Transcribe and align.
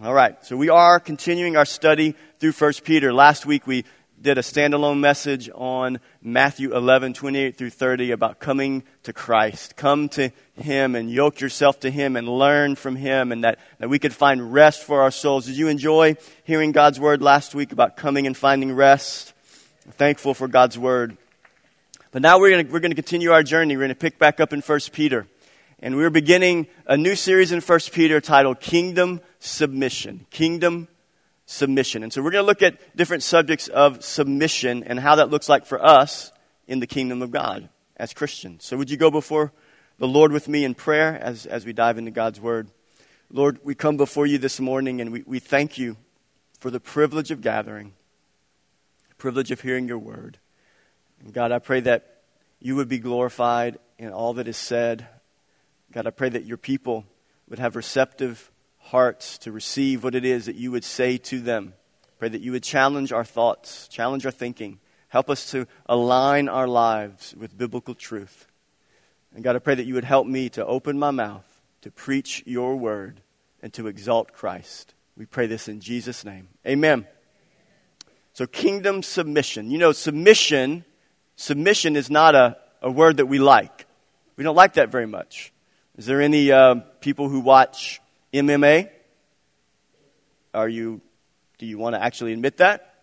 All 0.00 0.14
right, 0.14 0.42
so 0.44 0.56
we 0.56 0.70
are 0.70 0.98
continuing 0.98 1.54
our 1.54 1.66
study 1.66 2.16
through 2.38 2.52
1 2.52 2.72
Peter. 2.82 3.12
Last 3.12 3.44
week 3.44 3.66
we 3.66 3.84
did 4.20 4.38
a 4.38 4.40
standalone 4.40 5.00
message 5.00 5.50
on 5.54 6.00
Matthew 6.22 6.74
11, 6.74 7.12
28 7.12 7.58
through 7.58 7.70
30 7.70 8.10
about 8.10 8.40
coming 8.40 8.84
to 9.02 9.12
Christ. 9.12 9.76
Come 9.76 10.08
to 10.10 10.30
Him 10.54 10.94
and 10.94 11.10
yoke 11.10 11.40
yourself 11.40 11.80
to 11.80 11.90
Him 11.90 12.16
and 12.16 12.26
learn 12.26 12.74
from 12.74 12.96
Him 12.96 13.32
and 13.32 13.44
that, 13.44 13.58
that 13.80 13.90
we 13.90 13.98
could 13.98 14.14
find 14.14 14.54
rest 14.54 14.82
for 14.82 15.02
our 15.02 15.10
souls. 15.10 15.44
Did 15.44 15.58
you 15.58 15.68
enjoy 15.68 16.16
hearing 16.42 16.72
God's 16.72 16.98
Word 16.98 17.20
last 17.20 17.54
week 17.54 17.70
about 17.70 17.98
coming 17.98 18.26
and 18.26 18.34
finding 18.34 18.72
rest? 18.72 19.34
I'm 19.84 19.92
thankful 19.92 20.32
for 20.32 20.48
God's 20.48 20.78
Word. 20.78 21.18
But 22.12 22.22
now 22.22 22.40
we're 22.40 22.50
going 22.50 22.70
we're 22.70 22.80
to 22.80 22.94
continue 22.94 23.30
our 23.30 23.42
journey. 23.42 23.76
We're 23.76 23.82
going 23.82 23.90
to 23.90 23.94
pick 23.94 24.18
back 24.18 24.40
up 24.40 24.54
in 24.54 24.62
1 24.62 24.80
Peter. 24.92 25.26
And 25.84 25.96
we're 25.96 26.10
beginning 26.10 26.68
a 26.86 26.96
new 26.96 27.16
series 27.16 27.50
in 27.50 27.60
1 27.60 27.80
Peter 27.90 28.20
titled 28.20 28.60
Kingdom 28.60 29.20
Submission. 29.40 30.26
Kingdom 30.30 30.86
submission. 31.44 32.04
And 32.04 32.12
so 32.12 32.22
we're 32.22 32.30
going 32.30 32.44
to 32.44 32.46
look 32.46 32.62
at 32.62 32.96
different 32.96 33.24
subjects 33.24 33.66
of 33.66 34.04
submission 34.04 34.84
and 34.84 35.00
how 35.00 35.16
that 35.16 35.30
looks 35.30 35.48
like 35.48 35.66
for 35.66 35.84
us 35.84 36.30
in 36.68 36.78
the 36.78 36.86
kingdom 36.86 37.20
of 37.20 37.32
God 37.32 37.68
as 37.96 38.14
Christians. 38.14 38.64
So 38.64 38.76
would 38.76 38.90
you 38.90 38.96
go 38.96 39.10
before 39.10 39.52
the 39.98 40.06
Lord 40.06 40.30
with 40.30 40.46
me 40.46 40.64
in 40.64 40.76
prayer 40.76 41.18
as, 41.20 41.46
as 41.46 41.66
we 41.66 41.72
dive 41.72 41.98
into 41.98 42.12
God's 42.12 42.40
word? 42.40 42.70
Lord, 43.28 43.58
we 43.64 43.74
come 43.74 43.96
before 43.96 44.24
you 44.24 44.38
this 44.38 44.60
morning 44.60 45.00
and 45.00 45.10
we, 45.10 45.24
we 45.26 45.40
thank 45.40 45.78
you 45.78 45.96
for 46.60 46.70
the 46.70 46.78
privilege 46.78 47.32
of 47.32 47.40
gathering, 47.40 47.92
the 49.08 49.16
privilege 49.16 49.50
of 49.50 49.60
hearing 49.60 49.88
your 49.88 49.98
word. 49.98 50.38
And 51.18 51.32
God, 51.32 51.50
I 51.50 51.58
pray 51.58 51.80
that 51.80 52.22
you 52.60 52.76
would 52.76 52.88
be 52.88 53.00
glorified 53.00 53.80
in 53.98 54.12
all 54.12 54.34
that 54.34 54.46
is 54.46 54.56
said. 54.56 55.08
God, 55.92 56.06
I 56.06 56.10
pray 56.10 56.30
that 56.30 56.46
your 56.46 56.56
people 56.56 57.04
would 57.48 57.58
have 57.58 57.76
receptive 57.76 58.50
hearts 58.78 59.36
to 59.38 59.52
receive 59.52 60.02
what 60.02 60.14
it 60.14 60.24
is 60.24 60.46
that 60.46 60.56
you 60.56 60.70
would 60.70 60.84
say 60.84 61.18
to 61.18 61.40
them. 61.40 61.74
Pray 62.18 62.30
that 62.30 62.40
you 62.40 62.52
would 62.52 62.62
challenge 62.62 63.12
our 63.12 63.24
thoughts, 63.24 63.88
challenge 63.88 64.24
our 64.24 64.32
thinking. 64.32 64.80
Help 65.08 65.28
us 65.28 65.50
to 65.50 65.66
align 65.86 66.48
our 66.48 66.66
lives 66.66 67.34
with 67.38 67.56
biblical 67.58 67.94
truth. 67.94 68.46
And 69.34 69.44
God, 69.44 69.54
I 69.54 69.58
pray 69.58 69.74
that 69.74 69.84
you 69.84 69.94
would 69.94 70.04
help 70.04 70.26
me 70.26 70.48
to 70.50 70.64
open 70.64 70.98
my 70.98 71.10
mouth 71.10 71.44
to 71.82 71.90
preach 71.90 72.42
your 72.46 72.76
word 72.76 73.20
and 73.60 73.72
to 73.74 73.86
exalt 73.86 74.32
Christ. 74.32 74.94
We 75.16 75.26
pray 75.26 75.46
this 75.46 75.68
in 75.68 75.80
Jesus' 75.80 76.24
name. 76.24 76.48
Amen. 76.66 77.06
So, 78.32 78.46
kingdom 78.46 79.02
submission. 79.02 79.70
You 79.70 79.78
know, 79.78 79.92
submission, 79.92 80.86
submission 81.36 81.96
is 81.96 82.08
not 82.08 82.34
a, 82.34 82.56
a 82.80 82.90
word 82.90 83.18
that 83.18 83.26
we 83.26 83.38
like. 83.38 83.84
We 84.36 84.44
don't 84.44 84.56
like 84.56 84.74
that 84.74 84.88
very 84.88 85.06
much. 85.06 85.51
Is 86.02 86.06
there 86.06 86.20
any 86.20 86.50
uh, 86.50 86.74
people 87.00 87.28
who 87.28 87.38
watch 87.38 88.00
MMA? 88.34 88.90
Are 90.52 90.68
you, 90.68 91.00
do 91.58 91.66
you 91.66 91.78
want 91.78 91.94
to 91.94 92.02
actually 92.02 92.32
admit 92.32 92.56
that? 92.56 92.96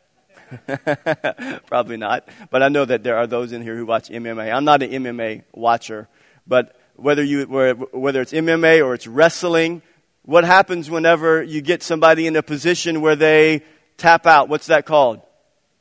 Probably 1.67 1.95
not. 1.95 2.27
But 2.49 2.61
I 2.61 2.67
know 2.67 2.83
that 2.83 3.03
there 3.03 3.15
are 3.15 3.25
those 3.25 3.53
in 3.53 3.61
here 3.61 3.77
who 3.77 3.85
watch 3.85 4.09
MMA. 4.09 4.53
I'm 4.53 4.65
not 4.65 4.83
an 4.83 4.91
MMA 4.91 5.43
watcher, 5.53 6.09
but 6.45 6.77
whether 6.97 7.23
you, 7.23 7.45
whether 7.45 8.19
it's 8.19 8.33
MMA 8.33 8.83
or 8.83 8.95
it's 8.95 9.07
wrestling, 9.07 9.81
what 10.23 10.43
happens 10.43 10.89
whenever 10.89 11.41
you 11.41 11.61
get 11.61 11.81
somebody 11.83 12.27
in 12.27 12.35
a 12.35 12.43
position 12.43 12.99
where 12.99 13.15
they 13.15 13.63
tap 13.95 14.25
out? 14.25 14.49
What's 14.49 14.67
that 14.67 14.85
called? 14.85 15.21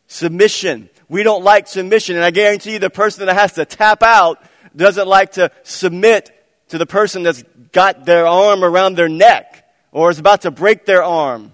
Submission. 0.07 0.89
We 1.09 1.25
don't 1.25 1.43
like 1.43 1.67
submission, 1.67 2.15
and 2.15 2.25
I 2.25 2.31
guarantee 2.31 2.75
you 2.75 2.79
the 2.79 2.91
person 2.91 3.27
that 3.27 3.35
has 3.35 3.55
to 3.55 3.65
tap 3.65 4.05
out 4.05 4.41
doesn't 4.77 5.09
like 5.09 5.33
to 5.33 5.51
submit 5.65 6.38
to 6.69 6.79
the 6.79 6.87
person 6.87 7.23
that's 7.23 7.43
got 7.73 8.05
their 8.05 8.27
arm 8.27 8.65
around 8.65 8.95
their 8.95 9.09
neck 9.09 9.69
or 9.93 10.11
is 10.11 10.19
about 10.19 10.43
to 10.43 10.51
break 10.51 10.87
their 10.87 11.03
arm. 11.03 11.53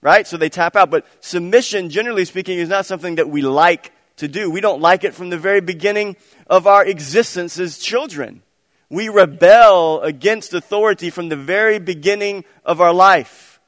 Right? 0.00 0.26
So 0.26 0.36
they 0.36 0.48
tap 0.48 0.76
out. 0.76 0.90
But 0.90 1.06
submission, 1.20 1.90
generally 1.90 2.24
speaking, 2.24 2.58
is 2.58 2.68
not 2.68 2.86
something 2.86 3.16
that 3.16 3.28
we 3.28 3.42
like 3.42 3.92
to 4.16 4.28
do. 4.28 4.50
We 4.50 4.60
don't 4.60 4.80
like 4.80 5.04
it 5.04 5.14
from 5.14 5.30
the 5.30 5.38
very 5.38 5.60
beginning 5.60 6.16
of 6.46 6.66
our 6.66 6.84
existence 6.84 7.58
as 7.58 7.78
children. 7.78 8.42
We 8.90 9.08
rebel 9.08 10.00
against 10.02 10.54
authority 10.54 11.10
from 11.10 11.28
the 11.28 11.36
very 11.36 11.78
beginning 11.78 12.44
of 12.64 12.80
our 12.80 12.92
life. 12.92 13.60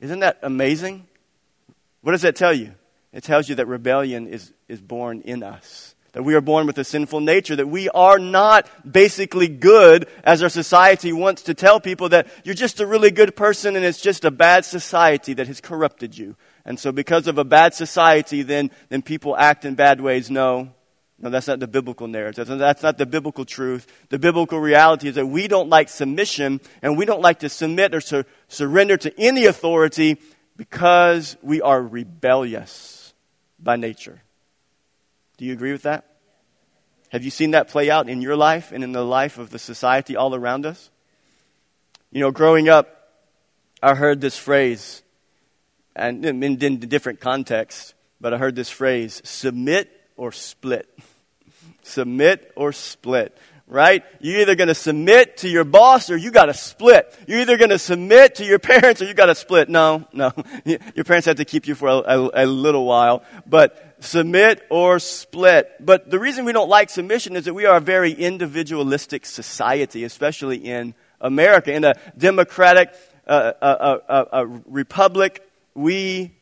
Isn't 0.00 0.20
that 0.20 0.38
amazing? 0.42 1.06
What 2.00 2.12
does 2.12 2.22
that 2.22 2.36
tell 2.36 2.52
you? 2.52 2.74
It 3.12 3.24
tells 3.24 3.48
you 3.48 3.56
that 3.56 3.66
rebellion 3.66 4.28
is, 4.28 4.52
is 4.68 4.80
born 4.80 5.22
in 5.22 5.42
us 5.42 5.95
that 6.16 6.22
we 6.22 6.34
are 6.34 6.40
born 6.40 6.66
with 6.66 6.78
a 6.78 6.84
sinful 6.84 7.20
nature, 7.20 7.56
that 7.56 7.68
we 7.68 7.90
are 7.90 8.18
not 8.18 8.66
basically 8.90 9.48
good 9.48 10.08
as 10.24 10.42
our 10.42 10.48
society 10.48 11.12
wants 11.12 11.42
to 11.42 11.52
tell 11.52 11.78
people 11.78 12.08
that 12.08 12.26
you're 12.42 12.54
just 12.54 12.80
a 12.80 12.86
really 12.86 13.10
good 13.10 13.36
person 13.36 13.76
and 13.76 13.84
it's 13.84 14.00
just 14.00 14.24
a 14.24 14.30
bad 14.30 14.64
society 14.64 15.34
that 15.34 15.46
has 15.46 15.60
corrupted 15.60 16.16
you. 16.16 16.34
And 16.64 16.80
so 16.80 16.90
because 16.90 17.26
of 17.26 17.36
a 17.36 17.44
bad 17.44 17.74
society, 17.74 18.40
then, 18.40 18.70
then 18.88 19.02
people 19.02 19.36
act 19.36 19.66
in 19.66 19.74
bad 19.74 20.00
ways. 20.00 20.30
No. 20.30 20.72
No, 21.18 21.28
that's 21.28 21.48
not 21.48 21.60
the 21.60 21.68
biblical 21.68 22.08
narrative. 22.08 22.46
That's 22.48 22.82
not 22.82 22.96
the 22.96 23.04
biblical 23.04 23.44
truth. 23.44 23.86
The 24.08 24.18
biblical 24.18 24.58
reality 24.58 25.08
is 25.08 25.16
that 25.16 25.26
we 25.26 25.48
don't 25.48 25.68
like 25.68 25.90
submission 25.90 26.62
and 26.80 26.96
we 26.96 27.04
don't 27.04 27.20
like 27.20 27.40
to 27.40 27.50
submit 27.50 27.94
or 27.94 28.00
sur- 28.00 28.24
surrender 28.48 28.96
to 28.96 29.12
any 29.20 29.44
authority 29.44 30.18
because 30.56 31.36
we 31.42 31.60
are 31.60 31.82
rebellious 31.82 33.12
by 33.60 33.76
nature. 33.76 34.22
Do 35.36 35.44
you 35.44 35.52
agree 35.52 35.72
with 35.72 35.82
that? 35.82 36.04
Have 37.10 37.24
you 37.24 37.30
seen 37.30 37.52
that 37.52 37.68
play 37.68 37.90
out 37.90 38.08
in 38.08 38.20
your 38.20 38.36
life 38.36 38.72
and 38.72 38.82
in 38.82 38.92
the 38.92 39.04
life 39.04 39.38
of 39.38 39.50
the 39.50 39.58
society 39.58 40.16
all 40.16 40.34
around 40.34 40.66
us? 40.66 40.90
You 42.10 42.20
know, 42.20 42.30
growing 42.30 42.68
up, 42.68 43.12
I 43.82 43.94
heard 43.94 44.20
this 44.20 44.38
phrase, 44.38 45.02
and 45.94 46.24
in, 46.24 46.42
in 46.42 46.78
different 46.78 47.20
contexts, 47.20 47.94
but 48.20 48.32
I 48.32 48.38
heard 48.38 48.56
this 48.56 48.70
phrase 48.70 49.20
submit 49.24 49.90
or 50.16 50.32
split. 50.32 50.88
submit 51.82 52.52
or 52.56 52.72
split 52.72 53.36
right? 53.66 54.04
You're 54.20 54.40
either 54.40 54.54
going 54.54 54.68
to 54.68 54.74
submit 54.74 55.38
to 55.38 55.48
your 55.48 55.64
boss 55.64 56.10
or 56.10 56.16
you 56.16 56.30
got 56.30 56.46
to 56.46 56.54
split. 56.54 57.16
You're 57.26 57.40
either 57.40 57.56
going 57.56 57.70
to 57.70 57.78
submit 57.78 58.36
to 58.36 58.44
your 58.44 58.58
parents 58.60 59.02
or 59.02 59.06
you 59.06 59.14
got 59.14 59.26
to 59.26 59.34
split. 59.34 59.68
No, 59.68 60.06
no. 60.12 60.32
Your 60.94 61.04
parents 61.04 61.26
have 61.26 61.36
to 61.36 61.44
keep 61.44 61.66
you 61.66 61.74
for 61.74 61.88
a, 61.88 61.96
a, 61.96 62.44
a, 62.44 62.46
little 62.46 62.84
while, 62.84 63.22
but 63.46 63.85
submit 64.00 64.64
or 64.70 64.98
split. 64.98 65.70
But 65.80 66.10
the 66.10 66.18
reason 66.18 66.44
we 66.44 66.52
don't 66.52 66.68
like 66.68 66.90
submission 66.90 67.36
is 67.36 67.44
that 67.44 67.54
we 67.54 67.66
are 67.66 67.76
a 67.76 67.80
very 67.80 68.12
individualistic 68.12 69.26
society, 69.26 70.04
especially 70.04 70.58
in 70.58 70.94
America. 71.20 71.72
In 71.72 71.84
a 71.84 71.94
democratic 72.16 72.94
uh, 73.26 73.52
uh, 73.60 73.98
uh, 74.08 74.24
uh 74.32 74.46
republic, 74.66 75.42
we 75.74 76.36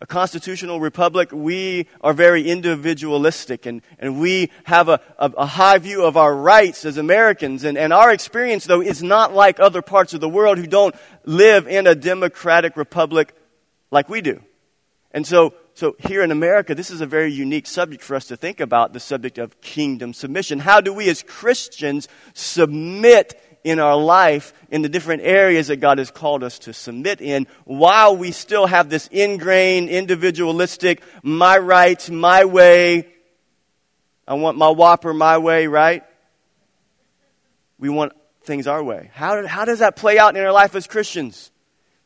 a 0.00 0.06
constitutional 0.06 0.78
republic, 0.78 1.30
we 1.32 1.88
are 2.00 2.12
very 2.12 2.48
individualistic 2.48 3.66
and, 3.66 3.82
and 3.98 4.20
we 4.20 4.50
have 4.62 4.88
a, 4.88 5.00
a, 5.18 5.30
a, 5.38 5.46
high 5.46 5.78
view 5.78 6.04
of 6.04 6.16
our 6.16 6.32
rights 6.32 6.84
as 6.84 6.98
Americans. 6.98 7.64
And, 7.64 7.76
and 7.76 7.92
our 7.92 8.12
experience, 8.12 8.64
though, 8.64 8.80
is 8.80 9.02
not 9.02 9.34
like 9.34 9.58
other 9.58 9.82
parts 9.82 10.14
of 10.14 10.20
the 10.20 10.28
world 10.28 10.58
who 10.58 10.68
don't 10.68 10.94
live 11.24 11.66
in 11.66 11.88
a 11.88 11.96
democratic 11.96 12.76
republic 12.76 13.34
like 13.90 14.08
we 14.08 14.20
do. 14.20 14.40
And 15.10 15.26
so, 15.26 15.54
so 15.78 15.94
here 16.00 16.24
in 16.24 16.32
America, 16.32 16.74
this 16.74 16.90
is 16.90 17.02
a 17.02 17.06
very 17.06 17.30
unique 17.30 17.64
subject 17.68 18.02
for 18.02 18.16
us 18.16 18.24
to 18.26 18.36
think 18.36 18.58
about 18.58 18.92
the 18.92 18.98
subject 18.98 19.38
of 19.38 19.60
kingdom 19.60 20.12
submission. 20.12 20.58
How 20.58 20.80
do 20.80 20.92
we 20.92 21.08
as 21.08 21.22
Christians 21.22 22.08
submit 22.34 23.40
in 23.62 23.78
our 23.78 23.96
life 23.96 24.52
in 24.72 24.82
the 24.82 24.88
different 24.88 25.22
areas 25.22 25.68
that 25.68 25.76
God 25.76 25.98
has 25.98 26.10
called 26.10 26.42
us 26.42 26.58
to 26.60 26.72
submit 26.72 27.20
in 27.20 27.46
while 27.64 28.16
we 28.16 28.32
still 28.32 28.66
have 28.66 28.90
this 28.90 29.06
ingrained, 29.12 29.88
individualistic, 29.88 31.00
my 31.22 31.56
rights, 31.58 32.10
my 32.10 32.44
way. 32.44 33.06
I 34.26 34.34
want 34.34 34.58
my 34.58 34.70
Whopper 34.70 35.14
my 35.14 35.38
way, 35.38 35.68
right? 35.68 36.02
We 37.78 37.88
want 37.88 38.14
things 38.42 38.66
our 38.66 38.82
way. 38.82 39.12
How, 39.14 39.46
how 39.46 39.64
does 39.64 39.78
that 39.78 39.94
play 39.94 40.18
out 40.18 40.36
in 40.36 40.42
our 40.42 40.50
life 40.50 40.74
as 40.74 40.88
Christians? 40.88 41.52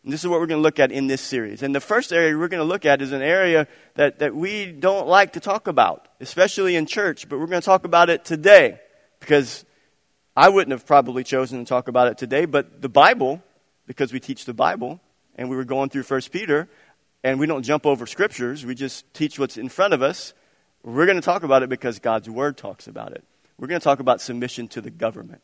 And 0.04 0.12
this 0.12 0.20
is 0.20 0.28
what 0.28 0.40
we're 0.40 0.46
going 0.46 0.58
to 0.58 0.62
look 0.62 0.80
at 0.80 0.90
in 0.90 1.06
this 1.06 1.20
series. 1.20 1.62
And 1.62 1.74
the 1.74 1.80
first 1.80 2.12
area 2.12 2.36
we're 2.36 2.48
going 2.48 2.60
to 2.60 2.64
look 2.64 2.84
at 2.84 3.00
is 3.00 3.12
an 3.12 3.22
area 3.22 3.68
that, 3.94 4.18
that 4.18 4.34
we 4.34 4.72
don't 4.72 5.06
like 5.06 5.34
to 5.34 5.40
talk 5.40 5.68
about, 5.68 6.08
especially 6.20 6.74
in 6.74 6.86
church, 6.86 7.28
but 7.28 7.38
we're 7.38 7.46
going 7.46 7.60
to 7.60 7.64
talk 7.64 7.84
about 7.84 8.10
it 8.10 8.24
today 8.24 8.80
because 9.20 9.64
I 10.36 10.48
wouldn't 10.48 10.72
have 10.72 10.86
probably 10.86 11.22
chosen 11.22 11.60
to 11.60 11.64
talk 11.64 11.86
about 11.86 12.08
it 12.08 12.18
today, 12.18 12.46
but 12.46 12.82
the 12.82 12.88
Bible, 12.88 13.42
because 13.86 14.12
we 14.12 14.18
teach 14.18 14.44
the 14.44 14.54
Bible, 14.54 15.00
and 15.36 15.48
we 15.48 15.56
were 15.56 15.64
going 15.64 15.88
through 15.88 16.02
First 16.02 16.32
Peter, 16.32 16.68
and 17.22 17.38
we 17.38 17.46
don't 17.46 17.62
jump 17.62 17.86
over 17.86 18.06
scriptures, 18.06 18.66
we 18.66 18.74
just 18.74 19.12
teach 19.14 19.38
what's 19.38 19.56
in 19.56 19.68
front 19.68 19.94
of 19.94 20.02
us. 20.02 20.34
We're 20.82 21.06
going 21.06 21.16
to 21.16 21.24
talk 21.24 21.44
about 21.44 21.62
it 21.62 21.68
because 21.68 22.00
God's 22.00 22.28
Word 22.28 22.56
talks 22.56 22.88
about 22.88 23.12
it. 23.12 23.22
We're 23.56 23.68
going 23.68 23.80
to 23.80 23.84
talk 23.84 24.00
about 24.00 24.20
submission 24.20 24.66
to 24.68 24.80
the 24.80 24.90
government. 24.90 25.42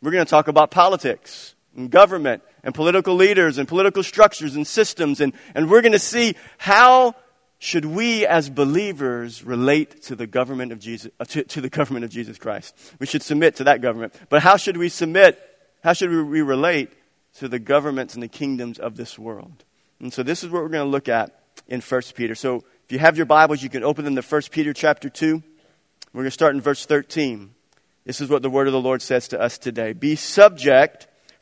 We're 0.00 0.12
going 0.12 0.24
to 0.24 0.30
talk 0.30 0.46
about 0.46 0.70
politics 0.70 1.56
and 1.76 1.90
government 1.90 2.42
and 2.62 2.74
political 2.74 3.14
leaders 3.14 3.58
and 3.58 3.68
political 3.68 4.02
structures 4.02 4.56
and 4.56 4.66
systems, 4.66 5.20
and, 5.20 5.32
and 5.54 5.70
we're 5.70 5.82
going 5.82 5.92
to 5.92 5.98
see 5.98 6.34
how 6.58 7.14
should 7.58 7.84
we 7.84 8.26
as 8.26 8.50
believers 8.50 9.42
relate 9.42 10.02
to 10.02 10.16
the 10.16 10.26
government 10.26 10.72
of 10.72 10.78
Jesus, 10.78 11.10
uh, 11.20 11.24
to, 11.26 11.42
to, 11.44 11.60
the 11.60 11.70
government 11.70 12.04
of 12.04 12.10
Jesus 12.10 12.38
Christ? 12.38 12.74
We 12.98 13.06
should 13.06 13.22
submit 13.22 13.56
to 13.56 13.64
that 13.64 13.80
government. 13.80 14.14
But 14.28 14.42
how 14.42 14.56
should 14.56 14.76
we 14.76 14.88
submit? 14.88 15.40
How 15.82 15.92
should 15.92 16.10
we 16.10 16.42
relate 16.42 16.90
to 17.38 17.48
the 17.48 17.58
governments 17.58 18.14
and 18.14 18.22
the 18.22 18.28
kingdoms 18.28 18.78
of 18.78 18.96
this 18.96 19.18
world. 19.18 19.64
And 20.00 20.12
so 20.12 20.22
this 20.22 20.42
is 20.42 20.50
what 20.50 20.62
we're 20.62 20.68
going 20.68 20.86
to 20.86 20.90
look 20.90 21.08
at 21.08 21.38
in 21.68 21.80
1 21.80 22.02
Peter. 22.14 22.34
So 22.34 22.64
if 22.84 22.92
you 22.92 22.98
have 22.98 23.16
your 23.16 23.26
Bibles, 23.26 23.62
you 23.62 23.68
can 23.68 23.84
open 23.84 24.04
them 24.04 24.16
to 24.16 24.22
1 24.22 24.42
Peter 24.50 24.72
chapter 24.72 25.08
2. 25.08 25.42
We're 26.12 26.22
going 26.22 26.26
to 26.26 26.30
start 26.30 26.54
in 26.54 26.60
verse 26.60 26.86
13. 26.86 27.54
This 28.04 28.20
is 28.20 28.30
what 28.30 28.42
the 28.42 28.50
word 28.50 28.68
of 28.68 28.72
the 28.72 28.80
Lord 28.80 29.02
says 29.02 29.28
to 29.28 29.40
us 29.40 29.58
today. 29.58 29.92
Be 29.92 30.16
subject 30.16 31.08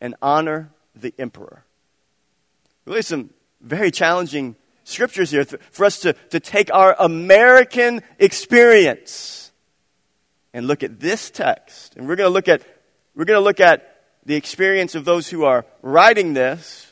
and 0.00 0.14
honor 0.22 0.70
the 0.94 1.14
emperor. 1.18 1.64
Really, 2.84 3.02
some 3.02 3.30
very 3.60 3.90
challenging 3.90 4.56
scriptures 4.84 5.30
here 5.30 5.44
for 5.44 5.84
us 5.84 6.00
to, 6.00 6.14
to 6.30 6.40
take 6.40 6.72
our 6.72 6.96
American 6.98 8.02
experience 8.18 9.52
and 10.54 10.66
look 10.66 10.82
at 10.82 11.00
this 11.00 11.30
text. 11.30 11.96
And 11.96 12.08
we're 12.08 12.16
going 12.16 12.28
to 12.28 12.32
look 12.32 12.48
at, 12.48 12.62
we're 13.14 13.26
going 13.26 13.38
to 13.38 13.44
look 13.44 13.60
at 13.60 14.02
the 14.24 14.34
experience 14.34 14.94
of 14.94 15.04
those 15.04 15.28
who 15.28 15.44
are 15.44 15.64
writing 15.82 16.34
this, 16.34 16.87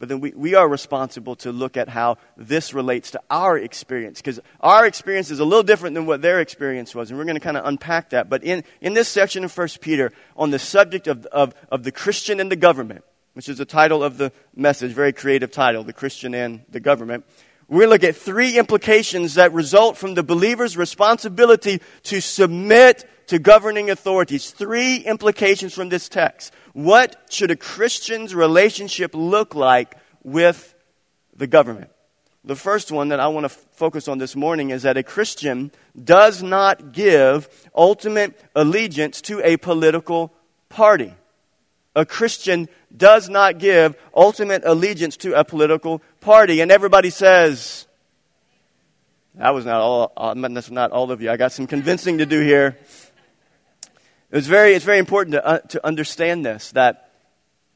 but 0.00 0.08
then 0.08 0.20
we, 0.20 0.32
we 0.34 0.54
are 0.54 0.66
responsible 0.66 1.36
to 1.36 1.52
look 1.52 1.76
at 1.76 1.90
how 1.90 2.16
this 2.34 2.72
relates 2.72 3.10
to 3.10 3.20
our 3.30 3.58
experience. 3.58 4.18
Because 4.18 4.40
our 4.60 4.86
experience 4.86 5.30
is 5.30 5.40
a 5.40 5.44
little 5.44 5.62
different 5.62 5.94
than 5.94 6.06
what 6.06 6.22
their 6.22 6.40
experience 6.40 6.94
was. 6.94 7.10
And 7.10 7.18
we're 7.18 7.26
going 7.26 7.36
to 7.36 7.40
kind 7.40 7.58
of 7.58 7.66
unpack 7.66 8.10
that. 8.10 8.30
But 8.30 8.42
in, 8.42 8.64
in 8.80 8.94
this 8.94 9.08
section 9.08 9.44
of 9.44 9.56
1 9.56 9.68
Peter, 9.82 10.10
on 10.36 10.50
the 10.50 10.58
subject 10.58 11.06
of, 11.06 11.26
of, 11.26 11.54
of 11.70 11.84
the 11.84 11.92
Christian 11.92 12.40
and 12.40 12.50
the 12.50 12.56
government, 12.56 13.04
which 13.34 13.46
is 13.50 13.58
the 13.58 13.66
title 13.66 14.02
of 14.02 14.16
the 14.16 14.32
message, 14.56 14.92
very 14.92 15.12
creative 15.12 15.50
title, 15.50 15.84
The 15.84 15.92
Christian 15.92 16.32
and 16.32 16.62
the 16.70 16.80
Government. 16.80 17.26
We're 17.68 17.80
going 17.80 17.98
to 18.00 18.06
look 18.06 18.16
at 18.16 18.16
three 18.16 18.58
implications 18.58 19.34
that 19.34 19.52
result 19.52 19.98
from 19.98 20.14
the 20.14 20.22
believer's 20.22 20.78
responsibility 20.78 21.82
to 22.04 22.22
submit 22.22 23.04
to 23.30 23.38
governing 23.38 23.90
authorities. 23.90 24.50
Three 24.50 24.98
implications 24.98 25.74
from 25.74 25.88
this 25.88 26.08
text. 26.08 26.52
What 26.72 27.16
should 27.30 27.50
a 27.50 27.56
Christian's 27.56 28.34
relationship 28.34 29.12
look 29.14 29.54
like 29.54 29.96
with 30.22 30.74
the 31.36 31.46
government? 31.46 31.90
The 32.44 32.56
first 32.56 32.92
one 32.92 33.08
that 33.08 33.20
I 33.20 33.28
want 33.28 33.44
to 33.44 33.52
f- 33.52 33.66
focus 33.72 34.06
on 34.08 34.18
this 34.18 34.36
morning 34.36 34.70
is 34.70 34.82
that 34.82 34.96
a 34.96 35.02
Christian 35.02 35.72
does 36.02 36.42
not 36.42 36.92
give 36.92 37.48
ultimate 37.74 38.38
allegiance 38.54 39.20
to 39.22 39.40
a 39.44 39.56
political 39.56 40.32
party 40.68 41.14
a 41.94 42.06
Christian 42.06 42.68
does 42.96 43.28
not 43.28 43.58
give 43.58 43.96
ultimate 44.14 44.62
allegiance 44.64 45.16
to 45.18 45.38
a 45.38 45.44
political 45.44 46.02
party. 46.20 46.60
And 46.60 46.70
everybody 46.70 47.10
says, 47.10 47.86
that 49.34 49.50
was 49.50 49.64
not 49.64 49.80
all, 49.80 50.12
uh, 50.16 50.34
that's 50.34 50.70
not 50.70 50.92
all 50.92 51.10
of 51.10 51.20
you. 51.20 51.30
I 51.30 51.36
got 51.36 51.52
some 51.52 51.66
convincing 51.66 52.18
to 52.18 52.26
do 52.26 52.40
here. 52.40 52.78
It's 54.32 54.46
very, 54.46 54.74
it's 54.74 54.84
very 54.84 54.98
important 54.98 55.32
to, 55.32 55.44
uh, 55.44 55.58
to 55.58 55.84
understand 55.84 56.46
this, 56.46 56.70
that, 56.72 57.10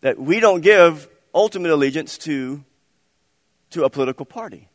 that 0.03 0.19
we 0.19 0.39
don't 0.39 0.61
give 0.61 1.09
ultimate 1.35 1.73
allegiance 1.73 2.17
to, 2.19 2.65
to 3.71 3.85
a 3.85 3.91
political 3.91 4.25
party. 4.25 4.69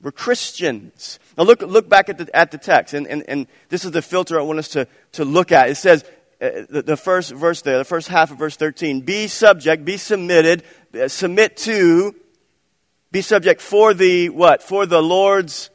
We're 0.00 0.12
Christians. 0.12 1.18
Now 1.36 1.42
look, 1.42 1.60
look 1.60 1.88
back 1.88 2.08
at 2.08 2.18
the, 2.18 2.36
at 2.36 2.52
the 2.52 2.58
text, 2.58 2.94
and, 2.94 3.06
and, 3.08 3.24
and 3.26 3.46
this 3.68 3.84
is 3.84 3.90
the 3.90 4.02
filter 4.02 4.38
I 4.38 4.42
want 4.44 4.60
us 4.60 4.68
to, 4.68 4.86
to 5.12 5.24
look 5.24 5.50
at. 5.50 5.70
It 5.70 5.74
says, 5.74 6.04
uh, 6.40 6.50
the, 6.70 6.82
the 6.82 6.96
first 6.96 7.32
verse 7.32 7.62
there, 7.62 7.78
the 7.78 7.84
first 7.84 8.06
half 8.06 8.30
of 8.30 8.38
verse 8.38 8.54
13. 8.54 9.00
Be 9.00 9.26
subject, 9.26 9.84
be 9.84 9.96
submitted, 9.96 10.62
uh, 10.94 11.08
submit 11.08 11.56
to, 11.58 12.14
be 13.10 13.22
subject 13.22 13.60
for 13.60 13.92
the 13.92 14.28
what? 14.28 14.62
For 14.62 14.86
the 14.86 15.02
Lord's 15.02 15.70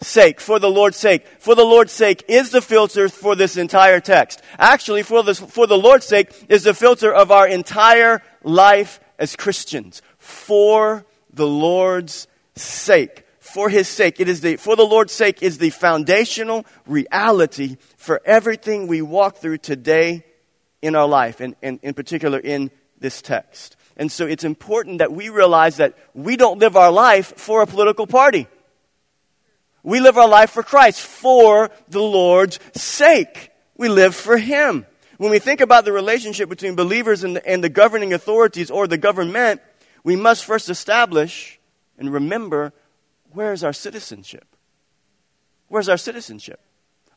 sake. 0.00 0.40
For 0.40 0.58
the 0.58 0.70
Lord's 0.70 0.96
sake. 0.96 1.26
For 1.38 1.54
the 1.54 1.64
Lord's 1.64 1.92
sake 1.92 2.24
is 2.28 2.50
the 2.50 2.62
filter 2.62 3.08
for 3.08 3.34
this 3.34 3.56
entire 3.56 4.00
text. 4.00 4.42
Actually, 4.58 5.02
for, 5.02 5.22
this, 5.22 5.40
for 5.40 5.66
the 5.66 5.78
Lord's 5.78 6.06
sake 6.06 6.30
is 6.48 6.64
the 6.64 6.74
filter 6.74 7.12
of 7.12 7.30
our 7.30 7.46
entire 7.46 8.22
life 8.42 9.00
as 9.18 9.36
Christians. 9.36 10.02
For 10.18 11.04
the 11.32 11.46
Lord's 11.46 12.26
sake 12.54 13.24
for 13.54 13.68
his 13.68 13.86
sake. 13.86 14.18
It 14.18 14.28
is 14.28 14.40
the, 14.40 14.56
for 14.56 14.74
the 14.74 14.84
Lord's 14.86 15.12
sake 15.12 15.40
is 15.40 15.58
the 15.58 15.70
foundational 15.70 16.66
reality 16.86 17.76
for 17.96 18.20
everything 18.24 18.88
we 18.88 19.00
walk 19.00 19.36
through 19.36 19.58
today 19.58 20.24
in 20.82 20.96
our 20.96 21.06
life, 21.06 21.40
and, 21.40 21.54
and 21.62 21.78
in 21.82 21.94
particular 21.94 22.38
in 22.38 22.70
this 22.98 23.22
text. 23.22 23.76
And 23.96 24.10
so 24.10 24.26
it's 24.26 24.42
important 24.42 24.98
that 24.98 25.12
we 25.12 25.28
realize 25.28 25.76
that 25.76 25.96
we 26.14 26.36
don't 26.36 26.58
live 26.58 26.76
our 26.76 26.90
life 26.90 27.34
for 27.36 27.62
a 27.62 27.66
political 27.66 28.08
party. 28.08 28.48
We 29.84 30.00
live 30.00 30.16
our 30.16 30.28
life 30.28 30.50
for 30.50 30.62
Christ, 30.62 31.00
for 31.00 31.70
the 31.88 32.02
Lord's 32.02 32.58
sake. 32.74 33.52
We 33.76 33.90
live 33.90 34.16
for 34.16 34.38
Him. 34.38 34.86
When 35.18 35.30
we 35.30 35.38
think 35.38 35.60
about 35.60 35.84
the 35.84 35.92
relationship 35.92 36.48
between 36.48 36.74
believers 36.74 37.22
and 37.22 37.36
the, 37.36 37.46
and 37.46 37.62
the 37.62 37.68
governing 37.68 38.14
authorities 38.14 38.70
or 38.70 38.88
the 38.88 38.98
government, 38.98 39.60
we 40.02 40.16
must 40.16 40.44
first 40.44 40.70
establish 40.70 41.60
and 41.98 42.12
remember 42.12 42.72
where's 43.32 43.62
our 43.62 43.74
citizenship? 43.74 44.46
Where's 45.68 45.88
our 45.88 45.98
citizenship? 45.98 46.60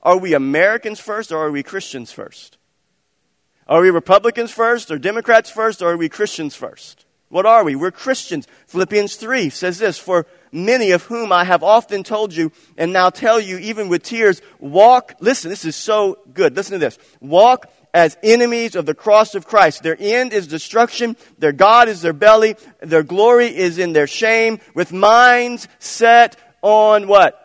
Are 0.04 0.18
we 0.18 0.34
Americans 0.34 1.00
first 1.00 1.32
or 1.32 1.38
are 1.38 1.52
we 1.52 1.64
Christians 1.64 2.12
first? 2.12 2.58
Are 3.66 3.82
we 3.82 3.90
Republicans 3.90 4.52
first 4.52 4.92
or 4.92 5.00
Democrats 5.00 5.50
first 5.50 5.82
or 5.82 5.92
are 5.92 5.98
we 5.98 6.10
Christians 6.10 6.54
first? 6.54 7.06
What 7.30 7.46
are 7.46 7.64
we? 7.64 7.76
We're 7.76 7.92
Christians. 7.92 8.48
Philippians 8.68 9.16
3 9.16 9.50
says 9.50 9.80
this, 9.80 9.98
For 9.98 10.26
many 10.52 10.92
of 10.92 11.04
whom 11.04 11.32
I 11.32 11.44
have 11.44 11.64
often 11.64 12.04
told 12.04 12.34
you 12.34 12.52
and 12.78 12.94
now 12.94 13.10
tell 13.10 13.40
you 13.40 13.58
even 13.58 13.90
with 13.90 14.04
tears, 14.04 14.42
walk, 14.60 15.16
listen, 15.20 15.50
this 15.50 15.66
is 15.66 15.76
so 15.76 16.20
good. 16.34 16.56
Listen 16.56 16.74
to 16.74 16.80
this. 16.80 16.98
Walk 17.22 17.72
as 17.94 18.18
enemies 18.22 18.76
of 18.76 18.86
the 18.86 18.94
cross 18.94 19.36
of 19.36 19.48
Christ. 19.48 19.84
Their 19.84 19.98
end 20.00 20.34
is 20.34 20.48
destruction. 20.48 21.18
Their 21.40 21.52
God 21.52 21.90
is 21.90 22.02
their 22.02 22.14
belly. 22.14 22.56
Their 22.80 23.04
glory 23.04 23.48
is 23.48 23.78
in 23.78 23.94
their 23.94 24.08
shame 24.08 24.60
with 24.74 24.92
minds 24.94 25.68
set 25.80 26.36
on 26.62 27.08
what? 27.08 27.44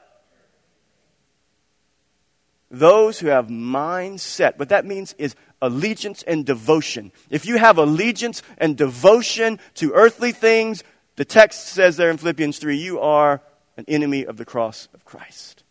Those 2.71 3.19
who 3.19 3.29
have 3.29 3.51
minds 3.51 4.23
set. 4.23 4.59
What 4.59 4.71
that 4.71 4.87
means 4.87 5.15
is 5.19 5.37
allegiance 5.61 6.23
and 6.25 6.45
devotion. 6.45 7.13
If 7.31 7.47
you 7.47 7.57
have 7.57 7.79
allegiance 7.79 8.43
and 8.59 8.77
devotion 8.77 9.59
to 9.75 9.93
earthly 9.93 10.33
things, 10.33 10.83
the 11.17 11.25
text 11.25 11.69
says 11.69 11.97
there 11.97 12.11
in 12.11 12.17
Philippians 12.17 12.59
3, 12.59 12.77
you 12.77 13.01
are 13.01 13.43
an 13.77 13.85
enemy 13.89 14.25
of 14.25 14.37
the 14.37 14.45
cross 14.45 14.89
of 14.95 15.05
Christ. 15.05 15.65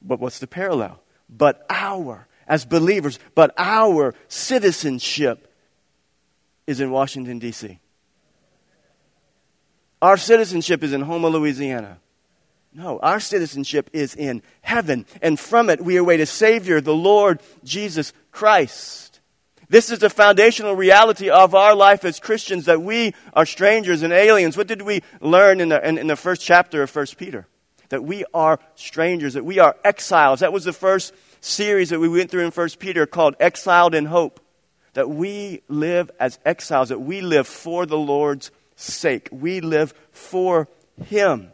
But 0.00 0.20
what's 0.20 0.38
the 0.38 0.46
parallel? 0.46 1.02
But 1.28 1.66
our 1.68 2.26
as 2.48 2.64
believers, 2.64 3.18
but 3.34 3.52
our 3.58 4.14
citizenship 4.26 5.52
is 6.66 6.80
in 6.80 6.90
Washington, 6.90 7.38
D.C. 7.38 7.78
Our 10.00 10.16
citizenship 10.16 10.82
is 10.82 10.92
in 10.92 11.02
Houma, 11.02 11.28
Louisiana. 11.28 11.98
No, 12.72 12.98
our 13.00 13.20
citizenship 13.20 13.90
is 13.92 14.14
in 14.14 14.42
heaven, 14.60 15.06
and 15.20 15.38
from 15.38 15.70
it 15.70 15.84
we 15.84 15.96
await 15.96 16.20
a 16.20 16.26
Savior, 16.26 16.80
the 16.80 16.94
Lord 16.94 17.40
Jesus 17.64 18.12
Christ. 18.30 19.07
This 19.70 19.90
is 19.90 19.98
the 19.98 20.08
foundational 20.08 20.74
reality 20.74 21.28
of 21.28 21.54
our 21.54 21.74
life 21.74 22.04
as 22.04 22.18
Christians 22.18 22.64
that 22.64 22.80
we 22.80 23.14
are 23.34 23.44
strangers 23.44 24.02
and 24.02 24.12
aliens. 24.12 24.56
What 24.56 24.66
did 24.66 24.80
we 24.80 25.02
learn 25.20 25.60
in 25.60 25.68
the, 25.68 25.86
in, 25.86 25.98
in 25.98 26.06
the 26.06 26.16
first 26.16 26.40
chapter 26.40 26.82
of 26.82 26.94
1 26.94 27.06
Peter? 27.18 27.46
That 27.90 28.02
we 28.02 28.24
are 28.32 28.58
strangers, 28.76 29.34
that 29.34 29.44
we 29.44 29.58
are 29.58 29.76
exiles. 29.84 30.40
That 30.40 30.54
was 30.54 30.64
the 30.64 30.72
first 30.72 31.12
series 31.40 31.90
that 31.90 32.00
we 32.00 32.08
went 32.08 32.30
through 32.30 32.46
in 32.46 32.50
1 32.50 32.68
Peter 32.78 33.06
called 33.06 33.36
Exiled 33.40 33.94
in 33.94 34.06
Hope. 34.06 34.40
That 34.94 35.10
we 35.10 35.62
live 35.68 36.10
as 36.18 36.38
exiles, 36.46 36.88
that 36.88 37.00
we 37.00 37.20
live 37.20 37.46
for 37.46 37.84
the 37.84 37.98
Lord's 37.98 38.50
sake. 38.74 39.28
We 39.30 39.60
live 39.60 39.92
for 40.12 40.66
Him 41.04 41.52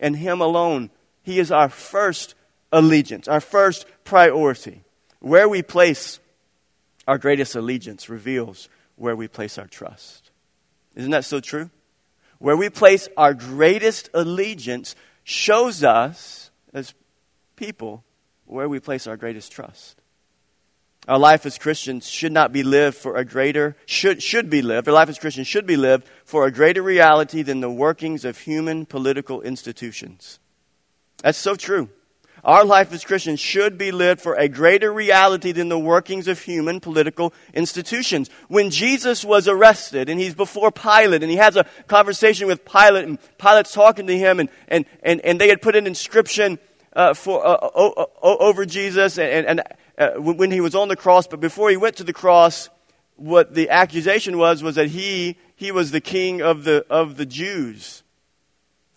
and 0.00 0.16
Him 0.16 0.40
alone. 0.40 0.90
He 1.22 1.38
is 1.38 1.52
our 1.52 1.68
first 1.68 2.34
allegiance, 2.72 3.28
our 3.28 3.40
first 3.40 3.86
priority. 4.02 4.82
Where 5.20 5.48
we 5.48 5.62
place 5.62 6.18
our 7.06 7.18
greatest 7.18 7.54
allegiance 7.56 8.08
reveals 8.08 8.68
where 8.96 9.16
we 9.16 9.28
place 9.28 9.58
our 9.58 9.66
trust. 9.66 10.30
Isn't 10.94 11.10
that 11.10 11.24
so 11.24 11.40
true? 11.40 11.70
Where 12.38 12.56
we 12.56 12.70
place 12.70 13.08
our 13.16 13.34
greatest 13.34 14.10
allegiance 14.14 14.94
shows 15.24 15.84
us, 15.84 16.50
as 16.74 16.94
people, 17.56 18.04
where 18.46 18.68
we 18.68 18.80
place 18.80 19.06
our 19.06 19.16
greatest 19.16 19.52
trust. 19.52 20.00
Our 21.08 21.18
life 21.18 21.46
as 21.46 21.58
Christians 21.58 22.08
should 22.08 22.32
not 22.32 22.52
be 22.52 22.62
lived 22.62 22.96
for 22.96 23.16
a 23.16 23.24
greater, 23.24 23.76
should, 23.86 24.22
should 24.22 24.48
be 24.48 24.62
lived, 24.62 24.86
our 24.86 24.94
life 24.94 25.08
as 25.08 25.18
Christians 25.18 25.48
should 25.48 25.66
be 25.66 25.76
lived 25.76 26.06
for 26.24 26.46
a 26.46 26.52
greater 26.52 26.82
reality 26.82 27.42
than 27.42 27.60
the 27.60 27.70
workings 27.70 28.24
of 28.24 28.38
human 28.38 28.86
political 28.86 29.42
institutions. 29.42 30.38
That's 31.22 31.38
so 31.38 31.56
true. 31.56 31.88
Our 32.44 32.64
life 32.64 32.92
as 32.92 33.04
Christians 33.04 33.38
should 33.38 33.78
be 33.78 33.92
lived 33.92 34.20
for 34.20 34.34
a 34.34 34.48
greater 34.48 34.92
reality 34.92 35.52
than 35.52 35.68
the 35.68 35.78
workings 35.78 36.26
of 36.26 36.40
human 36.40 36.80
political 36.80 37.32
institutions. 37.54 38.30
When 38.48 38.70
Jesus 38.70 39.24
was 39.24 39.46
arrested 39.46 40.08
and 40.08 40.18
he's 40.18 40.34
before 40.34 40.72
Pilate 40.72 41.22
and 41.22 41.30
he 41.30 41.36
has 41.36 41.56
a 41.56 41.64
conversation 41.86 42.48
with 42.48 42.64
Pilate 42.64 43.04
and 43.04 43.18
Pilate's 43.38 43.72
talking 43.72 44.08
to 44.08 44.18
him 44.18 44.40
and, 44.40 44.48
and, 44.66 44.86
and, 45.04 45.20
and 45.20 45.40
they 45.40 45.48
had 45.48 45.62
put 45.62 45.76
an 45.76 45.86
inscription 45.86 46.58
uh, 46.94 47.14
for, 47.14 47.46
uh, 47.46 47.58
o- 47.62 48.08
o- 48.20 48.36
over 48.38 48.66
Jesus 48.66 49.18
and, 49.18 49.46
and 49.46 49.62
uh, 49.96 50.10
when 50.20 50.50
he 50.50 50.60
was 50.60 50.74
on 50.74 50.88
the 50.88 50.96
cross, 50.96 51.28
but 51.28 51.38
before 51.38 51.70
he 51.70 51.76
went 51.76 51.96
to 51.96 52.04
the 52.04 52.12
cross, 52.12 52.68
what 53.14 53.54
the 53.54 53.70
accusation 53.70 54.36
was 54.36 54.64
was 54.64 54.74
that 54.74 54.88
he, 54.88 55.36
he 55.54 55.70
was 55.70 55.92
the 55.92 56.00
king 56.00 56.42
of 56.42 56.64
the, 56.64 56.84
of 56.90 57.16
the 57.16 57.26
Jews. 57.26 58.01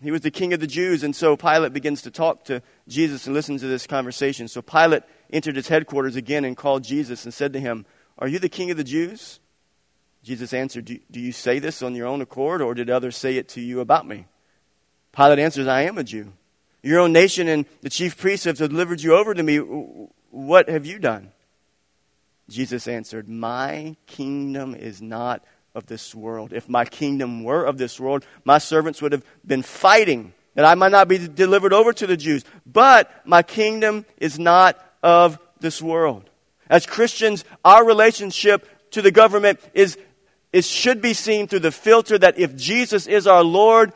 He 0.02 0.10
was 0.10 0.20
the 0.20 0.30
king 0.30 0.52
of 0.52 0.60
the 0.60 0.66
Jews, 0.66 1.02
and 1.02 1.16
so 1.16 1.36
Pilate 1.36 1.72
begins 1.72 2.02
to 2.02 2.10
talk 2.10 2.44
to 2.44 2.62
Jesus 2.86 3.26
and 3.26 3.34
listen 3.34 3.58
to 3.58 3.66
this 3.66 3.86
conversation. 3.86 4.46
So 4.46 4.60
Pilate 4.60 5.04
entered 5.30 5.56
his 5.56 5.68
headquarters 5.68 6.16
again 6.16 6.44
and 6.44 6.56
called 6.56 6.84
Jesus 6.84 7.24
and 7.24 7.32
said 7.32 7.52
to 7.54 7.60
him, 7.60 7.86
Are 8.18 8.28
you 8.28 8.38
the 8.38 8.50
king 8.50 8.70
of 8.70 8.76
the 8.76 8.84
Jews? 8.84 9.40
Jesus 10.22 10.52
answered, 10.52 10.84
Do, 10.84 10.98
do 11.10 11.20
you 11.20 11.32
say 11.32 11.58
this 11.60 11.82
on 11.82 11.94
your 11.94 12.06
own 12.06 12.20
accord, 12.20 12.60
or 12.60 12.74
did 12.74 12.90
others 12.90 13.16
say 13.16 13.36
it 13.36 13.48
to 13.50 13.60
you 13.60 13.80
about 13.80 14.06
me? 14.06 14.26
Pilate 15.12 15.38
answers, 15.38 15.66
I 15.66 15.82
am 15.82 15.96
a 15.96 16.04
Jew. 16.04 16.32
Your 16.82 17.00
own 17.00 17.12
nation 17.12 17.48
and 17.48 17.64
the 17.80 17.90
chief 17.90 18.18
priests 18.18 18.44
have 18.44 18.58
delivered 18.58 19.02
you 19.02 19.16
over 19.16 19.32
to 19.32 19.42
me. 19.42 19.56
What 19.56 20.68
have 20.68 20.84
you 20.84 20.98
done? 20.98 21.32
Jesus 22.48 22.86
answered, 22.86 23.28
My 23.28 23.96
kingdom 24.06 24.74
is 24.74 25.00
not 25.00 25.42
of 25.76 25.86
this 25.86 26.14
world. 26.14 26.52
If 26.52 26.68
my 26.68 26.86
kingdom 26.86 27.44
were 27.44 27.64
of 27.64 27.76
this 27.76 28.00
world, 28.00 28.24
my 28.44 28.58
servants 28.58 29.02
would 29.02 29.12
have 29.12 29.24
been 29.46 29.62
fighting 29.62 30.32
that 30.54 30.64
I 30.64 30.74
might 30.74 30.90
not 30.90 31.06
be 31.06 31.18
delivered 31.18 31.74
over 31.74 31.92
to 31.92 32.06
the 32.06 32.16
Jews. 32.16 32.42
But 32.64 33.12
my 33.26 33.42
kingdom 33.42 34.06
is 34.16 34.38
not 34.38 34.82
of 35.02 35.38
this 35.60 35.82
world. 35.82 36.28
As 36.68 36.86
Christians, 36.86 37.44
our 37.62 37.84
relationship 37.84 38.66
to 38.92 39.02
the 39.02 39.10
government 39.10 39.60
is, 39.74 39.98
is 40.54 40.66
should 40.66 41.02
be 41.02 41.12
seen 41.12 41.46
through 41.46 41.60
the 41.60 41.70
filter 41.70 42.16
that 42.18 42.38
if 42.38 42.56
Jesus 42.56 43.06
is 43.06 43.26
our 43.26 43.44
Lord, 43.44 43.92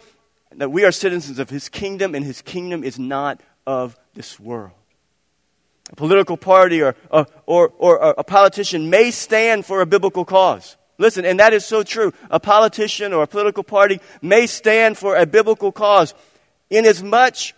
that 0.52 0.70
we 0.70 0.84
are 0.84 0.92
citizens 0.92 1.38
of 1.38 1.48
his 1.48 1.70
kingdom 1.70 2.14
and 2.14 2.24
his 2.24 2.42
kingdom 2.42 2.84
is 2.84 2.98
not 2.98 3.40
of 3.66 3.98
this 4.14 4.38
world. 4.38 4.72
A 5.90 5.96
political 5.96 6.36
party 6.36 6.82
or, 6.82 6.94
or, 7.10 7.26
or, 7.46 7.72
or 7.78 8.14
a 8.18 8.22
politician 8.22 8.90
may 8.90 9.10
stand 9.10 9.64
for 9.64 9.80
a 9.80 9.86
biblical 9.86 10.26
cause. 10.26 10.76
Listen, 11.00 11.24
and 11.24 11.40
that 11.40 11.54
is 11.54 11.64
so 11.64 11.82
true. 11.82 12.12
A 12.30 12.38
politician 12.38 13.14
or 13.14 13.22
a 13.22 13.26
political 13.26 13.64
party 13.64 14.00
may 14.20 14.46
stand 14.46 14.98
for 14.98 15.16
a 15.16 15.24
biblical 15.24 15.72
cause. 15.72 16.12
Inasmuch 16.68 17.54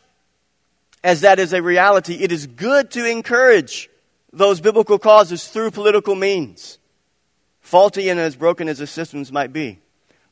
as 1.02 1.22
that 1.22 1.40
is 1.40 1.52
a 1.52 1.60
reality, 1.60 2.14
it 2.14 2.30
is 2.30 2.46
good 2.46 2.92
to 2.92 3.04
encourage 3.04 3.90
those 4.32 4.60
biblical 4.60 4.96
causes 4.96 5.48
through 5.48 5.72
political 5.72 6.14
means, 6.14 6.78
faulty 7.60 8.08
and 8.08 8.20
as 8.20 8.36
broken 8.36 8.68
as 8.68 8.78
the 8.78 8.86
systems 8.86 9.32
might 9.32 9.52
be. 9.52 9.80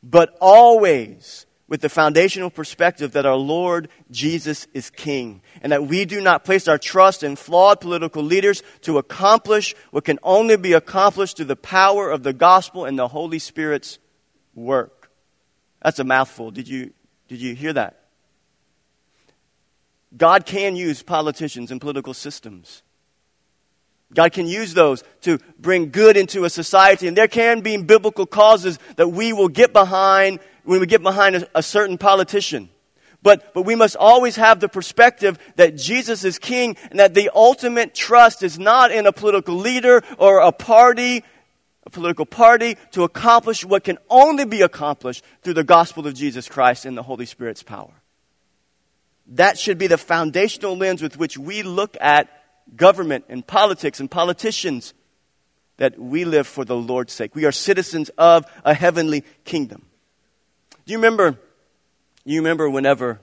But 0.05 0.37
always 0.41 1.47
with 1.71 1.81
the 1.81 1.89
foundational 1.89 2.51
perspective 2.51 3.13
that 3.13 3.25
our 3.25 3.37
Lord 3.37 3.89
Jesus 4.11 4.67
is 4.75 4.91
King, 4.91 5.41
and 5.63 5.71
that 5.71 5.87
we 5.87 6.05
do 6.05 6.21
not 6.21 6.45
place 6.45 6.67
our 6.67 6.77
trust 6.77 7.23
in 7.23 7.37
flawed 7.37 7.81
political 7.81 8.25
leaders 8.25 8.65
to 8.83 8.99
accomplish 8.99 9.75
what 9.93 10.05
can 10.05 10.19
only 10.25 10.57
be 10.57 10.73
accomplished 10.73 11.37
through 11.37 11.47
the 11.47 11.57
power 11.57 12.11
of 12.11 12.25
the 12.25 12.33
gospel 12.33 12.85
and 12.85 12.99
the 12.99 13.07
Holy 13.07 13.39
Spirit's 13.39 14.01
work. 14.53 15.13
That's 15.81 16.01
a 16.01 16.05
mouthful. 16.05 16.51
Did 16.51 16.69
you, 16.69 16.93
did 17.29 17.41
you 17.41 17.55
hear 17.55 17.73
that? 17.73 18.01
God 20.17 20.45
can 20.45 20.75
use 20.75 21.05
politicians 21.05 21.71
and 21.71 21.81
political 21.81 22.15
systems. 22.15 22.83
God 24.13 24.33
can 24.33 24.49
use 24.49 24.75
those 24.75 25.05
to 25.21 25.39
bring 25.57 25.91
good 25.91 26.17
into 26.17 26.45
a 26.45 26.51
society, 26.51 27.07
and 27.07 27.17
there 27.17 27.29
can 27.29 27.61
be 27.61 27.77
biblical 27.77 28.27
causes 28.27 28.81
that 28.97 29.07
we 29.07 29.33
will 29.33 29.49
get 29.49 29.73
behind 29.73 30.41
when 30.65 30.81
we 30.81 30.87
get 30.87 31.03
behind 31.03 31.37
a, 31.37 31.49
a 31.59 31.63
certain 31.63 31.99
politician. 31.99 32.71
But, 33.23 33.53
but 33.53 33.63
we 33.63 33.75
must 33.75 33.97
always 33.97 34.37
have 34.37 34.61
the 34.61 34.69
perspective 34.69 35.39
that 35.57 35.77
Jesus 35.77 36.25
is 36.25 36.39
king 36.39 36.77
and 36.91 36.99
that 37.01 37.15
the 37.15 37.31
ultimate 37.35 37.95
trust 37.95 38.43
is 38.43 38.59
not 38.59 38.91
in 38.91 39.07
a 39.07 39.13
political 39.13 39.57
leader 39.57 40.03
or 40.17 40.41
a 40.41 40.53
party, 40.53 41.23
a 41.85 41.91
political 41.91 42.25
party, 42.25 42.77
to 42.93 43.05
accomplish 43.05 43.65
what 43.65 43.85
can 43.85 43.99
only 44.09 44.47
be 44.47 44.63
accomplished 44.63 45.23
through 45.43 45.55
the 45.55 45.65
gospel 45.65 46.07
of 46.07 46.15
Jesus 46.15 46.49
Christ 46.49 46.87
and 46.87 46.97
the 46.97 47.03
Holy 47.03 47.27
Spirit's 47.27 47.63
power. 47.63 47.93
That 49.35 49.59
should 49.59 49.79
be 49.79 49.87
the 49.87 49.99
foundational 49.99 50.77
lens 50.77 51.03
with 51.03 51.19
which 51.19 51.37
we 51.37 51.63
look 51.63 51.97
at 52.01 52.29
government 52.75 53.27
and 53.29 53.47
politics 53.47 54.01
and 54.01 54.11
politicians, 54.11 54.95
that 55.77 55.99
we 55.99 56.25
live 56.25 56.47
for 56.47 56.65
the 56.65 56.77
Lord's 56.77 57.13
sake. 57.13 57.35
We 57.35 57.45
are 57.45 57.53
citizens 57.53 58.11
of 58.17 58.45
a 58.65 58.75
heavenly 58.75 59.25
kingdom. 59.45 59.87
Do 60.91 60.95
you 60.95 60.99
remember? 60.99 61.39
You 62.25 62.41
remember 62.41 62.69
whenever 62.69 63.21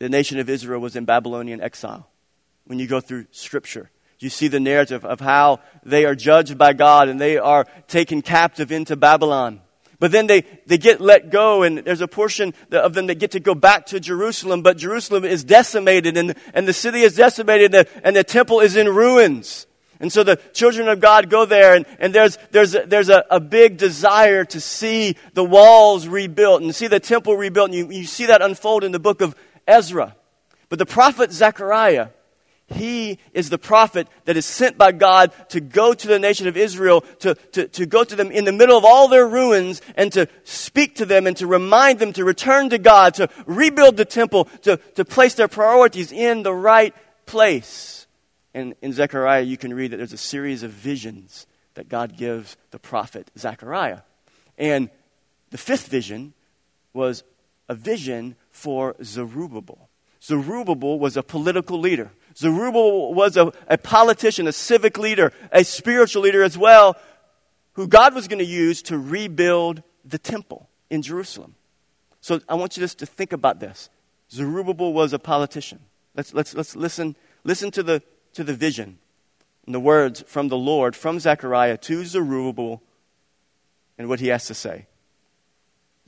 the 0.00 0.08
nation 0.08 0.40
of 0.40 0.50
Israel 0.50 0.80
was 0.80 0.96
in 0.96 1.04
Babylonian 1.04 1.60
exile? 1.60 2.10
When 2.64 2.80
you 2.80 2.88
go 2.88 3.00
through 3.00 3.26
Scripture, 3.30 3.88
you 4.18 4.30
see 4.30 4.48
the 4.48 4.58
narrative 4.58 5.04
of 5.04 5.20
how 5.20 5.60
they 5.84 6.06
are 6.06 6.16
judged 6.16 6.58
by 6.58 6.72
God 6.72 7.08
and 7.08 7.20
they 7.20 7.38
are 7.38 7.68
taken 7.86 8.20
captive 8.20 8.72
into 8.72 8.96
Babylon. 8.96 9.60
But 10.00 10.10
then 10.10 10.26
they, 10.26 10.40
they 10.66 10.76
get 10.76 11.00
let 11.00 11.30
go, 11.30 11.62
and 11.62 11.78
there's 11.78 12.00
a 12.00 12.08
portion 12.08 12.52
of 12.72 12.94
them 12.94 13.06
that 13.06 13.20
get 13.20 13.30
to 13.30 13.38
go 13.38 13.54
back 13.54 13.86
to 13.86 14.00
Jerusalem, 14.00 14.62
but 14.62 14.76
Jerusalem 14.76 15.24
is 15.24 15.44
decimated, 15.44 16.16
and, 16.16 16.34
and 16.52 16.66
the 16.66 16.72
city 16.72 17.02
is 17.02 17.14
decimated, 17.14 17.72
and 17.72 17.86
the, 17.86 18.00
and 18.02 18.16
the 18.16 18.24
temple 18.24 18.58
is 18.58 18.74
in 18.74 18.88
ruins. 18.88 19.68
And 20.00 20.10
so 20.10 20.24
the 20.24 20.36
children 20.54 20.88
of 20.88 20.98
God 20.98 21.28
go 21.28 21.44
there, 21.44 21.74
and, 21.74 21.84
and 21.98 22.14
there's, 22.14 22.38
there's, 22.50 22.74
a, 22.74 22.86
there's 22.86 23.10
a, 23.10 23.24
a 23.30 23.38
big 23.38 23.76
desire 23.76 24.46
to 24.46 24.60
see 24.60 25.16
the 25.34 25.44
walls 25.44 26.08
rebuilt 26.08 26.62
and 26.62 26.74
see 26.74 26.86
the 26.86 26.98
temple 26.98 27.36
rebuilt. 27.36 27.68
And 27.68 27.74
you, 27.74 27.90
you 27.90 28.04
see 28.04 28.26
that 28.26 28.40
unfold 28.40 28.82
in 28.82 28.92
the 28.92 28.98
book 28.98 29.20
of 29.20 29.36
Ezra. 29.68 30.16
But 30.70 30.78
the 30.78 30.86
prophet 30.86 31.32
Zechariah, 31.32 32.08
he 32.68 33.18
is 33.34 33.50
the 33.50 33.58
prophet 33.58 34.08
that 34.24 34.38
is 34.38 34.46
sent 34.46 34.78
by 34.78 34.92
God 34.92 35.32
to 35.50 35.60
go 35.60 35.92
to 35.92 36.08
the 36.08 36.18
nation 36.18 36.48
of 36.48 36.56
Israel, 36.56 37.02
to, 37.18 37.34
to, 37.52 37.68
to 37.68 37.84
go 37.84 38.02
to 38.02 38.16
them 38.16 38.30
in 38.30 38.44
the 38.44 38.52
middle 38.52 38.78
of 38.78 38.86
all 38.86 39.08
their 39.08 39.28
ruins 39.28 39.82
and 39.96 40.10
to 40.12 40.28
speak 40.44 40.94
to 40.96 41.04
them 41.04 41.26
and 41.26 41.36
to 41.38 41.46
remind 41.46 41.98
them 41.98 42.14
to 42.14 42.24
return 42.24 42.70
to 42.70 42.78
God, 42.78 43.14
to 43.14 43.28
rebuild 43.44 43.98
the 43.98 44.06
temple, 44.06 44.46
to, 44.62 44.78
to 44.94 45.04
place 45.04 45.34
their 45.34 45.48
priorities 45.48 46.10
in 46.10 46.42
the 46.42 46.54
right 46.54 46.94
place. 47.26 47.99
And 48.54 48.74
in 48.82 48.92
Zechariah, 48.92 49.42
you 49.42 49.56
can 49.56 49.72
read 49.72 49.92
that 49.92 49.98
there's 49.98 50.12
a 50.12 50.18
series 50.18 50.62
of 50.62 50.70
visions 50.70 51.46
that 51.74 51.88
God 51.88 52.16
gives 52.16 52.56
the 52.70 52.78
prophet 52.78 53.30
Zechariah. 53.38 54.00
And 54.58 54.90
the 55.50 55.58
fifth 55.58 55.88
vision 55.88 56.34
was 56.92 57.22
a 57.68 57.74
vision 57.74 58.36
for 58.50 58.96
Zerubbabel. 59.02 59.88
Zerubbabel 60.22 60.98
was 60.98 61.16
a 61.16 61.22
political 61.22 61.78
leader. 61.78 62.10
Zerubbabel 62.36 63.14
was 63.14 63.36
a, 63.36 63.52
a 63.68 63.78
politician, 63.78 64.46
a 64.46 64.52
civic 64.52 64.98
leader, 64.98 65.32
a 65.52 65.64
spiritual 65.64 66.22
leader 66.22 66.42
as 66.42 66.58
well, 66.58 66.96
who 67.74 67.86
God 67.86 68.14
was 68.14 68.28
going 68.28 68.38
to 68.40 68.44
use 68.44 68.82
to 68.82 68.98
rebuild 68.98 69.82
the 70.04 70.18
temple 70.18 70.68
in 70.90 71.02
Jerusalem. 71.02 71.54
So 72.20 72.40
I 72.48 72.54
want 72.54 72.76
you 72.76 72.82
just 72.82 72.98
to 72.98 73.06
think 73.06 73.32
about 73.32 73.60
this. 73.60 73.88
Zerubbabel 74.30 74.92
was 74.92 75.12
a 75.12 75.18
politician. 75.18 75.80
Let's, 76.14 76.34
let's, 76.34 76.54
let's 76.54 76.76
listen, 76.76 77.16
listen 77.44 77.70
to 77.72 77.82
the 77.82 78.02
to 78.34 78.44
the 78.44 78.54
vision 78.54 78.98
and 79.66 79.74
the 79.74 79.80
words 79.80 80.24
from 80.26 80.48
the 80.48 80.56
Lord, 80.56 80.96
from 80.96 81.20
Zechariah 81.20 81.76
to 81.78 82.04
Zerubbabel, 82.04 82.82
and 83.98 84.08
what 84.08 84.20
he 84.20 84.28
has 84.28 84.46
to 84.46 84.54
say. 84.54 84.86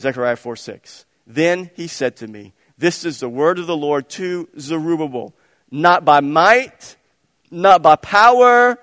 Zechariah 0.00 0.36
4 0.36 0.56
6. 0.56 1.04
Then 1.26 1.70
he 1.74 1.86
said 1.86 2.16
to 2.16 2.26
me, 2.26 2.54
This 2.78 3.04
is 3.04 3.20
the 3.20 3.28
word 3.28 3.58
of 3.58 3.66
the 3.66 3.76
Lord 3.76 4.08
to 4.10 4.48
Zerubbabel, 4.58 5.34
not 5.70 6.04
by 6.04 6.20
might, 6.20 6.96
not 7.50 7.82
by 7.82 7.96
power, 7.96 8.78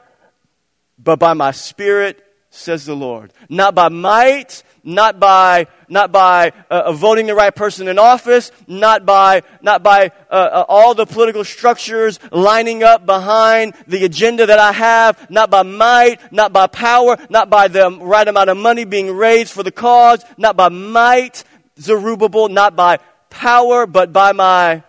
but 0.98 1.20
by 1.20 1.34
my 1.34 1.52
spirit, 1.52 2.24
says 2.50 2.86
the 2.86 2.96
Lord. 2.96 3.34
Not 3.50 3.76
by 3.76 3.90
might, 3.90 4.64
not 4.84 5.20
by 5.20 5.68
not 5.90 6.12
by 6.12 6.54
uh, 6.70 6.84
uh, 6.86 6.92
voting 6.94 7.26
the 7.26 7.36
right 7.36 7.54
person 7.54 7.88
in 7.88 8.00
office, 8.00 8.52
not 8.68 9.06
by 9.06 9.44
not 9.62 9.84
by 9.84 10.12
uh, 10.30 10.34
uh, 10.34 10.66
all 10.70 10.94
the 10.94 11.06
political 11.06 11.44
structures 11.44 12.20
lining 12.32 12.84
up 12.84 13.06
behind 13.06 13.74
the 13.88 14.06
agenda 14.06 14.46
that 14.46 14.60
I 14.60 14.72
have, 14.72 15.30
not 15.30 15.50
by 15.50 15.64
might, 15.64 16.32
not 16.32 16.54
by 16.54 16.68
power, 16.68 17.18
not 17.30 17.50
by 17.50 17.68
the 17.68 17.90
right 17.92 18.28
amount 18.28 18.50
of 18.50 18.58
money 18.58 18.86
being 18.86 19.16
raised 19.16 19.52
for 19.52 19.64
the 19.64 19.72
cause, 19.72 20.24
not 20.38 20.56
by 20.56 20.70
might, 20.70 21.44
Zerubbabel, 21.80 22.50
not 22.50 22.76
by 22.76 23.00
power, 23.30 23.86
but 23.86 24.14
by 24.14 24.32
my 24.32 24.84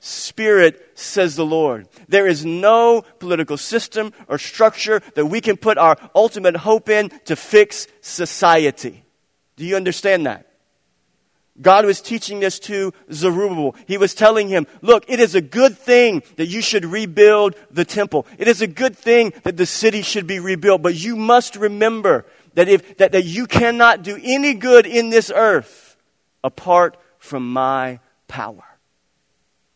spirit, 0.00 0.80
says 0.94 1.34
the 1.34 1.46
Lord. 1.46 1.88
There 2.08 2.26
is 2.26 2.44
no 2.44 3.02
political 3.18 3.56
system 3.56 4.12
or 4.28 4.38
structure 4.38 5.00
that 5.14 5.26
we 5.26 5.40
can 5.40 5.56
put 5.56 5.78
our 5.78 5.96
ultimate 6.14 6.56
hope 6.56 6.88
in 6.88 7.10
to 7.24 7.36
fix 7.36 7.86
society. 8.02 9.03
Do 9.56 9.64
you 9.64 9.76
understand 9.76 10.26
that? 10.26 10.48
God 11.60 11.84
was 11.84 12.00
teaching 12.00 12.40
this 12.40 12.58
to 12.60 12.92
Zerubbabel. 13.12 13.76
He 13.86 13.96
was 13.96 14.12
telling 14.12 14.48
him, 14.48 14.66
look, 14.82 15.04
it 15.06 15.20
is 15.20 15.36
a 15.36 15.40
good 15.40 15.78
thing 15.78 16.24
that 16.36 16.46
you 16.46 16.60
should 16.60 16.84
rebuild 16.84 17.54
the 17.70 17.84
temple. 17.84 18.26
It 18.38 18.48
is 18.48 18.60
a 18.60 18.66
good 18.66 18.96
thing 18.96 19.32
that 19.44 19.56
the 19.56 19.66
city 19.66 20.02
should 20.02 20.26
be 20.26 20.40
rebuilt. 20.40 20.82
But 20.82 20.96
you 20.96 21.14
must 21.14 21.54
remember 21.54 22.26
that, 22.54 22.68
if, 22.68 22.96
that, 22.96 23.12
that 23.12 23.24
you 23.24 23.46
cannot 23.46 24.02
do 24.02 24.18
any 24.20 24.54
good 24.54 24.84
in 24.84 25.10
this 25.10 25.30
earth 25.34 25.96
apart 26.42 26.96
from 27.18 27.52
my 27.52 28.00
power. 28.26 28.64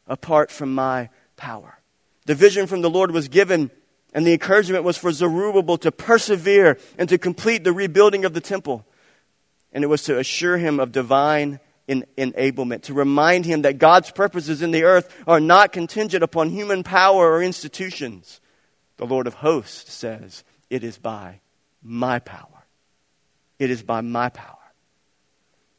Apart 0.09 0.51
from 0.51 0.75
my 0.75 1.11
power. 1.37 1.79
The 2.27 2.35
vision 2.35 2.67
from 2.67 2.83
the 2.83 2.91
Lord 2.91 3.13
was 3.13 3.29
given, 3.29 3.71
and 4.13 4.27
the 4.27 4.33
encouragement 4.33 4.83
was 4.83 4.99
for 4.99 5.13
Zerubbabel 5.13 5.79
to 5.79 5.93
persevere 5.93 6.77
and 6.99 7.09
to 7.09 7.19
complete 7.19 7.63
the 7.63 7.73
rebuilding 7.73 8.25
of 8.25 8.35
the 8.35 8.41
temple. 8.41 8.85
And 9.73 9.85
it 9.85 9.89
was 9.89 10.05
to 10.05 10.19
assure 10.19 10.57
him 10.57 10.81
of 10.81 10.93
divine 10.93 11.61
in, 11.87 12.05
enablement, 12.17 12.83
to 12.83 12.95
remind 12.95 13.45
him 13.45 13.63
that 13.63 13.79
God's 13.79 14.11
purposes 14.11 14.63
in 14.63 14.71
the 14.71 14.85
earth 14.85 15.15
are 15.27 15.41
not 15.41 15.73
contingent 15.73 16.23
upon 16.23 16.51
human 16.51 16.83
power 16.83 17.33
or 17.33 17.43
institutions. 17.43 18.41
The 18.97 19.07
Lord 19.07 19.27
of 19.27 19.35
hosts 19.35 19.93
says, 19.93 20.45
It 20.71 20.85
is 20.85 20.99
by 20.99 21.41
my 21.83 22.19
power. 22.19 22.47
It 23.59 23.71
is 23.71 23.83
by 23.83 24.01
my 24.01 24.29
power. 24.29 24.55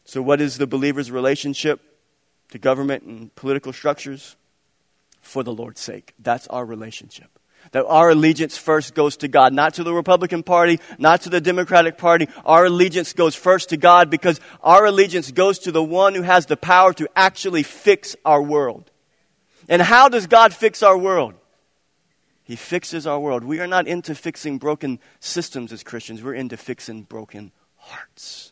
So, 0.06 0.22
what 0.22 0.42
is 0.42 0.58
the 0.58 0.68
believer's 0.68 1.12
relationship 1.12 1.82
to 2.52 2.58
government 2.58 3.04
and 3.04 3.34
political 3.36 3.74
structures? 3.74 4.36
For 5.22 5.44
the 5.44 5.54
Lord's 5.54 5.82
sake. 5.82 6.14
That's 6.18 6.48
our 6.48 6.66
relationship 6.66 7.39
that 7.72 7.86
our 7.86 8.10
allegiance 8.12 8.58
first 8.58 8.96
goes 8.96 9.18
to 9.18 9.28
God, 9.28 9.54
not 9.54 9.76
to 9.76 9.84
the 9.84 9.94
Republican 9.94 10.44
Party, 10.44 10.80
not 10.98 11.22
to 11.22 11.30
the 11.30 11.42
Democratic 11.42 11.98
Party. 11.98 12.28
Our 12.46 12.66
allegiance 12.66 13.14
goes 13.14 13.36
first 13.36 13.70
to 13.70 13.78
God 13.78 14.10
because 14.10 14.40
our 14.62 14.86
allegiance 14.86 15.32
goes 15.32 15.60
to 15.60 15.72
the 15.72 15.84
one 15.84 16.16
who 16.16 16.24
has 16.24 16.48
the 16.48 16.58
power 16.58 16.94
to 16.94 17.08
actually 17.16 17.64
fix 17.64 18.16
our 18.26 18.42
world. 18.42 18.90
And 19.68 19.82
how 19.82 20.10
does 20.10 20.28
God 20.28 20.54
fix 20.54 20.82
our 20.82 20.98
world? 20.98 21.36
He 22.44 22.56
fixes 22.56 23.06
our 23.06 23.20
world. 23.20 23.44
We 23.44 23.60
are 23.60 23.68
not 23.68 23.88
into 23.88 24.16
fixing 24.16 24.58
broken 24.58 25.00
systems 25.20 25.72
as 25.72 25.84
Christians, 25.84 26.24
we're 26.24 26.34
into 26.34 26.58
fixing 26.58 27.04
broken 27.04 27.52
hearts. 27.78 28.52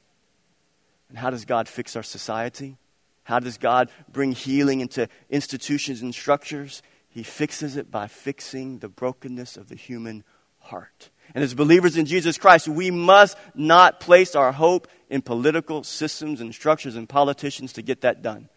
And 1.09 1.17
how 1.17 1.31
does 1.31 1.45
God 1.45 1.67
fix 1.67 1.95
our 1.95 2.03
society? 2.03 2.77
How 3.23 3.39
does 3.39 3.57
God 3.57 3.89
bring 4.11 4.31
healing 4.31 4.81
into 4.81 5.09
institutions 5.29 6.01
and 6.01 6.13
structures? 6.13 6.81
He 7.17 7.23
fixes 7.23 7.77
it 7.77 7.89
by 7.89 8.05
fixing 8.05 8.77
the 8.77 8.89
brokenness 8.89 9.57
of 9.57 9.69
the 9.69 9.75
human 9.75 10.23
heart. 10.59 11.09
And 11.33 11.43
as 11.43 11.55
believers 11.55 11.97
in 11.97 12.05
Jesus 12.05 12.37
Christ, 12.37 12.67
we 12.67 12.91
must 12.91 13.35
not 13.55 13.99
place 13.99 14.35
our 14.35 14.51
hope 14.51 14.87
in 15.09 15.23
political 15.23 15.83
systems 15.83 16.41
and 16.41 16.53
structures 16.53 16.95
and 16.95 17.09
politicians 17.09 17.73
to 17.73 17.81
get 17.81 18.01
that 18.01 18.21
done. 18.21 18.49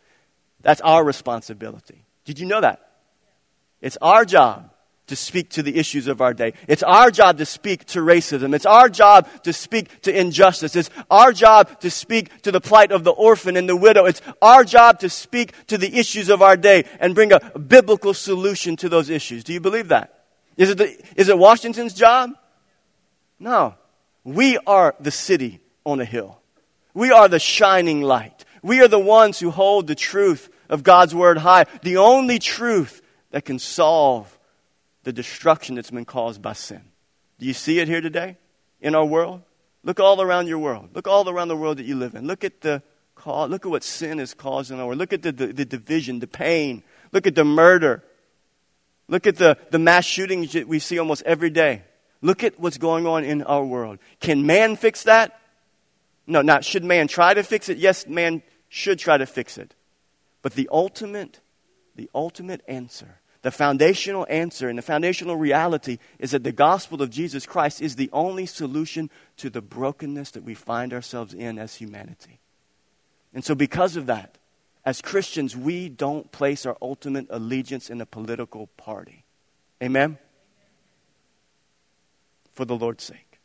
That's 0.61 0.83
our 0.83 1.03
responsibility. 1.03 2.05
Did 2.27 2.39
you 2.39 2.45
know 2.45 2.61
that? 2.61 2.87
It's 3.81 3.97
our 4.03 4.27
job 4.27 4.71
to 5.11 5.17
speak 5.17 5.51
to 5.51 5.63
the 5.63 5.77
issues 5.77 6.07
of 6.07 6.21
our 6.21 6.33
day. 6.33 6.55
It's 6.69 6.85
our 6.85 7.11
job 7.11 7.39
to 7.39 7.45
speak 7.45 7.85
to 7.87 7.99
racism. 7.99 8.55
It's 8.55 8.65
our 8.65 8.89
job 8.89 9.29
to 9.43 9.53
speak 9.53 10.03
to 10.03 10.17
injustice. 10.17 10.77
It's 10.77 10.89
our 11.11 11.33
job 11.33 11.81
to 11.81 11.91
speak 11.91 12.43
to 12.43 12.53
the 12.53 12.61
plight 12.61 12.93
of 12.93 13.03
the 13.03 13.11
orphan 13.11 13.57
and 13.57 13.69
the 13.69 13.75
widow. 13.75 14.05
It's 14.07 14.23
our 14.41 14.63
job 14.63 15.01
to 15.01 15.09
speak 15.09 15.53
to 15.67 15.77
the 15.77 15.99
issues 15.99 16.29
of 16.29 16.43
our 16.43 16.57
day 16.57 16.85
and 17.01 17.13
bring 17.13 17.33
a 17.33 17.41
biblical 17.59 18.15
solution 18.15 18.77
to 18.77 18.89
those 18.89 19.11
issues. 19.11 19.43
Do 19.43 19.53
you 19.53 19.59
believe 19.59 19.89
that? 19.89 20.27
Is 20.57 20.71
it, 20.71 20.79
the, 20.79 20.97
is 21.17 21.29
it 21.29 21.37
Washington's 21.37 21.93
job? 21.93 22.31
No. 23.41 23.75
We 24.23 24.59
are 24.59 24.95
the 25.01 25.11
city 25.11 25.59
on 25.85 26.01
a 26.01 26.05
hill. 26.05 26.41
We 26.95 27.11
are 27.11 27.27
the 27.27 27.41
shining 27.41 28.03
light. 28.03 28.45
We 28.63 28.81
are 28.81 28.89
the 28.89 28.99
ones 29.01 29.41
who 29.41 29.51
hold 29.51 29.89
the 29.89 29.97
truth 29.97 30.51
of 30.69 30.85
God's 30.85 31.17
word 31.17 31.39
high, 31.39 31.67
the 31.83 31.97
only 31.97 32.39
truth 32.39 33.03
that 33.33 33.45
can 33.45 33.59
solve 33.59 34.37
the 35.05 35.13
destruction 35.13 35.77
that's 35.77 35.91
been 35.91 36.05
caused 36.05 36.43
by 36.43 36.53
sin. 36.53 36.83
Do 37.39 37.47
you 37.47 37.55
see 37.55 37.79
it 37.81 37.89
here 37.89 38.01
today 38.01 38.37
in 38.81 38.95
our 38.95 39.05
world? 39.05 39.43
Look 39.83 39.99
all 39.99 40.21
around 40.21 40.47
your 40.47 40.59
world. 40.59 40.91
Look 40.95 41.09
all 41.09 41.29
around 41.29 41.49
the 41.49 41.57
world 41.57 41.79
that 41.79 41.87
you 41.87 41.97
live 41.97 42.15
in. 42.15 42.27
Look 42.27 42.45
at 42.45 42.61
the 42.61 42.83
look 43.27 43.67
at 43.67 43.71
what 43.71 43.83
sin 43.83 44.19
has 44.19 44.35
caused 44.35 44.71
in 44.71 44.79
our 44.79 44.87
world. 44.87 44.99
Look 44.99 45.13
at 45.13 45.23
the, 45.23 45.33
the, 45.33 45.47
the 45.49 45.65
division, 45.65 46.21
the 46.21 46.27
pain. 46.27 46.83
Look 47.13 47.27
at 47.27 47.35
the 47.35 47.45
murder. 47.45 48.03
Look 49.09 49.27
at 49.27 49.37
the, 49.37 49.59
the 49.71 49.79
mass 49.79 50.05
shootings 50.05 50.53
that 50.53 50.69
we 50.69 50.79
see 50.79 50.99
almost 50.99 51.23
every 51.25 51.51
day. 51.51 51.83
Look 52.23 52.45
at 52.45 52.59
what's 52.61 52.79
going 52.79 53.07
on 53.07 53.25
in 53.25 53.43
our 53.43 53.65
world. 53.65 53.99
Can 54.21 54.47
man 54.47 54.77
fix 54.77 55.05
that? 55.05 55.41
No, 56.27 56.43
not 56.43 56.65
should 56.65 56.85
man 56.85 57.09
try 57.09 57.35
to 57.35 57.43
fix 57.43 57.69
it? 57.69 57.79
Yes, 57.79 58.07
man 58.07 58.43
should 58.69 58.99
try 58.99 59.19
to 59.19 59.27
fix 59.27 59.59
it. 59.59 59.75
But 60.43 60.53
the 60.53 60.69
ultimate, 60.71 61.41
the 61.97 62.09
ultimate 62.15 62.63
answer 62.69 63.21
the 63.43 63.51
foundational 63.51 64.27
answer 64.29 64.69
and 64.69 64.77
the 64.77 64.83
foundational 64.83 65.37
reality 65.37 65.99
is 66.19 66.33
that 66.33 66.45
the 66.45 66.53
gospel 66.53 67.01
of 67.01 67.11
Jesus 67.11 67.47
Christ 67.47 67.81
is 67.81 67.97
the 67.97 68.11
only 68.13 68.45
solution 68.45 69.11
to 69.39 69.49
the 69.49 69.63
brokenness 69.63 70.33
that 70.33 70.43
we 70.43 70.55
find 70.55 70.93
ourselves 70.93 71.33
in 71.33 71.59
as 71.59 71.77
humanity. 71.77 72.41
And 73.33 73.45
so, 73.45 73.55
because 73.55 73.97
of 73.97 74.07
that, 74.07 74.37
as 74.85 75.01
Christians, 75.01 75.57
we 75.57 75.89
don't 75.89 76.31
place 76.33 76.67
our 76.67 76.77
ultimate 76.83 77.27
allegiance 77.31 77.89
in 77.89 78.01
a 78.01 78.07
political 78.07 78.67
party. 78.77 79.25
Amen? 79.83 80.19
For 82.53 82.65
the 82.65 82.77
Lord's 82.77 83.05
sake. 83.05 83.39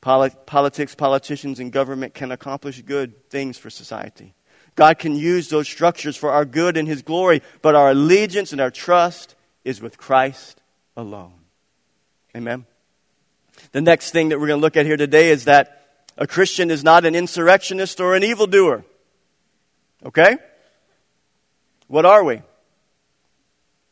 politics, 0.00 0.94
politicians, 0.94 1.60
and 1.60 1.72
government 1.72 2.14
can 2.14 2.32
accomplish 2.32 2.82
good 2.82 3.30
things 3.30 3.58
for 3.58 3.70
society. 3.70 4.34
God 4.78 5.00
can 5.00 5.16
use 5.16 5.48
those 5.48 5.66
structures 5.66 6.16
for 6.16 6.30
our 6.30 6.44
good 6.44 6.76
and 6.76 6.86
His 6.86 7.02
glory, 7.02 7.42
but 7.62 7.74
our 7.74 7.90
allegiance 7.90 8.52
and 8.52 8.60
our 8.60 8.70
trust 8.70 9.34
is 9.64 9.82
with 9.82 9.98
Christ 9.98 10.62
alone. 10.96 11.32
Amen. 12.36 12.64
The 13.72 13.80
next 13.80 14.12
thing 14.12 14.28
that 14.28 14.38
we're 14.38 14.46
going 14.46 14.60
to 14.60 14.64
look 14.64 14.76
at 14.76 14.86
here 14.86 14.96
today 14.96 15.30
is 15.30 15.46
that 15.46 16.06
a 16.16 16.28
Christian 16.28 16.70
is 16.70 16.84
not 16.84 17.04
an 17.04 17.16
insurrectionist 17.16 17.98
or 17.98 18.14
an 18.14 18.22
evildoer. 18.22 18.84
Okay? 20.06 20.36
What 21.88 22.06
are 22.06 22.22
we? 22.22 22.42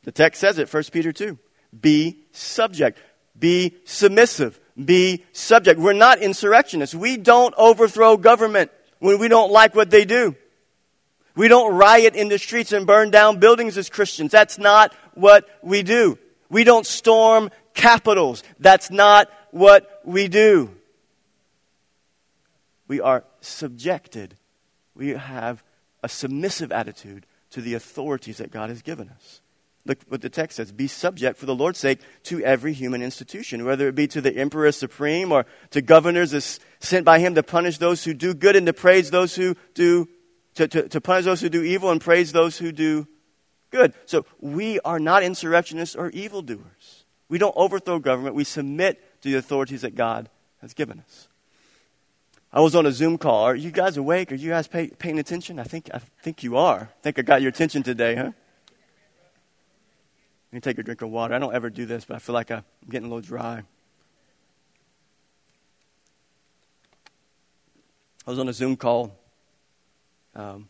The 0.04 0.12
text 0.12 0.40
says 0.40 0.60
it, 0.60 0.72
1 0.72 0.84
Peter 0.92 1.10
2. 1.10 1.36
Be 1.80 2.20
subject. 2.30 3.00
Be 3.36 3.74
submissive. 3.86 4.60
Be 4.76 5.24
subject. 5.32 5.80
We're 5.80 5.94
not 5.94 6.20
insurrectionists. 6.20 6.94
We 6.94 7.16
don't 7.16 7.56
overthrow 7.58 8.16
government 8.16 8.70
when 9.00 9.18
we 9.18 9.26
don't 9.26 9.50
like 9.50 9.74
what 9.74 9.90
they 9.90 10.04
do. 10.04 10.36
We 11.36 11.48
don't 11.48 11.74
riot 11.74 12.16
in 12.16 12.28
the 12.28 12.38
streets 12.38 12.72
and 12.72 12.86
burn 12.86 13.10
down 13.10 13.38
buildings 13.38 13.76
as 13.76 13.90
Christians. 13.90 14.32
That's 14.32 14.58
not 14.58 14.94
what 15.14 15.46
we 15.62 15.82
do. 15.82 16.18
We 16.48 16.64
don't 16.64 16.86
storm 16.86 17.50
capitals. 17.74 18.42
That's 18.58 18.90
not 18.90 19.30
what 19.50 20.00
we 20.04 20.28
do. 20.28 20.70
We 22.88 23.00
are 23.00 23.24
subjected. 23.40 24.36
We 24.94 25.10
have 25.10 25.62
a 26.02 26.08
submissive 26.08 26.72
attitude 26.72 27.26
to 27.50 27.60
the 27.60 27.74
authorities 27.74 28.38
that 28.38 28.50
God 28.50 28.70
has 28.70 28.80
given 28.80 29.10
us. 29.10 29.40
Look 29.84 29.98
what 30.08 30.20
the 30.20 30.30
text 30.30 30.56
says 30.56 30.72
Be 30.72 30.88
subject, 30.88 31.38
for 31.38 31.46
the 31.46 31.54
Lord's 31.54 31.78
sake, 31.78 32.00
to 32.24 32.42
every 32.42 32.72
human 32.72 33.02
institution, 33.02 33.64
whether 33.64 33.88
it 33.88 33.94
be 33.94 34.06
to 34.08 34.20
the 34.20 34.34
emperor 34.36 34.72
supreme 34.72 35.32
or 35.32 35.46
to 35.70 35.82
governors 35.82 36.32
as 36.34 36.60
sent 36.80 37.04
by 37.04 37.18
him 37.18 37.34
to 37.34 37.42
punish 37.42 37.78
those 37.78 38.04
who 38.04 38.14
do 38.14 38.34
good 38.34 38.56
and 38.56 38.66
to 38.66 38.72
praise 38.72 39.10
those 39.10 39.34
who 39.36 39.54
do 39.74 40.08
to, 40.56 40.66
to, 40.68 40.88
to 40.88 41.00
punish 41.00 41.24
those 41.24 41.40
who 41.40 41.48
do 41.48 41.62
evil 41.62 41.90
and 41.90 42.00
praise 42.00 42.32
those 42.32 42.58
who 42.58 42.72
do 42.72 43.06
good. 43.70 43.92
So 44.06 44.26
we 44.40 44.80
are 44.80 44.98
not 44.98 45.22
insurrectionists 45.22 45.94
or 45.94 46.10
evildoers. 46.10 47.04
We 47.28 47.38
don't 47.38 47.54
overthrow 47.56 47.98
government. 47.98 48.34
We 48.34 48.44
submit 48.44 49.22
to 49.22 49.30
the 49.30 49.36
authorities 49.36 49.82
that 49.82 49.94
God 49.94 50.28
has 50.60 50.74
given 50.74 51.00
us. 51.00 51.28
I 52.52 52.60
was 52.60 52.74
on 52.74 52.86
a 52.86 52.92
Zoom 52.92 53.18
call. 53.18 53.42
Are 53.44 53.54
you 53.54 53.70
guys 53.70 53.96
awake? 53.96 54.32
Are 54.32 54.36
you 54.36 54.50
guys 54.50 54.66
pay, 54.66 54.88
paying 54.88 55.18
attention? 55.18 55.58
I 55.58 55.64
think, 55.64 55.90
I 55.92 55.98
think 56.22 56.42
you 56.42 56.56
are. 56.56 56.80
I 56.80 57.02
think 57.02 57.18
I 57.18 57.22
got 57.22 57.42
your 57.42 57.50
attention 57.50 57.82
today, 57.82 58.14
huh? 58.14 58.32
Let 60.52 60.52
me 60.52 60.60
take 60.60 60.78
a 60.78 60.82
drink 60.82 61.02
of 61.02 61.10
water. 61.10 61.34
I 61.34 61.38
don't 61.38 61.54
ever 61.54 61.68
do 61.68 61.84
this, 61.84 62.06
but 62.06 62.14
I 62.14 62.18
feel 62.18 62.32
like 62.32 62.50
I'm 62.50 62.64
getting 62.88 63.10
a 63.10 63.14
little 63.14 63.20
dry. 63.20 63.62
I 68.26 68.30
was 68.30 68.38
on 68.38 68.48
a 68.48 68.52
Zoom 68.54 68.76
call 68.76 69.18
um, 70.36 70.68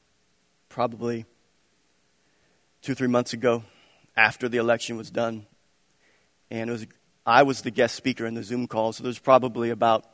probably 0.69 1.27
two, 2.81 2.95
three 2.95 3.09
months 3.09 3.33
ago 3.33 3.65
after 4.17 4.49
the 4.49 4.59
election 4.59 4.97
was 4.97 5.11
done. 5.11 5.47
And 6.51 6.71
it 6.71 6.73
was, 6.73 6.87
I 7.27 7.43
was 7.43 7.63
the 7.63 7.71
guest 7.71 7.97
speaker 7.97 8.25
in 8.25 8.35
the 8.35 8.45
Zoom 8.45 8.69
call, 8.69 8.93
so 8.93 9.03
there's 9.03 9.19
probably 9.19 9.71
about 9.71 10.05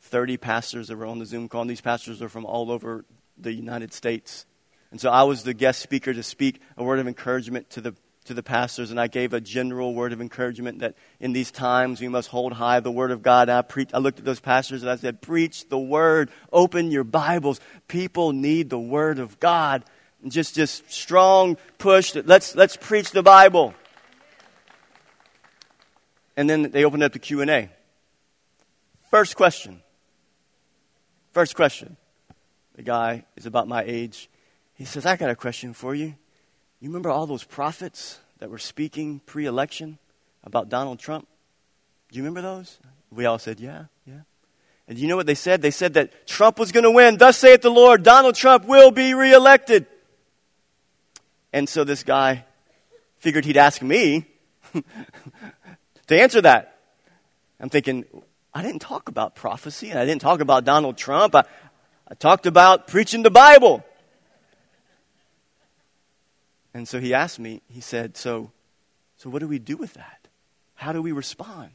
30 0.00 0.38
pastors 0.38 0.88
that 0.88 0.96
were 0.96 1.06
on 1.06 1.18
the 1.18 1.26
Zoom 1.26 1.48
call, 1.48 1.60
and 1.60 1.70
these 1.70 1.82
pastors 1.82 2.22
are 2.22 2.28
from 2.28 2.46
all 2.46 2.70
over 2.70 3.04
the 3.36 3.52
United 3.52 3.92
States. 3.92 4.46
And 4.90 5.00
so 5.00 5.10
I 5.10 5.22
was 5.22 5.42
the 5.42 5.54
guest 5.54 5.80
speaker 5.80 6.12
to 6.12 6.22
speak 6.22 6.60
a 6.76 6.82
word 6.82 6.98
of 6.98 7.06
encouragement 7.06 7.70
to 7.70 7.80
the 7.80 7.94
to 8.24 8.34
the 8.34 8.42
pastors, 8.42 8.90
and 8.90 9.00
I 9.00 9.08
gave 9.08 9.32
a 9.32 9.40
general 9.40 9.94
word 9.94 10.12
of 10.12 10.20
encouragement 10.20 10.78
that 10.78 10.94
in 11.18 11.32
these 11.32 11.50
times 11.50 12.00
we 12.00 12.08
must 12.08 12.28
hold 12.28 12.52
high 12.52 12.80
the 12.80 12.90
word 12.90 13.10
of 13.10 13.22
God. 13.22 13.48
I, 13.48 13.62
pre- 13.62 13.88
I 13.92 13.98
looked 13.98 14.20
at 14.20 14.24
those 14.24 14.40
pastors 14.40 14.82
and 14.82 14.90
I 14.90 14.96
said, 14.96 15.20
Preach 15.20 15.68
the 15.68 15.78
word, 15.78 16.30
open 16.52 16.90
your 16.90 17.04
Bibles. 17.04 17.60
People 17.88 18.32
need 18.32 18.70
the 18.70 18.78
word 18.78 19.18
of 19.18 19.40
God. 19.40 19.84
And 20.22 20.30
just, 20.30 20.54
just 20.54 20.90
strong 20.90 21.56
push. 21.78 22.12
That 22.12 22.26
let's, 22.26 22.54
let's 22.54 22.76
preach 22.76 23.10
the 23.10 23.24
Bible. 23.24 23.74
And 26.36 26.48
then 26.48 26.70
they 26.70 26.84
opened 26.84 27.02
up 27.02 27.12
the 27.12 27.18
Q&A. 27.18 27.70
First 29.10 29.36
question. 29.36 29.82
First 31.32 31.56
question. 31.56 31.96
The 32.76 32.82
guy 32.82 33.24
is 33.36 33.46
about 33.46 33.68
my 33.68 33.82
age. 33.84 34.30
He 34.74 34.84
says, 34.84 35.04
I 35.04 35.16
got 35.16 35.28
a 35.28 35.36
question 35.36 35.74
for 35.74 35.94
you. 35.94 36.14
You 36.82 36.88
remember 36.88 37.10
all 37.10 37.28
those 37.28 37.44
prophets 37.44 38.18
that 38.40 38.50
were 38.50 38.58
speaking 38.58 39.20
pre 39.24 39.46
election 39.46 39.98
about 40.42 40.68
Donald 40.68 40.98
Trump? 40.98 41.28
Do 42.10 42.18
you 42.18 42.24
remember 42.24 42.42
those? 42.42 42.76
We 43.12 43.24
all 43.24 43.38
said, 43.38 43.60
Yeah, 43.60 43.84
yeah. 44.04 44.22
And 44.88 44.98
you 44.98 45.06
know 45.06 45.14
what 45.14 45.26
they 45.26 45.36
said? 45.36 45.62
They 45.62 45.70
said 45.70 45.94
that 45.94 46.26
Trump 46.26 46.58
was 46.58 46.72
going 46.72 46.82
to 46.82 46.90
win. 46.90 47.18
Thus 47.18 47.38
saith 47.38 47.62
the 47.62 47.70
Lord, 47.70 48.02
Donald 48.02 48.34
Trump 48.34 48.64
will 48.64 48.90
be 48.90 49.14
reelected. 49.14 49.86
And 51.52 51.68
so 51.68 51.84
this 51.84 52.02
guy 52.02 52.46
figured 53.18 53.44
he'd 53.44 53.56
ask 53.56 53.80
me 53.80 54.26
to 56.08 56.20
answer 56.20 56.40
that. 56.40 56.80
I'm 57.60 57.68
thinking, 57.68 58.06
I 58.52 58.62
didn't 58.62 58.80
talk 58.82 59.08
about 59.08 59.36
prophecy 59.36 59.90
and 59.90 60.00
I 60.00 60.04
didn't 60.04 60.20
talk 60.20 60.40
about 60.40 60.64
Donald 60.64 60.96
Trump. 60.96 61.36
I, 61.36 61.44
I 62.08 62.14
talked 62.14 62.46
about 62.46 62.88
preaching 62.88 63.22
the 63.22 63.30
Bible. 63.30 63.84
And 66.74 66.88
so 66.88 67.00
he 67.00 67.14
asked 67.14 67.38
me, 67.38 67.62
he 67.68 67.80
said, 67.80 68.16
so, 68.16 68.50
so 69.16 69.28
what 69.28 69.40
do 69.40 69.48
we 69.48 69.58
do 69.58 69.76
with 69.76 69.94
that? 69.94 70.28
How 70.74 70.92
do 70.92 71.02
we 71.02 71.12
respond? 71.12 71.70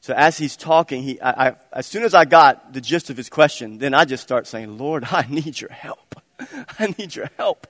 So 0.00 0.14
as 0.14 0.36
he's 0.36 0.56
talking, 0.56 1.02
he, 1.02 1.20
I, 1.20 1.48
I, 1.48 1.56
as 1.72 1.86
soon 1.86 2.02
as 2.02 2.12
I 2.12 2.24
got 2.24 2.72
the 2.72 2.80
gist 2.80 3.08
of 3.08 3.16
his 3.16 3.30
question, 3.30 3.78
then 3.78 3.94
I 3.94 4.04
just 4.04 4.22
start 4.22 4.46
saying, 4.46 4.76
Lord, 4.76 5.04
I 5.10 5.26
need 5.28 5.60
your 5.60 5.70
help. 5.70 6.20
I 6.78 6.94
need 6.98 7.14
your 7.14 7.30
help. 7.36 7.66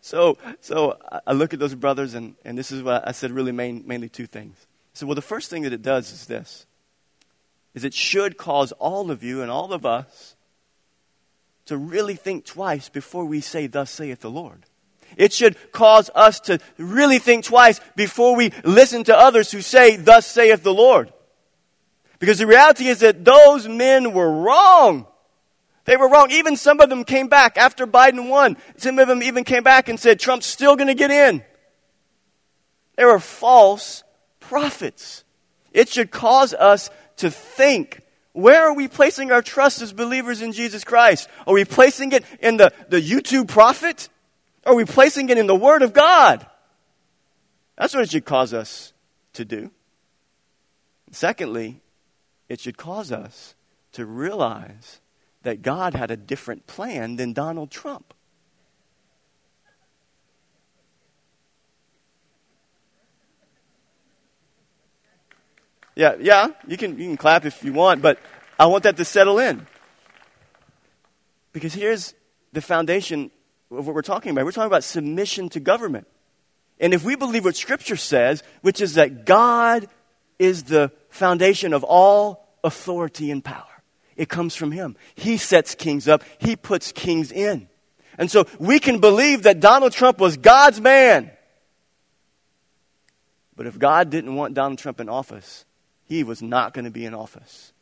So, 0.00 0.36
so 0.60 0.98
I 1.26 1.32
look 1.32 1.54
at 1.54 1.60
those 1.60 1.74
brothers, 1.74 2.14
and, 2.14 2.34
and 2.44 2.58
this 2.58 2.72
is 2.72 2.82
what 2.82 3.06
I 3.06 3.12
said 3.12 3.30
really 3.30 3.52
main, 3.52 3.84
mainly 3.86 4.08
two 4.08 4.26
things. 4.26 4.56
So, 4.92 5.06
well, 5.06 5.14
the 5.14 5.22
first 5.22 5.48
thing 5.48 5.62
that 5.62 5.72
it 5.72 5.82
does 5.82 6.12
is 6.12 6.26
this, 6.26 6.66
is 7.74 7.84
it 7.84 7.94
should 7.94 8.36
cause 8.36 8.72
all 8.72 9.10
of 9.10 9.22
you 9.22 9.42
and 9.42 9.50
all 9.50 9.72
of 9.72 9.86
us 9.86 10.34
to 11.66 11.76
really 11.76 12.16
think 12.16 12.44
twice 12.44 12.88
before 12.88 13.24
we 13.24 13.40
say, 13.40 13.68
thus 13.68 13.90
saith 13.90 14.20
the 14.20 14.30
Lord. 14.30 14.66
It 15.16 15.32
should 15.32 15.56
cause 15.72 16.10
us 16.14 16.40
to 16.40 16.58
really 16.78 17.18
think 17.18 17.44
twice 17.44 17.80
before 17.96 18.36
we 18.36 18.52
listen 18.64 19.04
to 19.04 19.16
others 19.16 19.50
who 19.50 19.60
say, 19.60 19.96
Thus 19.96 20.26
saith 20.26 20.62
the 20.62 20.74
Lord. 20.74 21.12
Because 22.18 22.38
the 22.38 22.46
reality 22.46 22.86
is 22.86 23.00
that 23.00 23.24
those 23.24 23.66
men 23.66 24.12
were 24.12 24.30
wrong. 24.30 25.06
They 25.86 25.96
were 25.96 26.08
wrong. 26.08 26.30
Even 26.30 26.56
some 26.56 26.80
of 26.80 26.90
them 26.90 27.04
came 27.04 27.28
back 27.28 27.56
after 27.56 27.86
Biden 27.86 28.28
won. 28.28 28.56
Some 28.76 28.98
of 28.98 29.08
them 29.08 29.22
even 29.22 29.44
came 29.44 29.62
back 29.62 29.88
and 29.88 29.98
said, 29.98 30.20
Trump's 30.20 30.46
still 30.46 30.76
going 30.76 30.88
to 30.88 30.94
get 30.94 31.10
in. 31.10 31.42
They 32.96 33.04
were 33.04 33.18
false 33.18 34.04
prophets. 34.38 35.24
It 35.72 35.88
should 35.88 36.10
cause 36.10 36.52
us 36.52 36.90
to 37.16 37.30
think 37.30 38.02
where 38.32 38.66
are 38.66 38.74
we 38.74 38.88
placing 38.88 39.32
our 39.32 39.42
trust 39.42 39.82
as 39.82 39.92
believers 39.92 40.40
in 40.42 40.52
Jesus 40.52 40.84
Christ? 40.84 41.28
Are 41.46 41.54
we 41.54 41.64
placing 41.64 42.12
it 42.12 42.24
in 42.40 42.56
the, 42.58 42.72
the 42.88 43.00
YouTube 43.00 43.48
prophet? 43.48 44.08
Are 44.64 44.74
we 44.74 44.84
placing 44.84 45.30
it 45.30 45.38
in 45.38 45.46
the 45.46 45.54
Word 45.54 45.82
of 45.82 45.92
God? 45.92 46.46
That's 47.76 47.94
what 47.94 48.04
it 48.04 48.10
should 48.10 48.24
cause 48.24 48.52
us 48.52 48.92
to 49.32 49.44
do. 49.44 49.70
Secondly, 51.12 51.80
it 52.48 52.60
should 52.60 52.76
cause 52.76 53.10
us 53.10 53.54
to 53.92 54.04
realize 54.04 55.00
that 55.42 55.62
God 55.62 55.94
had 55.94 56.10
a 56.10 56.16
different 56.16 56.66
plan 56.66 57.16
than 57.16 57.32
Donald 57.32 57.70
Trump. 57.70 58.12
Yeah, 65.96 66.16
yeah, 66.20 66.48
you 66.66 66.76
can, 66.76 66.98
you 66.98 67.06
can 67.06 67.16
clap 67.16 67.44
if 67.44 67.64
you 67.64 67.72
want, 67.72 68.00
but 68.00 68.18
I 68.58 68.66
want 68.66 68.84
that 68.84 68.96
to 68.98 69.04
settle 69.04 69.38
in. 69.38 69.66
Because 71.52 71.74
here's 71.74 72.14
the 72.52 72.60
foundation 72.60 73.30
of 73.70 73.86
what 73.86 73.94
we're 73.94 74.02
talking 74.02 74.32
about. 74.32 74.44
We're 74.44 74.52
talking 74.52 74.66
about 74.66 74.84
submission 74.84 75.48
to 75.50 75.60
government. 75.60 76.06
And 76.78 76.94
if 76.94 77.04
we 77.04 77.14
believe 77.14 77.44
what 77.44 77.56
Scripture 77.56 77.96
says, 77.96 78.42
which 78.62 78.80
is 78.80 78.94
that 78.94 79.26
God 79.26 79.88
is 80.38 80.64
the 80.64 80.90
foundation 81.10 81.72
of 81.72 81.84
all 81.84 82.48
authority 82.64 83.30
and 83.30 83.44
power, 83.44 83.66
it 84.16 84.28
comes 84.28 84.56
from 84.56 84.72
Him. 84.72 84.96
He 85.14 85.36
sets 85.36 85.74
kings 85.74 86.08
up, 86.08 86.24
He 86.38 86.56
puts 86.56 86.92
kings 86.92 87.30
in. 87.30 87.68
And 88.18 88.30
so 88.30 88.46
we 88.58 88.80
can 88.80 88.98
believe 88.98 89.44
that 89.44 89.60
Donald 89.60 89.92
Trump 89.92 90.18
was 90.18 90.36
God's 90.36 90.80
man. 90.80 91.30
But 93.56 93.66
if 93.66 93.78
God 93.78 94.10
didn't 94.10 94.34
want 94.34 94.54
Donald 94.54 94.78
Trump 94.78 95.00
in 95.00 95.08
office, 95.08 95.64
he 96.04 96.24
was 96.24 96.42
not 96.42 96.74
going 96.74 96.86
to 96.86 96.90
be 96.90 97.04
in 97.04 97.14
office. 97.14 97.72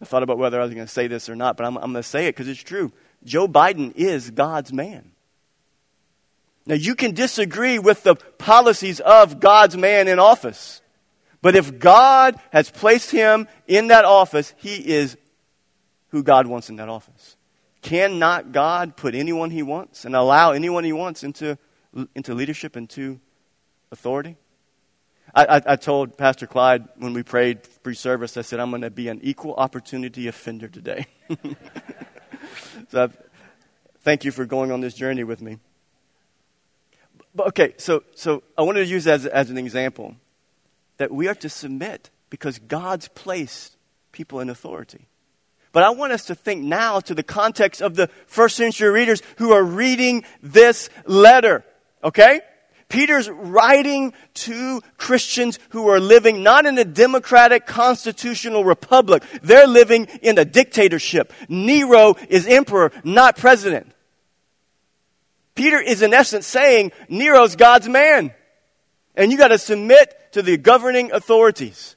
I 0.00 0.04
thought 0.04 0.22
about 0.22 0.38
whether 0.38 0.60
I 0.60 0.64
was 0.64 0.72
going 0.72 0.86
to 0.86 0.92
say 0.92 1.06
this 1.06 1.28
or 1.28 1.36
not, 1.36 1.56
but 1.56 1.66
I'm, 1.66 1.76
I'm 1.76 1.92
going 1.92 2.02
to 2.02 2.02
say 2.02 2.26
it 2.26 2.34
because 2.34 2.48
it's 2.48 2.62
true. 2.62 2.92
Joe 3.24 3.48
Biden 3.48 3.92
is 3.94 4.30
God's 4.30 4.72
man. 4.72 5.12
Now, 6.66 6.74
you 6.74 6.94
can 6.94 7.14
disagree 7.14 7.78
with 7.78 8.02
the 8.02 8.14
policies 8.14 9.00
of 9.00 9.40
God's 9.40 9.76
man 9.76 10.08
in 10.08 10.18
office, 10.18 10.82
but 11.42 11.56
if 11.56 11.78
God 11.78 12.36
has 12.52 12.70
placed 12.70 13.10
him 13.10 13.48
in 13.66 13.88
that 13.88 14.04
office, 14.04 14.54
he 14.58 14.76
is 14.76 15.16
who 16.08 16.22
God 16.22 16.46
wants 16.46 16.68
in 16.68 16.76
that 16.76 16.88
office. 16.88 17.36
Cannot 17.82 18.52
God 18.52 18.96
put 18.96 19.14
anyone 19.14 19.50
he 19.50 19.62
wants 19.62 20.04
and 20.04 20.14
allow 20.14 20.52
anyone 20.52 20.84
he 20.84 20.92
wants 20.92 21.24
into, 21.24 21.56
into 22.14 22.34
leadership, 22.34 22.76
into 22.76 23.20
authority? 23.90 24.36
I, 25.34 25.44
I, 25.44 25.62
I 25.66 25.76
told 25.76 26.18
Pastor 26.18 26.46
Clyde 26.46 26.88
when 26.96 27.14
we 27.14 27.22
prayed 27.22 27.60
pre 27.82 27.94
service, 27.94 28.36
I 28.36 28.42
said, 28.42 28.60
I'm 28.60 28.70
going 28.70 28.82
to 28.82 28.90
be 28.90 29.08
an 29.08 29.20
equal 29.22 29.54
opportunity 29.54 30.28
offender 30.28 30.68
today. 30.68 31.06
so 32.90 33.04
I've, 33.04 33.16
thank 34.00 34.24
you 34.24 34.30
for 34.30 34.44
going 34.44 34.70
on 34.72 34.80
this 34.80 34.94
journey 34.94 35.24
with 35.24 35.40
me. 35.40 35.58
But 37.34 37.48
okay, 37.48 37.74
so, 37.76 38.02
so 38.14 38.42
I 38.58 38.62
wanted 38.62 38.80
to 38.80 38.90
use 38.90 39.06
as, 39.06 39.26
as 39.26 39.50
an 39.50 39.58
example 39.58 40.16
that 40.96 41.10
we 41.12 41.28
are 41.28 41.34
to 41.36 41.48
submit 41.48 42.10
because 42.28 42.58
God's 42.58 43.08
placed 43.08 43.76
people 44.12 44.40
in 44.40 44.50
authority. 44.50 45.06
But 45.72 45.84
I 45.84 45.90
want 45.90 46.12
us 46.12 46.24
to 46.26 46.34
think 46.34 46.64
now 46.64 47.00
to 47.00 47.14
the 47.14 47.22
context 47.22 47.80
of 47.80 47.94
the 47.94 48.08
first 48.26 48.56
century 48.56 48.90
readers 48.90 49.22
who 49.36 49.52
are 49.52 49.62
reading 49.62 50.24
this 50.42 50.90
letter. 51.06 51.64
Okay? 52.02 52.40
Peter's 52.90 53.30
writing 53.30 54.12
to 54.34 54.82
Christians 54.98 55.58
who 55.70 55.88
are 55.88 56.00
living 56.00 56.42
not 56.42 56.66
in 56.66 56.76
a 56.76 56.84
democratic 56.84 57.64
constitutional 57.64 58.64
republic. 58.64 59.22
They're 59.42 59.66
living 59.66 60.06
in 60.20 60.36
a 60.36 60.44
dictatorship. 60.44 61.32
Nero 61.48 62.16
is 62.28 62.46
emperor, 62.46 62.92
not 63.02 63.38
president. 63.38 63.90
Peter 65.54 65.80
is 65.80 66.02
in 66.02 66.12
essence 66.12 66.46
saying 66.46 66.92
Nero's 67.08 67.56
God's 67.56 67.88
man. 67.88 68.34
And 69.14 69.32
you 69.32 69.38
got 69.38 69.48
to 69.48 69.58
submit 69.58 70.32
to 70.32 70.42
the 70.42 70.56
governing 70.56 71.12
authorities. 71.12 71.96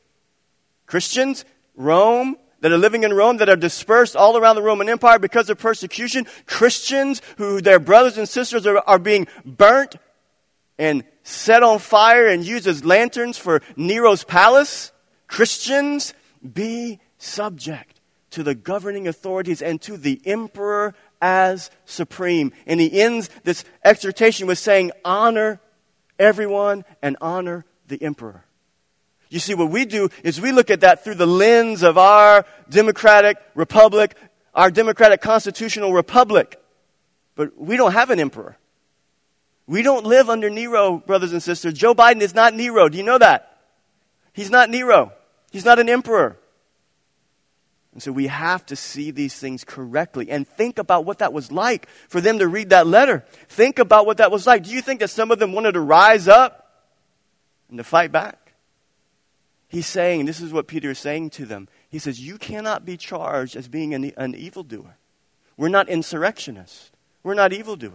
Christians, 0.86 1.44
Rome, 1.76 2.38
that 2.60 2.72
are 2.72 2.78
living 2.78 3.04
in 3.04 3.14
Rome, 3.14 3.38
that 3.38 3.50
are 3.50 3.56
dispersed 3.56 4.16
all 4.16 4.38
around 4.38 4.56
the 4.56 4.62
Roman 4.62 4.90
Empire 4.90 5.20
because 5.20 5.50
of 5.50 5.58
persecution. 5.58 6.26
Christians 6.46 7.22
who 7.38 7.62
their 7.62 7.80
brothers 7.80 8.18
and 8.18 8.28
sisters 8.30 8.66
are, 8.66 8.78
are 8.78 9.00
being 9.00 9.28
burnt 9.44 9.96
and 10.78 11.04
set 11.24 11.64
on 11.64 11.80
fire 11.80 12.28
and 12.28 12.46
used 12.46 12.68
as 12.68 12.84
lanterns 12.84 13.38
for 13.38 13.62
Nero's 13.76 14.24
palace. 14.24 14.92
Christians, 15.28 16.14
be 16.42 17.00
subject 17.18 18.02
to 18.32 18.44
the 18.44 18.56
governing 18.56 19.08
authorities 19.08 19.62
and 19.62 19.82
to 19.82 19.98
the 19.98 20.22
emperor 20.26 20.94
as 21.22 21.70
supreme. 21.86 22.52
And 22.66 22.80
he 22.80 23.02
ends 23.02 23.30
this 23.44 23.64
exhortation 23.84 24.48
with 24.48 24.58
saying, 24.58 24.92
Honor 25.06 25.62
everyone 26.20 26.84
and 27.02 27.16
honor 27.22 27.66
the 27.88 28.02
emperor. 28.02 28.44
You 29.30 29.40
see, 29.40 29.56
what 29.56 29.70
we 29.70 29.86
do 29.86 30.10
is 30.24 30.40
we 30.40 30.52
look 30.52 30.70
at 30.70 30.82
that 30.82 31.04
through 31.04 31.16
the 31.16 31.26
lens 31.26 31.82
of 31.82 31.98
our 31.98 32.46
democratic 32.70 33.38
republic, 33.56 34.16
our 34.54 34.70
democratic 34.70 35.22
constitutional 35.22 35.94
republic. 35.94 36.60
But 37.36 37.60
we 37.60 37.78
don't 37.78 37.94
have 37.94 38.12
an 38.12 38.20
emperor. 38.20 38.58
We 39.66 39.82
don't 39.82 40.06
live 40.06 40.30
under 40.30 40.50
Nero, 40.50 40.98
brothers 40.98 41.32
and 41.32 41.42
sisters. 41.42 41.74
Joe 41.74 41.96
Biden 41.96 42.22
is 42.22 42.36
not 42.36 42.54
Nero. 42.54 42.90
Do 42.90 42.98
you 42.98 43.04
know 43.04 43.18
that? 43.18 43.62
He's 44.34 44.50
not 44.50 44.70
Nero. 44.70 45.14
He's 45.52 45.66
not 45.66 45.80
an 45.80 45.90
emperor. 45.90 46.38
And 47.94 48.02
so 48.02 48.12
we 48.12 48.28
have 48.28 48.66
to 48.68 48.76
see 48.76 49.12
these 49.12 49.38
things 49.38 49.64
correctly 49.64 50.32
and 50.32 50.48
think 50.48 50.80
about 50.80 51.06
what 51.06 51.20
that 51.20 51.32
was 51.32 51.52
like 51.52 51.88
for 52.10 52.20
them 52.20 52.40
to 52.40 52.48
read 52.48 52.72
that 52.72 52.88
letter. 52.88 53.24
Think 53.48 53.78
about 53.78 54.08
what 54.08 54.18
that 54.18 54.32
was 54.32 54.48
like. 54.48 54.64
Do 54.64 54.72
you 54.72 54.82
think 54.82 55.00
that 55.02 55.10
some 55.10 55.30
of 55.30 55.38
them 55.38 55.54
wanted 55.54 55.74
to 55.74 55.80
rise 55.80 56.28
up 56.28 56.88
and 57.70 57.78
to 57.78 57.84
fight 57.84 58.12
back? 58.12 58.54
He's 59.68 59.88
saying, 59.88 60.26
this 60.26 60.42
is 60.42 60.52
what 60.52 60.68
Peter 60.68 60.92
is 60.92 61.00
saying 61.00 61.32
to 61.32 61.46
them. 61.46 61.68
He 61.90 62.00
says, 62.00 62.20
You 62.20 62.38
cannot 62.38 62.86
be 62.86 62.98
charged 62.98 63.56
as 63.56 63.68
being 63.68 63.94
an, 63.94 64.12
an 64.18 64.36
evildoer. 64.36 64.98
We're 65.58 65.70
not 65.70 65.90
insurrectionists, 65.90 66.92
we're 67.22 67.34
not 67.36 67.54
evildoers. 67.54 67.92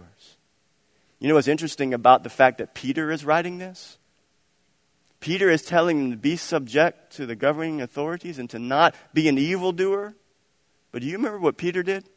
You 1.19 1.27
know 1.27 1.35
what's 1.35 1.47
interesting 1.47 1.93
about 1.93 2.23
the 2.23 2.29
fact 2.29 2.59
that 2.59 2.73
Peter 2.73 3.11
is 3.11 3.25
writing 3.25 3.57
this? 3.57 3.97
Peter 5.19 5.49
is 5.49 5.63
telling 5.63 5.99
them 5.99 6.11
to 6.11 6.17
be 6.17 6.37
subject 6.37 7.13
to 7.17 7.25
the 7.25 7.35
governing 7.35 7.81
authorities 7.81 8.39
and 8.39 8.49
to 8.49 8.59
not 8.59 8.95
be 9.13 9.27
an 9.27 9.37
evildoer. 9.37 10.15
But 10.91 11.01
do 11.01 11.07
you 11.07 11.17
remember 11.17 11.39
what 11.39 11.57
Peter 11.57 11.83
did 11.83 12.07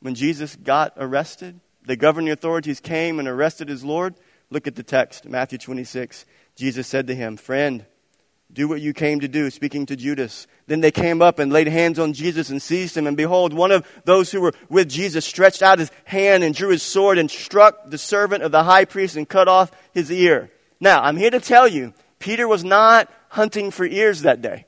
when 0.00 0.14
Jesus 0.14 0.56
got 0.56 0.94
arrested? 0.96 1.60
The 1.84 1.96
governing 1.96 2.30
authorities 2.30 2.80
came 2.80 3.18
and 3.18 3.28
arrested 3.28 3.68
his 3.68 3.84
Lord. 3.84 4.14
Look 4.48 4.66
at 4.66 4.76
the 4.76 4.82
text, 4.82 5.26
Matthew 5.26 5.58
26. 5.58 6.24
Jesus 6.56 6.86
said 6.86 7.06
to 7.06 7.14
him, 7.14 7.36
Friend, 7.36 7.84
do 8.52 8.68
what 8.68 8.80
you 8.80 8.92
came 8.92 9.20
to 9.20 9.28
do, 9.28 9.50
speaking 9.50 9.86
to 9.86 9.96
Judas. 9.96 10.46
Then 10.66 10.80
they 10.80 10.90
came 10.90 11.22
up 11.22 11.38
and 11.38 11.52
laid 11.52 11.68
hands 11.68 11.98
on 11.98 12.12
Jesus 12.12 12.50
and 12.50 12.60
seized 12.60 12.96
him. 12.96 13.06
And 13.06 13.16
behold, 13.16 13.52
one 13.52 13.70
of 13.70 13.86
those 14.04 14.30
who 14.30 14.40
were 14.40 14.54
with 14.68 14.88
Jesus 14.88 15.24
stretched 15.24 15.62
out 15.62 15.78
his 15.78 15.90
hand 16.04 16.42
and 16.42 16.54
drew 16.54 16.70
his 16.70 16.82
sword 16.82 17.18
and 17.18 17.30
struck 17.30 17.88
the 17.88 17.98
servant 17.98 18.42
of 18.42 18.52
the 18.52 18.64
high 18.64 18.84
priest 18.84 19.16
and 19.16 19.28
cut 19.28 19.48
off 19.48 19.70
his 19.92 20.10
ear. 20.10 20.50
Now, 20.80 21.02
I'm 21.02 21.16
here 21.16 21.30
to 21.30 21.40
tell 21.40 21.68
you, 21.68 21.94
Peter 22.18 22.48
was 22.48 22.64
not 22.64 23.10
hunting 23.28 23.70
for 23.70 23.84
ears 23.84 24.22
that 24.22 24.42
day. 24.42 24.66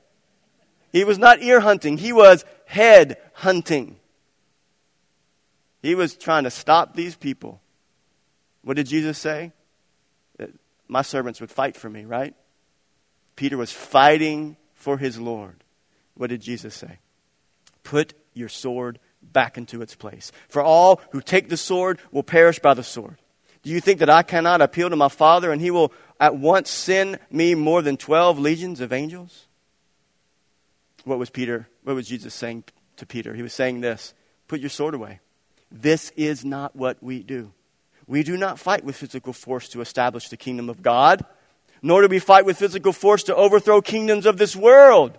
He 0.91 1.03
was 1.03 1.17
not 1.17 1.41
ear 1.41 1.59
hunting, 1.59 1.97
he 1.97 2.13
was 2.13 2.45
head 2.65 3.17
hunting. 3.33 3.97
He 5.81 5.95
was 5.95 6.15
trying 6.15 6.45
to 6.45 6.51
stop 6.51 6.95
these 6.95 7.15
people. 7.15 7.59
What 8.63 8.77
did 8.77 8.87
Jesus 8.87 9.17
say? 9.17 9.51
Uh, 10.39 10.45
my 10.87 11.01
servants 11.01 11.41
would 11.41 11.51
fight 11.51 11.75
for 11.75 11.89
me, 11.89 12.05
right? 12.05 12.33
Peter 13.35 13.57
was 13.57 13.71
fighting 13.71 14.57
for 14.73 14.97
his 14.97 15.19
Lord. 15.19 15.63
What 16.15 16.29
did 16.29 16.41
Jesus 16.41 16.75
say? 16.75 16.99
Put 17.83 18.13
your 18.33 18.49
sword 18.49 18.99
back 19.21 19.57
into 19.57 19.81
its 19.81 19.95
place. 19.95 20.31
For 20.49 20.61
all 20.61 21.01
who 21.11 21.21
take 21.21 21.49
the 21.49 21.57
sword 21.57 21.99
will 22.11 22.23
perish 22.23 22.59
by 22.59 22.73
the 22.73 22.83
sword. 22.83 23.17
Do 23.63 23.69
you 23.69 23.79
think 23.79 23.99
that 23.99 24.09
I 24.09 24.23
cannot 24.23 24.61
appeal 24.61 24.89
to 24.89 24.95
my 24.95 25.07
Father 25.07 25.51
and 25.51 25.61
he 25.61 25.71
will 25.71 25.93
at 26.19 26.35
once 26.35 26.69
send 26.69 27.19
me 27.31 27.55
more 27.55 27.81
than 27.81 27.97
12 27.97 28.37
legions 28.37 28.81
of 28.81 28.91
angels? 28.91 29.47
What 31.05 31.19
was 31.19 31.29
Peter, 31.29 31.67
what 31.83 31.95
was 31.95 32.07
Jesus 32.07 32.33
saying 32.33 32.65
to 32.97 33.05
Peter? 33.05 33.33
He 33.33 33.41
was 33.41 33.53
saying 33.53 33.81
this 33.81 34.13
Put 34.47 34.59
your 34.59 34.69
sword 34.69 34.93
away. 34.93 35.19
This 35.71 36.11
is 36.15 36.45
not 36.45 36.75
what 36.75 37.01
we 37.01 37.23
do. 37.23 37.51
We 38.05 38.23
do 38.23 38.37
not 38.37 38.59
fight 38.59 38.83
with 38.83 38.97
physical 38.97 39.33
force 39.33 39.69
to 39.69 39.81
establish 39.81 40.29
the 40.29 40.37
kingdom 40.37 40.69
of 40.69 40.81
God 40.81 41.25
nor 41.83 42.01
do 42.01 42.07
we 42.07 42.17
fight 42.17 42.45
with 42.45 42.57
physical 42.57 42.93
force 42.93 43.23
to 43.23 43.35
overthrow 43.35 43.81
kingdoms 43.81 44.25
of 44.25 44.37
this 44.37 44.55
world. 44.55 45.17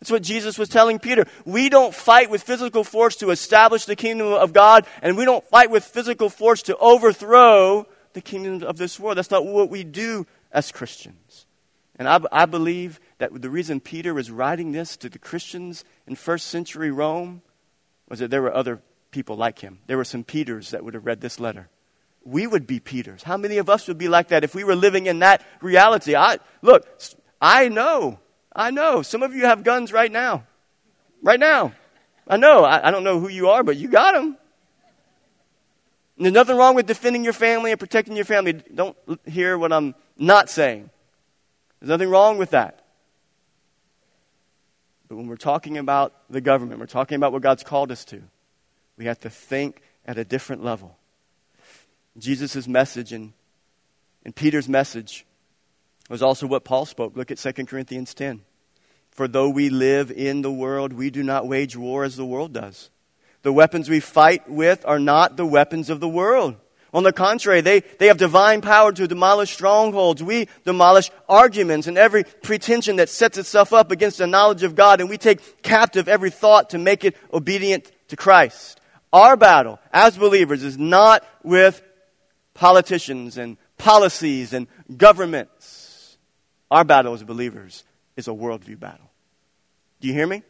That's 0.00 0.10
what 0.10 0.22
Jesus 0.22 0.58
was 0.58 0.68
telling 0.68 0.98
Peter. 0.98 1.24
We 1.44 1.68
don't 1.68 1.94
fight 1.94 2.30
with 2.30 2.42
physical 2.42 2.84
force 2.84 3.16
to 3.16 3.30
establish 3.30 3.84
the 3.84 3.96
kingdom 3.96 4.32
of 4.32 4.52
God, 4.52 4.86
and 5.02 5.16
we 5.16 5.24
don't 5.24 5.46
fight 5.46 5.70
with 5.70 5.84
physical 5.84 6.28
force 6.28 6.62
to 6.62 6.76
overthrow 6.76 7.86
the 8.12 8.20
kingdoms 8.20 8.64
of 8.64 8.76
this 8.76 9.00
world. 9.00 9.16
That's 9.16 9.30
not 9.30 9.46
what 9.46 9.70
we 9.70 9.84
do 9.84 10.26
as 10.52 10.70
Christians. 10.70 11.46
And 11.96 12.08
I, 12.08 12.20
I 12.30 12.46
believe 12.46 13.00
that 13.18 13.40
the 13.40 13.50
reason 13.50 13.80
Peter 13.80 14.14
was 14.14 14.30
writing 14.30 14.72
this 14.72 14.96
to 14.98 15.08
the 15.08 15.18
Christians 15.18 15.84
in 16.06 16.14
first 16.14 16.46
century 16.46 16.90
Rome 16.90 17.42
was 18.08 18.20
that 18.20 18.30
there 18.30 18.42
were 18.42 18.54
other 18.54 18.80
people 19.10 19.36
like 19.36 19.60
him. 19.60 19.78
There 19.86 19.96
were 19.96 20.04
some 20.04 20.22
Peters 20.22 20.70
that 20.70 20.84
would 20.84 20.94
have 20.94 21.06
read 21.06 21.20
this 21.20 21.40
letter 21.40 21.68
we 22.24 22.46
would 22.46 22.66
be 22.66 22.80
Peters. 22.80 23.22
How 23.22 23.36
many 23.36 23.58
of 23.58 23.70
us 23.70 23.88
would 23.88 23.98
be 23.98 24.08
like 24.08 24.28
that 24.28 24.44
if 24.44 24.54
we 24.54 24.64
were 24.64 24.76
living 24.76 25.06
in 25.06 25.20
that 25.20 25.42
reality? 25.60 26.14
I, 26.14 26.38
look, 26.62 26.86
I 27.40 27.68
know, 27.68 28.18
I 28.54 28.70
know. 28.70 29.02
Some 29.02 29.22
of 29.22 29.34
you 29.34 29.46
have 29.46 29.64
guns 29.64 29.92
right 29.92 30.10
now. 30.10 30.44
Right 31.22 31.40
now. 31.40 31.72
I 32.26 32.36
know. 32.36 32.64
I, 32.64 32.88
I 32.88 32.90
don't 32.90 33.04
know 33.04 33.18
who 33.20 33.28
you 33.28 33.48
are, 33.48 33.62
but 33.62 33.76
you 33.76 33.88
got 33.88 34.12
them. 34.12 34.36
And 36.16 36.26
there's 36.26 36.34
nothing 36.34 36.56
wrong 36.56 36.74
with 36.74 36.86
defending 36.86 37.24
your 37.24 37.32
family 37.32 37.70
and 37.70 37.78
protecting 37.78 38.16
your 38.16 38.24
family. 38.24 38.52
Don't 38.52 38.96
hear 39.24 39.56
what 39.56 39.72
I'm 39.72 39.94
not 40.16 40.50
saying. 40.50 40.90
There's 41.80 41.88
nothing 41.88 42.10
wrong 42.10 42.38
with 42.38 42.50
that. 42.50 42.84
But 45.08 45.16
when 45.16 45.28
we're 45.28 45.36
talking 45.36 45.78
about 45.78 46.12
the 46.28 46.40
government, 46.40 46.80
we're 46.80 46.86
talking 46.86 47.16
about 47.16 47.32
what 47.32 47.40
God's 47.40 47.62
called 47.62 47.90
us 47.90 48.04
to, 48.06 48.22
we 48.98 49.06
have 49.06 49.20
to 49.20 49.30
think 49.30 49.80
at 50.04 50.18
a 50.18 50.24
different 50.24 50.62
level. 50.64 50.97
Jesus' 52.18 52.66
message 52.66 53.12
and, 53.12 53.32
and 54.24 54.34
Peter's 54.34 54.68
message 54.68 55.24
was 56.08 56.22
also 56.22 56.46
what 56.46 56.64
Paul 56.64 56.86
spoke. 56.86 57.16
Look 57.16 57.30
at 57.30 57.38
2 57.38 57.64
Corinthians 57.66 58.14
10. 58.14 58.40
For 59.10 59.28
though 59.28 59.48
we 59.48 59.68
live 59.68 60.10
in 60.10 60.42
the 60.42 60.52
world, 60.52 60.92
we 60.92 61.10
do 61.10 61.22
not 61.22 61.46
wage 61.46 61.76
war 61.76 62.04
as 62.04 62.16
the 62.16 62.26
world 62.26 62.52
does. 62.52 62.90
The 63.42 63.52
weapons 63.52 63.88
we 63.88 64.00
fight 64.00 64.48
with 64.48 64.84
are 64.86 64.98
not 64.98 65.36
the 65.36 65.46
weapons 65.46 65.90
of 65.90 66.00
the 66.00 66.08
world. 66.08 66.56
On 66.94 67.02
the 67.02 67.12
contrary, 67.12 67.60
they, 67.60 67.80
they 67.80 68.06
have 68.06 68.16
divine 68.16 68.62
power 68.62 68.92
to 68.92 69.06
demolish 69.06 69.52
strongholds. 69.52 70.22
We 70.22 70.48
demolish 70.64 71.10
arguments 71.28 71.86
and 71.86 71.98
every 71.98 72.24
pretension 72.24 72.96
that 72.96 73.10
sets 73.10 73.36
itself 73.36 73.72
up 73.72 73.90
against 73.90 74.18
the 74.18 74.26
knowledge 74.26 74.62
of 74.62 74.74
God, 74.74 75.00
and 75.00 75.10
we 75.10 75.18
take 75.18 75.62
captive 75.62 76.08
every 76.08 76.30
thought 76.30 76.70
to 76.70 76.78
make 76.78 77.04
it 77.04 77.16
obedient 77.32 77.92
to 78.08 78.16
Christ. 78.16 78.80
Our 79.12 79.36
battle 79.36 79.78
as 79.92 80.16
believers 80.16 80.62
is 80.62 80.78
not 80.78 81.24
with 81.42 81.82
politicians 82.58 83.38
and 83.38 83.56
policies 83.76 84.52
and 84.52 84.66
governments. 84.96 86.18
Our 86.72 86.82
battle 86.82 87.14
as 87.14 87.22
believers 87.22 87.84
is 88.16 88.26
a 88.26 88.32
worldview 88.32 88.80
battle. 88.80 89.10
Do 90.00 90.08
you 90.08 90.14
hear 90.14 90.26
me? 90.26 90.42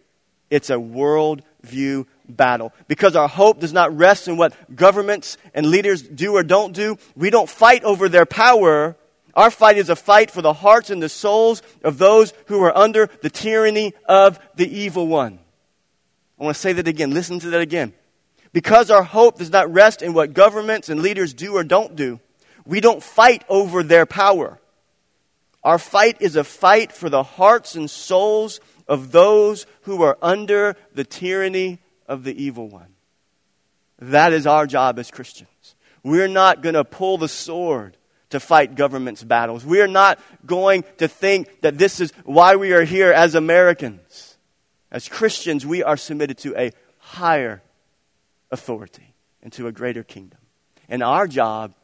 It's 0.49 0.71
a 0.71 0.77
worldview 0.77 2.07
battle. 2.27 2.73
Because 2.89 3.15
our 3.15 3.29
hope 3.29 3.61
does 3.61 3.75
not 3.75 3.95
rest 3.95 4.27
in 4.27 4.39
what 4.39 4.55
governments 4.75 5.37
and 5.53 5.67
leaders 5.67 6.01
do 6.01 6.35
or 6.35 6.43
don't 6.43 6.73
do. 6.73 6.97
We 7.15 7.29
don't 7.29 7.49
fight 7.49 7.85
over 7.85 8.09
their 8.09 8.25
power. 8.25 8.97
Our 9.35 9.51
fight 9.51 9.77
is 9.77 9.91
a 9.91 9.97
fight 9.97 10.31
for 10.31 10.41
the 10.41 10.55
hearts 10.55 10.89
and 10.89 11.03
the 11.03 11.11
souls 11.11 11.63
of 11.85 11.99
those 11.99 12.33
who 12.47 12.63
are 12.65 12.77
under 12.77 13.11
the 13.21 13.29
tyranny 13.29 13.93
of 14.07 14.41
the 14.57 14.67
evil 14.67 15.07
one. 15.07 15.41
I 16.41 16.45
want 16.45 16.57
to 16.57 16.61
say 16.61 16.73
that 16.73 16.89
again. 16.89 17.13
Listen 17.13 17.39
to 17.41 17.51
that 17.51 17.61
again. 17.61 17.93
Because 18.53 18.91
our 18.91 19.03
hope 19.03 19.39
does 19.39 19.51
not 19.51 19.73
rest 19.73 20.03
in 20.03 20.15
what 20.15 20.33
governments 20.33 20.89
and 20.89 21.03
leaders 21.03 21.35
do 21.35 21.55
or 21.57 21.65
don't 21.65 21.97
do, 21.97 22.21
we 22.65 22.81
don't 22.81 23.03
fight 23.03 23.45
over 23.49 23.83
their 23.83 24.07
power. 24.07 24.59
Our 25.65 25.79
fight 25.79 26.19
is 26.21 26.37
a 26.37 26.45
fight 26.45 26.93
for 26.93 27.11
the 27.11 27.23
hearts 27.23 27.75
and 27.75 27.91
souls 27.91 28.61
of 28.87 29.13
those 29.13 29.67
who 29.83 30.03
are 30.03 30.17
under 30.23 30.77
the 30.95 31.05
tyranny 31.05 31.79
of 32.07 32.25
the 32.25 32.43
evil 32.43 32.69
one. 32.69 32.95
That 33.99 34.33
is 34.33 34.47
our 34.47 34.67
job 34.67 34.99
as 34.99 35.11
Christians. 35.11 35.77
We're 36.03 36.29
not 36.29 36.63
going 36.63 36.75
to 36.75 36.85
pull 36.85 37.19
the 37.19 37.29
sword 37.29 37.97
to 38.31 38.41
fight 38.41 38.75
government's 38.75 39.25
battles. 39.25 39.65
We 39.65 39.81
are 39.81 39.89
not 39.89 40.19
going 40.47 40.85
to 40.99 41.09
think 41.09 41.61
that 41.63 41.79
this 41.79 42.01
is 42.01 42.13
why 42.25 42.57
we 42.57 42.73
are 42.73 42.85
here 42.85 43.13
as 43.13 43.35
Americans. 43.35 44.37
As 44.91 45.09
Christians, 45.09 45.67
we 45.67 45.83
are 45.83 45.97
submitted 45.97 46.39
to 46.39 46.57
a 46.57 46.73
higher 46.99 47.63
authority 48.51 49.15
into 49.43 49.67
a 49.67 49.73
greater 49.73 50.03
kingdom. 50.03 50.39
And 50.89 51.03
our 51.03 51.27
job 51.27 51.75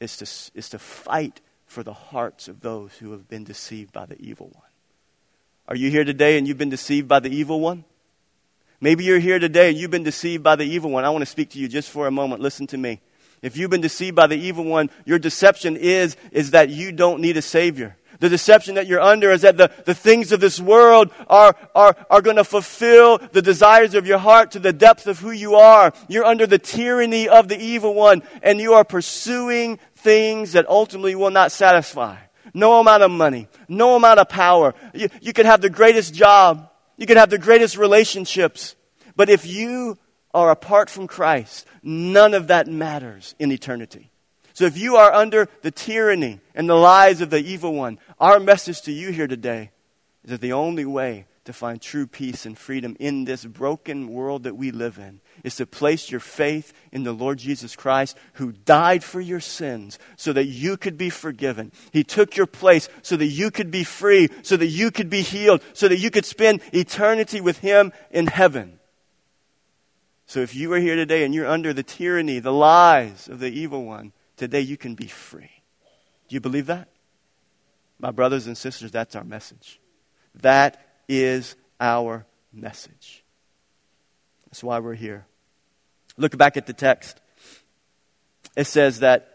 is 0.00 0.16
to, 0.18 0.58
is 0.58 0.68
to 0.70 0.78
fight 0.78 1.40
for 1.66 1.82
the 1.82 1.92
hearts 1.92 2.48
of 2.48 2.60
those 2.60 2.94
who 2.94 3.12
have 3.12 3.28
been 3.28 3.44
deceived 3.44 3.92
by 3.92 4.06
the 4.06 4.20
evil 4.20 4.48
one. 4.52 4.64
Are 5.68 5.76
you 5.76 5.90
here 5.90 6.04
today 6.04 6.36
and 6.36 6.48
you've 6.48 6.58
been 6.58 6.70
deceived 6.70 7.06
by 7.06 7.20
the 7.20 7.30
evil 7.30 7.60
one? 7.60 7.84
Maybe 8.80 9.04
you're 9.04 9.18
here 9.18 9.38
today 9.38 9.68
and 9.68 9.78
you've 9.78 9.90
been 9.90 10.02
deceived 10.02 10.42
by 10.42 10.56
the 10.56 10.64
evil 10.64 10.90
one. 10.90 11.04
I 11.04 11.10
want 11.10 11.22
to 11.22 11.26
speak 11.26 11.50
to 11.50 11.58
you 11.58 11.68
just 11.68 11.90
for 11.90 12.06
a 12.06 12.10
moment. 12.10 12.40
Listen 12.40 12.66
to 12.68 12.78
me. 12.78 13.00
If 13.42 13.56
you've 13.56 13.70
been 13.70 13.80
deceived 13.80 14.16
by 14.16 14.26
the 14.26 14.36
evil 14.36 14.64
one, 14.64 14.90
your 15.04 15.18
deception 15.18 15.76
is, 15.76 16.16
is 16.32 16.50
that 16.50 16.70
you 16.70 16.92
don't 16.92 17.20
need 17.20 17.36
a 17.36 17.42
savior. 17.42 17.96
The 18.20 18.28
deception 18.28 18.74
that 18.74 18.86
you're 18.86 19.00
under 19.00 19.30
is 19.32 19.40
that 19.42 19.56
the, 19.56 19.70
the 19.86 19.94
things 19.94 20.30
of 20.30 20.40
this 20.40 20.60
world 20.60 21.10
are, 21.26 21.56
are, 21.74 21.96
are 22.10 22.20
going 22.20 22.36
to 22.36 22.44
fulfill 22.44 23.18
the 23.18 23.40
desires 23.40 23.94
of 23.94 24.06
your 24.06 24.18
heart 24.18 24.52
to 24.52 24.58
the 24.58 24.74
depth 24.74 25.06
of 25.06 25.18
who 25.18 25.30
you 25.30 25.54
are. 25.56 25.92
You're 26.06 26.26
under 26.26 26.46
the 26.46 26.58
tyranny 26.58 27.28
of 27.28 27.48
the 27.48 27.58
evil 27.58 27.94
one, 27.94 28.22
and 28.42 28.60
you 28.60 28.74
are 28.74 28.84
pursuing 28.84 29.78
things 29.96 30.52
that 30.52 30.68
ultimately 30.68 31.14
will 31.14 31.30
not 31.30 31.50
satisfy. 31.50 32.18
No 32.52 32.78
amount 32.80 33.02
of 33.02 33.10
money, 33.10 33.48
no 33.68 33.96
amount 33.96 34.20
of 34.20 34.28
power. 34.28 34.74
You, 34.92 35.08
you 35.22 35.32
could 35.32 35.46
have 35.46 35.62
the 35.62 35.70
greatest 35.70 36.12
job, 36.12 36.70
you 36.98 37.06
could 37.06 37.16
have 37.16 37.30
the 37.30 37.38
greatest 37.38 37.78
relationships, 37.78 38.76
but 39.16 39.30
if 39.30 39.46
you 39.46 39.96
are 40.34 40.50
apart 40.50 40.90
from 40.90 41.06
Christ, 41.06 41.66
none 41.82 42.34
of 42.34 42.48
that 42.48 42.66
matters 42.66 43.34
in 43.38 43.50
eternity. 43.50 44.09
So 44.60 44.66
if 44.66 44.76
you 44.76 44.96
are 44.96 45.10
under 45.10 45.48
the 45.62 45.70
tyranny 45.70 46.38
and 46.54 46.68
the 46.68 46.74
lies 46.74 47.22
of 47.22 47.30
the 47.30 47.38
evil 47.38 47.72
one, 47.72 47.98
our 48.18 48.38
message 48.38 48.82
to 48.82 48.92
you 48.92 49.10
here 49.10 49.26
today 49.26 49.70
is 50.22 50.32
that 50.32 50.42
the 50.42 50.52
only 50.52 50.84
way 50.84 51.24
to 51.46 51.54
find 51.54 51.80
true 51.80 52.06
peace 52.06 52.44
and 52.44 52.58
freedom 52.58 52.94
in 53.00 53.24
this 53.24 53.46
broken 53.46 54.08
world 54.08 54.42
that 54.42 54.58
we 54.58 54.70
live 54.70 54.98
in 54.98 55.22
is 55.44 55.56
to 55.56 55.64
place 55.64 56.10
your 56.10 56.20
faith 56.20 56.74
in 56.92 57.04
the 57.04 57.12
Lord 57.14 57.38
Jesus 57.38 57.74
Christ, 57.74 58.18
who 58.34 58.52
died 58.52 59.02
for 59.02 59.18
your 59.18 59.40
sins 59.40 59.98
so 60.16 60.30
that 60.34 60.44
you 60.44 60.76
could 60.76 60.98
be 60.98 61.08
forgiven. 61.08 61.72
He 61.90 62.04
took 62.04 62.36
your 62.36 62.44
place 62.46 62.90
so 63.00 63.16
that 63.16 63.24
you 63.24 63.50
could 63.50 63.70
be 63.70 63.82
free, 63.82 64.28
so 64.42 64.58
that 64.58 64.66
you 64.66 64.90
could 64.90 65.08
be 65.08 65.22
healed, 65.22 65.62
so 65.72 65.88
that 65.88 66.00
you 66.00 66.10
could 66.10 66.26
spend 66.26 66.60
eternity 66.74 67.40
with 67.40 67.60
Him 67.60 67.94
in 68.10 68.26
heaven. 68.26 68.78
So 70.26 70.40
if 70.40 70.54
you 70.54 70.70
are 70.74 70.80
here 70.80 70.96
today 70.96 71.24
and 71.24 71.34
you're 71.34 71.48
under 71.48 71.72
the 71.72 71.82
tyranny, 71.82 72.40
the 72.40 72.52
lies 72.52 73.26
of 73.26 73.38
the 73.38 73.48
evil 73.48 73.86
one, 73.86 74.12
today 74.40 74.62
you 74.62 74.78
can 74.78 74.94
be 74.94 75.06
free. 75.06 75.50
Do 76.28 76.34
you 76.34 76.40
believe 76.40 76.66
that? 76.66 76.88
My 77.98 78.10
brothers 78.10 78.46
and 78.46 78.56
sisters, 78.56 78.90
that's 78.90 79.14
our 79.14 79.22
message. 79.22 79.78
That 80.36 80.82
is 81.06 81.56
our 81.78 82.24
message. 82.50 83.22
That's 84.46 84.64
why 84.64 84.78
we're 84.78 84.94
here. 84.94 85.26
Look 86.16 86.38
back 86.38 86.56
at 86.56 86.66
the 86.66 86.72
text. 86.72 87.20
It 88.56 88.64
says 88.64 89.00
that 89.00 89.26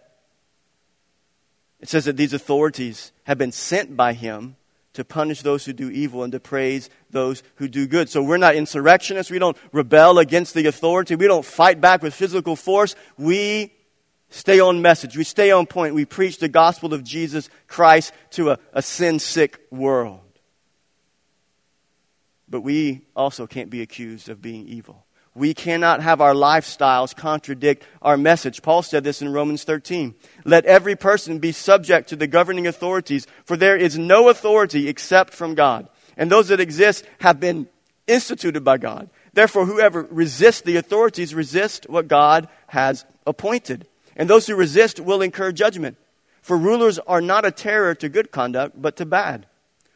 it 1.79 1.87
says 1.87 2.05
that 2.05 2.17
these 2.17 2.33
authorities 2.33 3.11
have 3.25 3.37
been 3.37 3.51
sent 3.51 3.95
by 3.95 4.13
him 4.13 4.55
to 4.93 5.05
punish 5.05 5.43
those 5.43 5.65
who 5.65 5.73
do 5.73 5.91
evil 5.91 6.23
and 6.23 6.31
to 6.31 6.39
praise 6.39 6.89
those 7.11 7.43
who 7.57 7.67
do 7.67 7.85
good. 7.85 8.09
So 8.09 8.23
we're 8.23 8.37
not 8.37 8.55
insurrectionists. 8.55 9.29
We 9.29 9.37
don't 9.37 9.57
rebel 9.71 10.17
against 10.17 10.55
the 10.55 10.65
authority. 10.65 11.15
We 11.15 11.27
don't 11.27 11.45
fight 11.45 11.79
back 11.79 12.01
with 12.01 12.15
physical 12.15 12.55
force. 12.55 12.95
We 13.17 13.74
stay 14.35 14.59
on 14.59 14.81
message. 14.81 15.17
We 15.17 15.23
stay 15.23 15.51
on 15.51 15.65
point. 15.65 15.95
We 15.95 16.05
preach 16.05 16.39
the 16.39 16.49
gospel 16.49 16.93
of 16.93 17.03
Jesus 17.03 17.49
Christ 17.67 18.13
to 18.31 18.51
a, 18.51 18.59
a 18.73 18.81
sin 18.81 19.19
sick 19.19 19.59
world. 19.71 20.19
But 22.47 22.61
we 22.61 23.01
also 23.15 23.47
can't 23.47 23.69
be 23.69 23.81
accused 23.81 24.29
of 24.29 24.41
being 24.41 24.67
evil. 24.67 25.05
We 25.33 25.53
cannot 25.53 26.01
have 26.01 26.21
our 26.21 26.33
lifestyles 26.33 27.15
contradict 27.15 27.83
our 28.01 28.17
message. 28.17 28.61
Paul 28.61 28.83
said 28.83 29.03
this 29.03 29.21
in 29.21 29.33
Romans 29.33 29.63
13. 29.63 30.15
Let 30.45 30.65
every 30.65 30.95
person 30.95 31.39
be 31.39 31.51
subject 31.51 32.09
to 32.09 32.15
the 32.15 32.27
governing 32.27 32.67
authorities, 32.67 33.27
for 33.43 33.57
there 33.57 33.75
is 33.75 33.97
no 33.97 34.29
authority 34.29 34.87
except 34.87 35.33
from 35.33 35.55
God. 35.55 35.89
And 36.15 36.31
those 36.31 36.47
that 36.47 36.61
exist 36.61 37.05
have 37.19 37.41
been 37.41 37.67
instituted 38.07 38.63
by 38.63 38.77
God. 38.77 39.09
Therefore, 39.33 39.65
whoever 39.65 40.07
resists 40.09 40.61
the 40.61 40.77
authorities 40.77 41.35
resists 41.35 41.87
what 41.89 42.07
God 42.07 42.47
has 42.67 43.05
appointed. 43.27 43.87
And 44.15 44.29
those 44.29 44.47
who 44.47 44.55
resist 44.55 44.99
will 44.99 45.21
incur 45.21 45.51
judgment. 45.51 45.97
For 46.41 46.57
rulers 46.57 46.99
are 46.99 47.21
not 47.21 47.45
a 47.45 47.51
terror 47.51 47.95
to 47.95 48.09
good 48.09 48.31
conduct, 48.31 48.81
but 48.81 48.95
to 48.97 49.05
bad. 49.05 49.47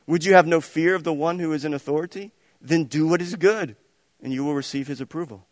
Would 0.07 0.25
you 0.25 0.33
have 0.33 0.47
no 0.47 0.61
fear 0.61 0.95
of 0.95 1.03
the 1.03 1.13
one 1.13 1.39
who 1.39 1.53
is 1.53 1.63
in 1.63 1.73
authority? 1.73 2.31
then 2.61 2.85
do 2.85 3.07
what 3.07 3.21
is 3.21 3.35
good, 3.35 3.75
and 4.21 4.33
you 4.33 4.43
will 4.43 4.55
receive 4.55 4.87
his 4.87 5.01
approval. 5.01 5.47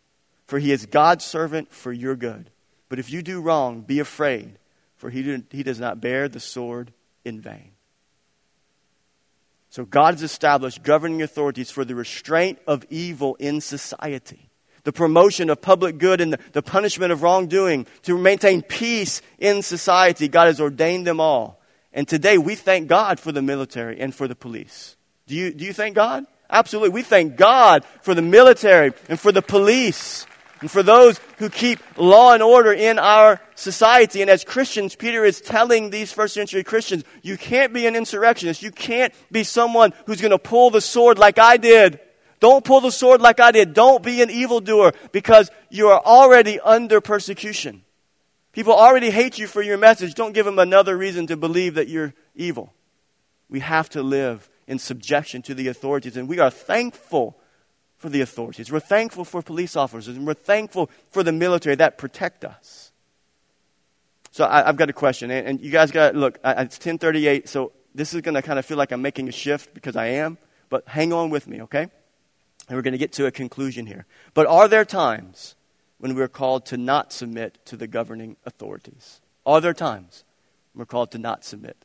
For 0.46 0.58
he 0.58 0.72
is 0.72 0.86
God's 0.86 1.24
servant 1.24 1.72
for 1.72 1.92
your 1.92 2.16
good. 2.16 2.50
But 2.88 2.98
if 2.98 3.10
you 3.10 3.22
do 3.22 3.40
wrong, 3.40 3.82
be 3.82 3.98
afraid, 3.98 4.58
for 4.96 5.10
he, 5.10 5.42
he 5.50 5.62
does 5.62 5.78
not 5.78 6.00
bear 6.00 6.28
the 6.28 6.40
sword 6.40 6.92
in 7.24 7.40
vain. 7.40 7.72
So 9.70 9.84
God 9.84 10.14
has 10.14 10.22
established 10.22 10.82
governing 10.82 11.20
authorities 11.20 11.70
for 11.70 11.84
the 11.84 11.94
restraint 11.94 12.58
of 12.66 12.86
evil 12.88 13.34
in 13.34 13.60
society, 13.60 14.47
the 14.88 14.92
promotion 14.92 15.50
of 15.50 15.60
public 15.60 15.98
good 15.98 16.18
and 16.18 16.32
the, 16.32 16.38
the 16.52 16.62
punishment 16.62 17.12
of 17.12 17.22
wrongdoing, 17.22 17.86
to 18.00 18.16
maintain 18.16 18.62
peace 18.62 19.20
in 19.38 19.60
society. 19.60 20.28
God 20.28 20.46
has 20.46 20.62
ordained 20.62 21.06
them 21.06 21.20
all. 21.20 21.60
And 21.92 22.08
today 22.08 22.38
we 22.38 22.54
thank 22.54 22.88
God 22.88 23.20
for 23.20 23.30
the 23.30 23.42
military 23.42 24.00
and 24.00 24.14
for 24.14 24.26
the 24.26 24.34
police. 24.34 24.96
Do 25.26 25.34
you, 25.34 25.52
do 25.52 25.66
you 25.66 25.74
thank 25.74 25.94
God? 25.94 26.24
Absolutely. 26.48 26.88
We 26.88 27.02
thank 27.02 27.36
God 27.36 27.84
for 28.00 28.14
the 28.14 28.22
military 28.22 28.94
and 29.10 29.20
for 29.20 29.30
the 29.30 29.42
police 29.42 30.24
and 30.62 30.70
for 30.70 30.82
those 30.82 31.20
who 31.36 31.50
keep 31.50 31.80
law 31.98 32.32
and 32.32 32.42
order 32.42 32.72
in 32.72 32.98
our 32.98 33.42
society. 33.56 34.22
And 34.22 34.30
as 34.30 34.42
Christians, 34.42 34.96
Peter 34.96 35.22
is 35.22 35.42
telling 35.42 35.90
these 35.90 36.14
first 36.14 36.32
century 36.32 36.64
Christians, 36.64 37.04
you 37.20 37.36
can't 37.36 37.74
be 37.74 37.86
an 37.86 37.94
insurrectionist. 37.94 38.62
You 38.62 38.70
can't 38.70 39.12
be 39.30 39.44
someone 39.44 39.92
who's 40.06 40.22
going 40.22 40.30
to 40.30 40.38
pull 40.38 40.70
the 40.70 40.80
sword 40.80 41.18
like 41.18 41.38
I 41.38 41.58
did. 41.58 42.00
Don't 42.40 42.64
pull 42.64 42.80
the 42.80 42.92
sword 42.92 43.20
like 43.20 43.40
I 43.40 43.50
did. 43.50 43.74
Don't 43.74 44.02
be 44.02 44.22
an 44.22 44.30
evildoer 44.30 44.92
because 45.12 45.50
you 45.70 45.88
are 45.88 46.00
already 46.04 46.60
under 46.60 47.00
persecution. 47.00 47.82
People 48.52 48.72
already 48.72 49.10
hate 49.10 49.38
you 49.38 49.46
for 49.46 49.62
your 49.62 49.78
message. 49.78 50.14
Don't 50.14 50.32
give 50.32 50.46
them 50.46 50.58
another 50.58 50.96
reason 50.96 51.26
to 51.28 51.36
believe 51.36 51.74
that 51.74 51.88
you're 51.88 52.14
evil. 52.34 52.72
We 53.48 53.60
have 53.60 53.88
to 53.90 54.02
live 54.02 54.48
in 54.66 54.78
subjection 54.78 55.42
to 55.42 55.54
the 55.54 55.68
authorities. 55.68 56.16
And 56.16 56.28
we 56.28 56.38
are 56.38 56.50
thankful 56.50 57.38
for 57.98 58.08
the 58.08 58.20
authorities. 58.20 58.70
We're 58.70 58.80
thankful 58.80 59.24
for 59.24 59.42
police 59.42 59.76
officers, 59.76 60.16
and 60.16 60.26
we're 60.26 60.34
thankful 60.34 60.88
for 61.10 61.22
the 61.22 61.32
military 61.32 61.74
that 61.76 61.98
protect 61.98 62.44
us. 62.44 62.92
So 64.30 64.44
I, 64.44 64.64
have 64.64 64.76
got 64.76 64.88
a 64.88 64.92
question, 64.92 65.30
and, 65.32 65.48
and 65.48 65.60
you 65.60 65.72
guys 65.72 65.90
got 65.90 66.14
look. 66.14 66.38
I, 66.44 66.62
it's 66.62 66.78
ten 66.78 66.98
thirty-eight, 66.98 67.48
so 67.48 67.72
this 67.94 68.14
is 68.14 68.20
going 68.20 68.36
to 68.36 68.42
kind 68.42 68.58
of 68.58 68.64
feel 68.64 68.76
like 68.76 68.92
I'm 68.92 69.02
making 69.02 69.28
a 69.28 69.32
shift 69.32 69.74
because 69.74 69.96
I 69.96 70.06
am. 70.06 70.38
But 70.68 70.86
hang 70.86 71.12
on 71.12 71.30
with 71.30 71.48
me, 71.48 71.62
okay? 71.62 71.88
And 72.68 72.76
we're 72.76 72.82
going 72.82 72.92
to 72.92 72.98
get 72.98 73.12
to 73.12 73.26
a 73.26 73.30
conclusion 73.30 73.86
here. 73.86 74.04
But 74.34 74.46
are 74.46 74.68
there 74.68 74.84
times 74.84 75.54
when 75.98 76.14
we're 76.14 76.28
called 76.28 76.66
to 76.66 76.76
not 76.76 77.12
submit 77.12 77.58
to 77.66 77.76
the 77.76 77.86
governing 77.86 78.36
authorities? 78.44 79.20
Are 79.46 79.60
there 79.60 79.74
times 79.74 80.24
when 80.72 80.82
we're 80.82 80.86
called 80.86 81.10
to 81.12 81.18
not 81.18 81.44
submit? 81.44 81.76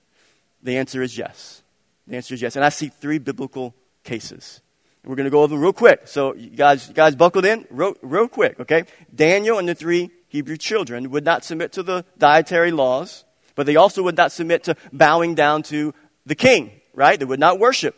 The 0.62 0.78
answer 0.78 1.02
is 1.02 1.17
yes. 1.17 1.63
The 2.08 2.17
answer 2.17 2.34
is 2.34 2.41
yes. 2.41 2.56
And 2.56 2.65
I 2.65 2.69
see 2.69 2.89
three 2.89 3.17
biblical 3.17 3.74
cases. 4.04 4.62
We're 5.06 5.15
going 5.15 5.26
to 5.26 5.32
go 5.32 5.41
over 5.41 5.56
them 5.56 5.62
real 5.62 5.74
quick. 5.74 6.08
So 6.08 6.34
you 6.34 6.50
guys, 6.50 6.88
you 6.88 6.93
guys 6.93 7.15
buckled 7.15 7.46
in 7.46 7.65
real, 7.69 7.96
real 8.02 8.28
quick, 8.28 8.60
okay? 8.62 8.84
Daniel 9.13 9.60
and 9.60 9.67
the 9.67 9.76
three 9.76 10.12
Hebrew 10.30 10.58
children 10.58 11.12
would 11.12 11.26
not 11.26 11.43
submit 11.43 11.74
to 11.74 11.84
the 11.84 12.06
dietary 12.17 12.72
laws, 12.72 13.26
but 13.56 13.65
they 13.65 13.76
also 13.76 14.02
would 14.04 14.17
not 14.17 14.32
submit 14.32 14.63
to 14.63 14.76
bowing 14.91 15.36
down 15.36 15.63
to 15.63 15.93
the 16.26 16.36
king, 16.36 16.72
right? 16.93 17.19
They 17.19 17.26
would 17.26 17.39
not 17.39 17.60
worship. 17.60 17.98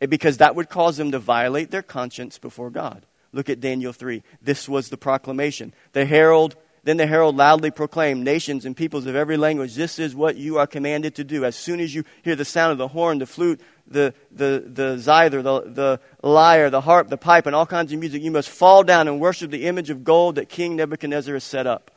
Because 0.00 0.38
that 0.38 0.54
would 0.54 0.68
cause 0.68 0.96
them 0.96 1.12
to 1.12 1.18
violate 1.18 1.70
their 1.70 1.82
conscience 1.82 2.38
before 2.38 2.70
God. 2.70 3.06
Look 3.32 3.48
at 3.48 3.60
Daniel 3.60 3.92
3. 3.92 4.22
This 4.42 4.68
was 4.68 4.90
the 4.90 4.96
proclamation. 4.96 5.72
The 5.92 6.04
herald 6.04 6.56
then 6.84 6.98
the 6.98 7.06
herald 7.06 7.36
loudly 7.36 7.70
proclaimed, 7.70 8.24
Nations 8.24 8.66
and 8.66 8.76
peoples 8.76 9.06
of 9.06 9.16
every 9.16 9.38
language, 9.38 9.74
this 9.74 9.98
is 9.98 10.14
what 10.14 10.36
you 10.36 10.58
are 10.58 10.66
commanded 10.66 11.14
to 11.14 11.24
do. 11.24 11.44
As 11.44 11.56
soon 11.56 11.80
as 11.80 11.94
you 11.94 12.04
hear 12.22 12.36
the 12.36 12.44
sound 12.44 12.72
of 12.72 12.78
the 12.78 12.88
horn, 12.88 13.18
the 13.18 13.26
flute, 13.26 13.60
the, 13.86 14.14
the, 14.30 14.62
the 14.66 14.98
zither, 14.98 15.40
the, 15.40 15.62
the 15.62 16.00
lyre, 16.22 16.68
the 16.68 16.82
harp, 16.82 17.08
the 17.08 17.16
pipe, 17.16 17.46
and 17.46 17.56
all 17.56 17.64
kinds 17.64 17.90
of 17.92 17.98
music, 17.98 18.22
you 18.22 18.30
must 18.30 18.50
fall 18.50 18.84
down 18.84 19.08
and 19.08 19.18
worship 19.18 19.50
the 19.50 19.66
image 19.66 19.88
of 19.88 20.04
gold 20.04 20.34
that 20.34 20.50
King 20.50 20.76
Nebuchadnezzar 20.76 21.34
has 21.34 21.44
set 21.44 21.66
up. 21.66 21.90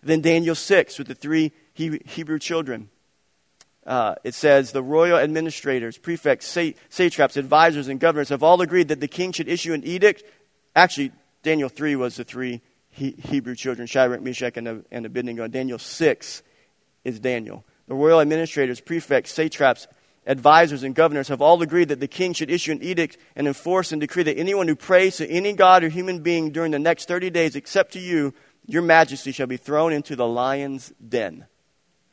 Then 0.00 0.20
Daniel 0.20 0.54
6 0.54 0.96
with 0.98 1.08
the 1.08 1.14
three 1.14 1.52
Hebrew 1.74 2.38
children. 2.38 2.90
Uh, 3.86 4.14
it 4.24 4.34
says 4.34 4.72
the 4.72 4.82
royal 4.82 5.18
administrators, 5.18 5.98
prefects, 5.98 6.46
satraps, 6.88 7.36
advisors, 7.36 7.88
and 7.88 8.00
governors 8.00 8.30
have 8.30 8.42
all 8.42 8.60
agreed 8.62 8.88
that 8.88 9.00
the 9.00 9.08
king 9.08 9.32
should 9.32 9.48
issue 9.48 9.74
an 9.74 9.84
edict. 9.84 10.22
Actually, 10.74 11.12
Daniel 11.42 11.68
3 11.68 11.96
was 11.96 12.16
the 12.16 12.24
three 12.24 12.62
he, 12.88 13.10
Hebrew 13.10 13.54
children, 13.54 13.86
Shadrach, 13.86 14.22
Meshach, 14.22 14.56
and, 14.56 14.84
and 14.90 15.06
Abednego. 15.06 15.48
Daniel 15.48 15.78
6 15.78 16.42
is 17.04 17.20
Daniel. 17.20 17.64
The 17.88 17.94
royal 17.94 18.20
administrators, 18.20 18.80
prefects, 18.80 19.32
satraps, 19.32 19.86
advisors, 20.26 20.82
and 20.82 20.94
governors 20.94 21.28
have 21.28 21.42
all 21.42 21.60
agreed 21.60 21.88
that 21.88 22.00
the 22.00 22.08
king 22.08 22.32
should 22.32 22.50
issue 22.50 22.72
an 22.72 22.82
edict 22.82 23.18
and 23.36 23.46
enforce 23.46 23.92
and 23.92 24.00
decree 24.00 24.22
that 24.22 24.38
anyone 24.38 24.68
who 24.68 24.76
prays 24.76 25.18
to 25.18 25.28
any 25.28 25.52
god 25.52 25.84
or 25.84 25.88
human 25.88 26.20
being 26.20 26.50
during 26.50 26.70
the 26.70 26.78
next 26.78 27.08
30 27.08 27.30
days, 27.30 27.56
except 27.56 27.92
to 27.92 28.00
you, 28.00 28.32
your 28.66 28.80
majesty, 28.80 29.32
shall 29.32 29.46
be 29.46 29.58
thrown 29.58 29.92
into 29.92 30.16
the 30.16 30.26
lion's 30.26 30.92
den. 31.06 31.46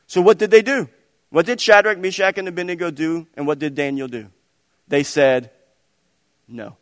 So, 0.08 0.20
what 0.20 0.38
did 0.38 0.52
they 0.52 0.62
do? 0.62 0.90
What 1.32 1.46
did 1.46 1.60
Shadrach, 1.60 1.98
Meshach, 1.98 2.38
and 2.38 2.48
Abednego 2.48 2.92
do? 2.92 3.26
And 3.36 3.48
what 3.48 3.58
did 3.58 3.74
Daniel 3.74 4.08
do? 4.08 4.28
They 4.88 5.04
said, 5.04 5.50
No. 6.48 6.78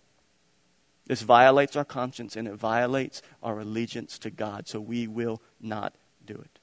This 1.05 1.21
violates 1.21 1.75
our 1.75 1.85
conscience 1.85 2.35
and 2.35 2.47
it 2.47 2.53
violates 2.53 3.23
our 3.41 3.59
allegiance 3.59 4.19
to 4.19 4.29
God, 4.29 4.67
so 4.67 4.79
we 4.79 5.07
will 5.07 5.41
not 5.59 5.95
do 6.25 6.35
it. 6.35 6.59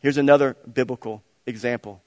Here's 0.00 0.18
another 0.18 0.56
biblical 0.72 1.24
example. 1.46 2.02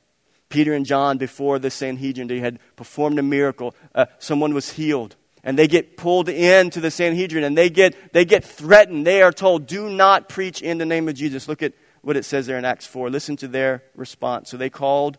Peter 0.47 0.73
and 0.73 0.85
John, 0.85 1.17
before 1.17 1.59
the 1.59 1.69
Sanhedrin, 1.69 2.27
they 2.27 2.39
had 2.39 2.59
performed 2.75 3.19
a 3.19 3.23
miracle. 3.23 3.75
Uh, 3.95 4.05
someone 4.19 4.53
was 4.53 4.71
healed. 4.71 5.15
And 5.43 5.57
they 5.57 5.67
get 5.67 5.97
pulled 5.97 6.29
into 6.29 6.79
the 6.79 6.91
Sanhedrin 6.91 7.43
and 7.43 7.57
they 7.57 7.69
get, 7.69 8.13
they 8.13 8.25
get 8.25 8.45
threatened. 8.45 9.07
They 9.07 9.23
are 9.23 9.31
told, 9.31 9.65
do 9.65 9.89
not 9.89 10.29
preach 10.29 10.61
in 10.61 10.77
the 10.77 10.85
name 10.85 11.09
of 11.09 11.15
Jesus. 11.15 11.47
Look 11.47 11.63
at 11.63 11.73
what 12.01 12.15
it 12.15 12.25
says 12.25 12.45
there 12.45 12.57
in 12.57 12.65
Acts 12.65 12.85
4. 12.85 13.09
Listen 13.09 13.35
to 13.37 13.47
their 13.47 13.83
response. 13.95 14.49
So 14.51 14.57
they 14.57 14.69
called 14.69 15.17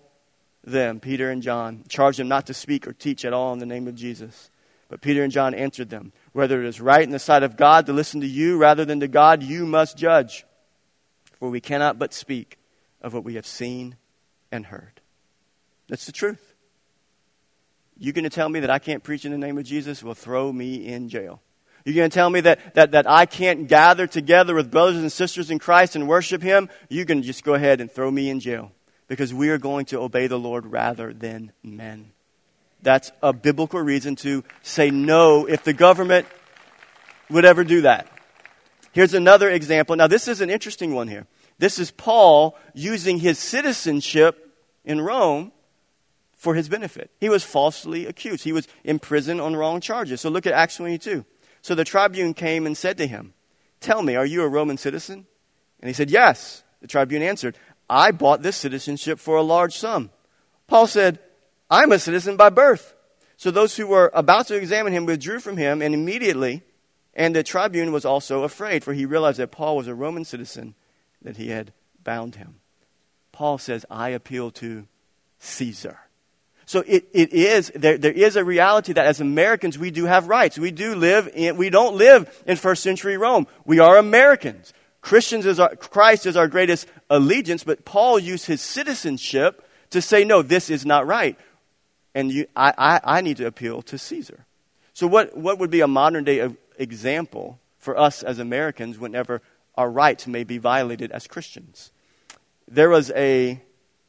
them, 0.64 1.00
Peter 1.00 1.30
and 1.30 1.42
John, 1.42 1.84
charged 1.88 2.18
them 2.18 2.28
not 2.28 2.46
to 2.46 2.54
speak 2.54 2.86
or 2.86 2.92
teach 2.92 3.24
at 3.24 3.32
all 3.32 3.52
in 3.52 3.58
the 3.58 3.66
name 3.66 3.88
of 3.88 3.94
Jesus. 3.94 4.50
But 4.88 5.00
Peter 5.00 5.22
and 5.22 5.32
John 5.32 5.54
answered 5.54 5.90
them, 5.90 6.12
Whether 6.32 6.62
it 6.62 6.68
is 6.68 6.80
right 6.80 7.02
in 7.02 7.10
the 7.10 7.18
sight 7.18 7.42
of 7.42 7.56
God 7.56 7.86
to 7.86 7.92
listen 7.92 8.20
to 8.20 8.26
you 8.26 8.58
rather 8.58 8.84
than 8.84 9.00
to 9.00 9.08
God, 9.08 9.42
you 9.42 9.66
must 9.66 9.96
judge. 9.96 10.44
For 11.38 11.50
we 11.50 11.60
cannot 11.60 11.98
but 11.98 12.14
speak 12.14 12.58
of 13.00 13.14
what 13.14 13.24
we 13.24 13.34
have 13.34 13.46
seen 13.46 13.96
and 14.52 14.66
heard. 14.66 15.00
That's 15.88 16.06
the 16.06 16.12
truth. 16.12 16.54
You're 17.98 18.12
going 18.12 18.24
to 18.24 18.30
tell 18.30 18.48
me 18.48 18.60
that 18.60 18.70
I 18.70 18.78
can't 18.78 19.02
preach 19.02 19.24
in 19.24 19.32
the 19.32 19.38
name 19.38 19.58
of 19.58 19.64
Jesus? 19.64 20.02
Well, 20.02 20.14
throw 20.14 20.52
me 20.52 20.86
in 20.86 21.08
jail. 21.08 21.40
You're 21.84 21.96
going 21.96 22.10
to 22.10 22.14
tell 22.14 22.30
me 22.30 22.40
that, 22.42 22.74
that, 22.74 22.92
that 22.92 23.10
I 23.10 23.26
can't 23.26 23.66
gather 23.66 24.06
together 24.06 24.54
with 24.54 24.70
brothers 24.70 24.96
and 24.98 25.10
sisters 25.10 25.50
in 25.50 25.58
Christ 25.58 25.96
and 25.96 26.06
worship 26.06 26.42
Him? 26.42 26.68
You 26.88 27.04
can 27.04 27.22
just 27.22 27.42
go 27.42 27.54
ahead 27.54 27.80
and 27.80 27.90
throw 27.90 28.10
me 28.10 28.30
in 28.30 28.38
jail 28.38 28.72
because 29.08 29.32
we 29.34 29.50
are 29.50 29.58
going 29.58 29.86
to 29.86 30.00
obey 30.00 30.26
the 30.26 30.38
Lord 30.38 30.66
rather 30.66 31.12
than 31.12 31.52
men. 31.62 32.12
That's 32.82 33.12
a 33.22 33.32
biblical 33.32 33.80
reason 33.80 34.16
to 34.16 34.42
say 34.62 34.90
no 34.90 35.46
if 35.46 35.62
the 35.64 35.72
government 35.72 36.26
would 37.30 37.44
ever 37.44 37.64
do 37.64 37.82
that. 37.82 38.08
Here's 38.92 39.14
another 39.14 39.48
example. 39.50 39.96
Now, 39.96 40.06
this 40.06 40.28
is 40.28 40.40
an 40.40 40.50
interesting 40.50 40.94
one 40.94 41.08
here. 41.08 41.26
This 41.58 41.78
is 41.78 41.90
Paul 41.90 42.58
using 42.74 43.18
his 43.18 43.38
citizenship 43.38 44.50
in 44.84 45.00
Rome 45.00 45.52
for 46.36 46.54
his 46.54 46.68
benefit. 46.68 47.10
He 47.20 47.28
was 47.28 47.44
falsely 47.44 48.06
accused. 48.06 48.44
He 48.44 48.52
was 48.52 48.66
in 48.82 48.98
prison 48.98 49.38
on 49.38 49.54
wrong 49.54 49.80
charges. 49.80 50.20
So 50.20 50.28
look 50.28 50.46
at 50.46 50.52
Acts 50.52 50.76
22. 50.76 51.24
So 51.62 51.74
the 51.74 51.84
tribune 51.84 52.34
came 52.34 52.66
and 52.66 52.76
said 52.76 52.98
to 52.98 53.06
him, 53.06 53.34
Tell 53.80 54.02
me, 54.02 54.16
are 54.16 54.26
you 54.26 54.42
a 54.42 54.48
Roman 54.48 54.76
citizen? 54.76 55.26
And 55.80 55.88
he 55.88 55.94
said, 55.94 56.10
Yes. 56.10 56.64
The 56.80 56.88
tribune 56.88 57.22
answered, 57.22 57.56
I 57.88 58.10
bought 58.10 58.42
this 58.42 58.56
citizenship 58.56 59.18
for 59.18 59.36
a 59.36 59.42
large 59.42 59.76
sum. 59.76 60.10
Paul 60.66 60.86
said, 60.86 61.18
I'm 61.70 61.92
a 61.92 61.98
citizen 61.98 62.36
by 62.36 62.50
birth. 62.50 62.94
So 63.36 63.50
those 63.50 63.76
who 63.76 63.86
were 63.86 64.10
about 64.14 64.46
to 64.48 64.56
examine 64.56 64.92
him 64.92 65.06
withdrew 65.06 65.40
from 65.40 65.56
him, 65.56 65.82
and 65.82 65.94
immediately, 65.94 66.62
and 67.14 67.34
the 67.34 67.42
tribune 67.42 67.92
was 67.92 68.04
also 68.04 68.44
afraid, 68.44 68.84
for 68.84 68.92
he 68.92 69.04
realized 69.04 69.38
that 69.38 69.50
Paul 69.50 69.76
was 69.76 69.88
a 69.88 69.94
Roman 69.94 70.24
citizen, 70.24 70.74
that 71.22 71.36
he 71.36 71.48
had 71.48 71.72
bound 72.04 72.36
him. 72.36 72.56
Paul 73.32 73.58
says, 73.58 73.84
I 73.90 74.10
appeal 74.10 74.50
to 74.52 74.86
Caesar. 75.38 75.98
So 76.66 76.84
it, 76.86 77.08
it 77.12 77.32
is, 77.32 77.72
there, 77.74 77.98
there 77.98 78.12
is 78.12 78.36
a 78.36 78.44
reality 78.44 78.92
that 78.92 79.06
as 79.06 79.20
Americans 79.20 79.78
we 79.78 79.90
do 79.90 80.04
have 80.04 80.28
rights. 80.28 80.58
We 80.58 80.70
do 80.70 80.94
live 80.94 81.28
in, 81.34 81.56
we 81.56 81.70
don't 81.70 81.96
live 81.96 82.42
in 82.46 82.56
first 82.56 82.82
century 82.82 83.16
Rome. 83.16 83.46
We 83.64 83.80
are 83.80 83.98
Americans. 83.98 84.72
Christians 85.02 85.44
is 85.44 85.60
our, 85.60 85.74
Christ 85.76 86.26
is 86.26 86.36
our 86.36 86.48
greatest 86.48 86.86
allegiance, 87.10 87.64
but 87.64 87.84
Paul 87.84 88.18
used 88.18 88.46
his 88.46 88.62
citizenship 88.62 89.68
to 89.90 90.00
say, 90.00 90.24
no, 90.24 90.40
this 90.40 90.70
is 90.70 90.86
not 90.86 91.06
right. 91.06 91.36
And 92.14 92.30
you, 92.30 92.46
I, 92.56 92.72
I, 92.78 93.00
I 93.18 93.20
need 93.20 93.36
to 93.38 93.46
appeal 93.46 93.82
to 93.82 93.98
Caesar. 93.98 94.46
So 94.94 95.06
what, 95.06 95.36
what 95.36 95.58
would 95.58 95.70
be 95.70 95.80
a 95.80 95.88
modern 95.88 96.24
day 96.24 96.48
example 96.78 97.58
for 97.78 97.98
us 97.98 98.22
as 98.22 98.38
Americans 98.38 98.98
whenever 98.98 99.42
our 99.74 99.90
rights 99.90 100.26
may 100.26 100.44
be 100.44 100.58
violated 100.58 101.10
as 101.10 101.26
Christians? 101.26 101.90
There 102.68 102.88
was 102.88 103.10
a 103.10 103.60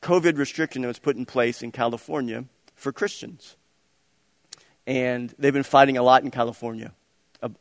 COVID 0.02 0.38
restriction 0.38 0.84
that 0.84 0.90
was 0.90 1.00
put 1.00 1.16
in 1.16 1.26
place 1.26 1.64
in 1.64 1.72
California 1.72 2.46
for 2.76 2.92
Christians. 2.92 3.56
And 4.86 5.34
they've 5.40 5.54
been 5.54 5.64
fighting 5.64 5.98
a 5.98 6.04
lot 6.04 6.24
in 6.24 6.30
California 6.30 6.94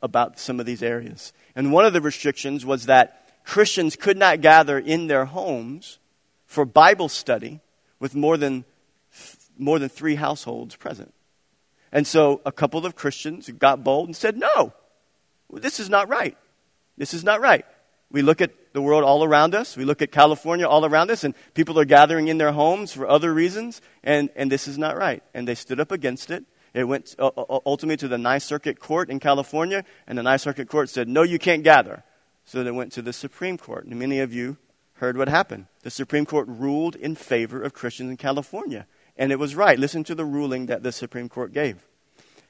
about 0.02 0.38
some 0.38 0.60
of 0.60 0.66
these 0.66 0.82
areas. 0.82 1.32
And 1.56 1.72
one 1.72 1.86
of 1.86 1.92
the 1.92 2.00
restrictions 2.00 2.66
was 2.66 2.86
that 2.86 3.21
Christians 3.44 3.96
could 3.96 4.16
not 4.16 4.40
gather 4.40 4.78
in 4.78 5.06
their 5.06 5.24
homes 5.24 5.98
for 6.46 6.64
Bible 6.64 7.08
study 7.08 7.60
with 7.98 8.14
more 8.14 8.36
than, 8.36 8.64
more 9.58 9.78
than 9.78 9.88
three 9.88 10.16
households 10.16 10.76
present. 10.76 11.12
And 11.90 12.06
so 12.06 12.40
a 12.46 12.52
couple 12.52 12.86
of 12.86 12.94
Christians 12.94 13.50
got 13.50 13.84
bold 13.84 14.08
and 14.08 14.16
said, 14.16 14.36
No, 14.36 14.72
this 15.50 15.78
is 15.78 15.90
not 15.90 16.08
right. 16.08 16.36
This 16.96 17.14
is 17.14 17.24
not 17.24 17.40
right. 17.40 17.66
We 18.10 18.22
look 18.22 18.40
at 18.40 18.52
the 18.74 18.82
world 18.82 19.04
all 19.04 19.24
around 19.24 19.54
us. 19.54 19.76
We 19.76 19.84
look 19.84 20.02
at 20.02 20.12
California 20.12 20.66
all 20.66 20.84
around 20.84 21.10
us, 21.10 21.24
and 21.24 21.34
people 21.54 21.78
are 21.78 21.84
gathering 21.84 22.28
in 22.28 22.38
their 22.38 22.52
homes 22.52 22.92
for 22.92 23.08
other 23.08 23.32
reasons, 23.32 23.80
and, 24.02 24.30
and 24.36 24.52
this 24.52 24.68
is 24.68 24.78
not 24.78 24.96
right. 24.96 25.22
And 25.34 25.48
they 25.48 25.54
stood 25.54 25.80
up 25.80 25.90
against 25.90 26.30
it. 26.30 26.44
It 26.74 26.84
went 26.84 27.14
uh, 27.18 27.30
uh, 27.36 27.60
ultimately 27.66 27.98
to 27.98 28.08
the 28.08 28.18
Ninth 28.18 28.42
Circuit 28.42 28.80
Court 28.80 29.10
in 29.10 29.20
California, 29.20 29.84
and 30.06 30.16
the 30.16 30.22
Ninth 30.22 30.40
Circuit 30.42 30.68
Court 30.68 30.88
said, 30.88 31.08
no, 31.08 31.22
you 31.22 31.38
can't 31.38 31.62
gather. 31.62 32.02
So 32.44 32.62
they 32.62 32.70
went 32.70 32.92
to 32.92 33.02
the 33.02 33.12
Supreme 33.12 33.58
Court, 33.58 33.86
and 33.86 33.98
many 33.98 34.20
of 34.20 34.32
you 34.32 34.56
heard 34.94 35.16
what 35.16 35.28
happened. 35.28 35.66
The 35.82 35.90
Supreme 35.90 36.26
Court 36.26 36.46
ruled 36.48 36.96
in 36.96 37.14
favor 37.14 37.62
of 37.62 37.74
Christians 37.74 38.10
in 38.10 38.16
California, 38.16 38.86
and 39.16 39.32
it 39.32 39.38
was 39.38 39.54
right. 39.54 39.78
Listen 39.78 40.04
to 40.04 40.14
the 40.14 40.24
ruling 40.24 40.66
that 40.66 40.82
the 40.82 40.92
Supreme 40.92 41.28
Court 41.28 41.52
gave. 41.52 41.86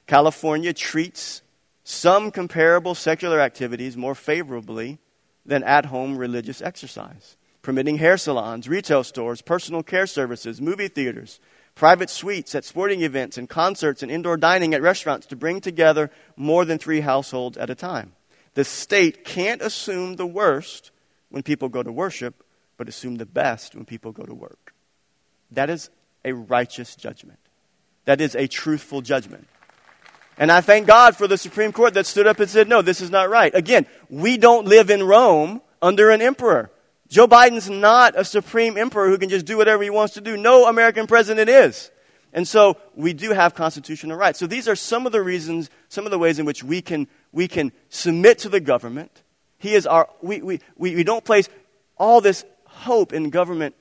California 0.07 0.73
treats 0.73 1.41
some 1.83 2.31
comparable 2.31 2.95
secular 2.95 3.39
activities 3.39 3.97
more 3.97 4.15
favorably 4.15 4.99
than 5.45 5.63
at 5.63 5.85
home 5.85 6.17
religious 6.17 6.61
exercise, 6.61 7.37
permitting 7.61 7.97
hair 7.97 8.17
salons, 8.17 8.69
retail 8.69 9.03
stores, 9.03 9.41
personal 9.41 9.83
care 9.83 10.07
services, 10.07 10.61
movie 10.61 10.87
theaters, 10.87 11.39
private 11.75 12.09
suites 12.09 12.55
at 12.55 12.63
sporting 12.63 13.01
events 13.01 13.37
and 13.37 13.49
concerts 13.49 14.03
and 14.03 14.11
indoor 14.11 14.37
dining 14.37 14.73
at 14.73 14.81
restaurants 14.81 15.25
to 15.27 15.35
bring 15.35 15.59
together 15.59 16.09
more 16.35 16.65
than 16.65 16.77
three 16.77 17.01
households 17.01 17.57
at 17.57 17.69
a 17.69 17.75
time. 17.75 18.13
The 18.53 18.63
state 18.63 19.25
can't 19.25 19.61
assume 19.61 20.15
the 20.15 20.27
worst 20.27 20.91
when 21.29 21.43
people 21.43 21.69
go 21.69 21.81
to 21.83 21.91
worship, 21.91 22.43
but 22.77 22.87
assume 22.87 23.15
the 23.15 23.25
best 23.25 23.75
when 23.75 23.85
people 23.85 24.11
go 24.11 24.23
to 24.23 24.33
work. 24.33 24.73
That 25.51 25.69
is 25.69 25.89
a 26.25 26.33
righteous 26.33 26.95
judgment. 26.95 27.39
That 28.05 28.21
is 28.21 28.35
a 28.35 28.47
truthful 28.47 29.01
judgment. 29.01 29.47
And 30.37 30.51
I 30.51 30.61
thank 30.61 30.87
God 30.87 31.15
for 31.15 31.27
the 31.27 31.37
Supreme 31.37 31.71
Court 31.71 31.93
that 31.93 32.05
stood 32.05 32.27
up 32.27 32.39
and 32.39 32.49
said, 32.49 32.67
no, 32.67 32.81
this 32.81 33.01
is 33.01 33.11
not 33.11 33.29
right. 33.29 33.53
Again, 33.53 33.85
we 34.09 34.37
don't 34.37 34.67
live 34.67 34.89
in 34.89 35.03
Rome 35.03 35.61
under 35.81 36.09
an 36.09 36.21
emperor. 36.21 36.71
Joe 37.07 37.27
Biden's 37.27 37.69
not 37.69 38.17
a 38.17 38.25
supreme 38.25 38.75
emperor 38.77 39.07
who 39.07 39.19
can 39.19 39.29
just 39.29 39.45
do 39.45 39.57
whatever 39.57 39.83
he 39.83 39.91
wants 39.91 40.15
to 40.15 40.21
do. 40.21 40.35
No 40.35 40.65
American 40.65 41.05
president 41.05 41.49
is. 41.49 41.91
And 42.33 42.47
so 42.47 42.77
we 42.95 43.13
do 43.13 43.29
have 43.31 43.53
constitutional 43.53 44.17
rights. 44.17 44.39
So 44.39 44.47
these 44.47 44.67
are 44.67 44.75
some 44.75 45.05
of 45.05 45.11
the 45.11 45.21
reasons, 45.21 45.69
some 45.89 46.05
of 46.05 46.11
the 46.11 46.17
ways 46.17 46.39
in 46.39 46.45
which 46.45 46.63
we 46.63 46.81
can, 46.81 47.07
we 47.33 47.47
can 47.47 47.73
submit 47.89 48.39
to 48.39 48.49
the 48.49 48.61
government. 48.61 49.23
He 49.57 49.73
is 49.73 49.85
our, 49.85 50.07
we, 50.21 50.41
we, 50.41 50.59
we, 50.77 50.95
we 50.95 51.03
don't 51.03 51.25
place 51.25 51.49
all 51.97 52.21
this 52.21 52.45
hope 52.65 53.11
in 53.11 53.29
government 53.29 53.75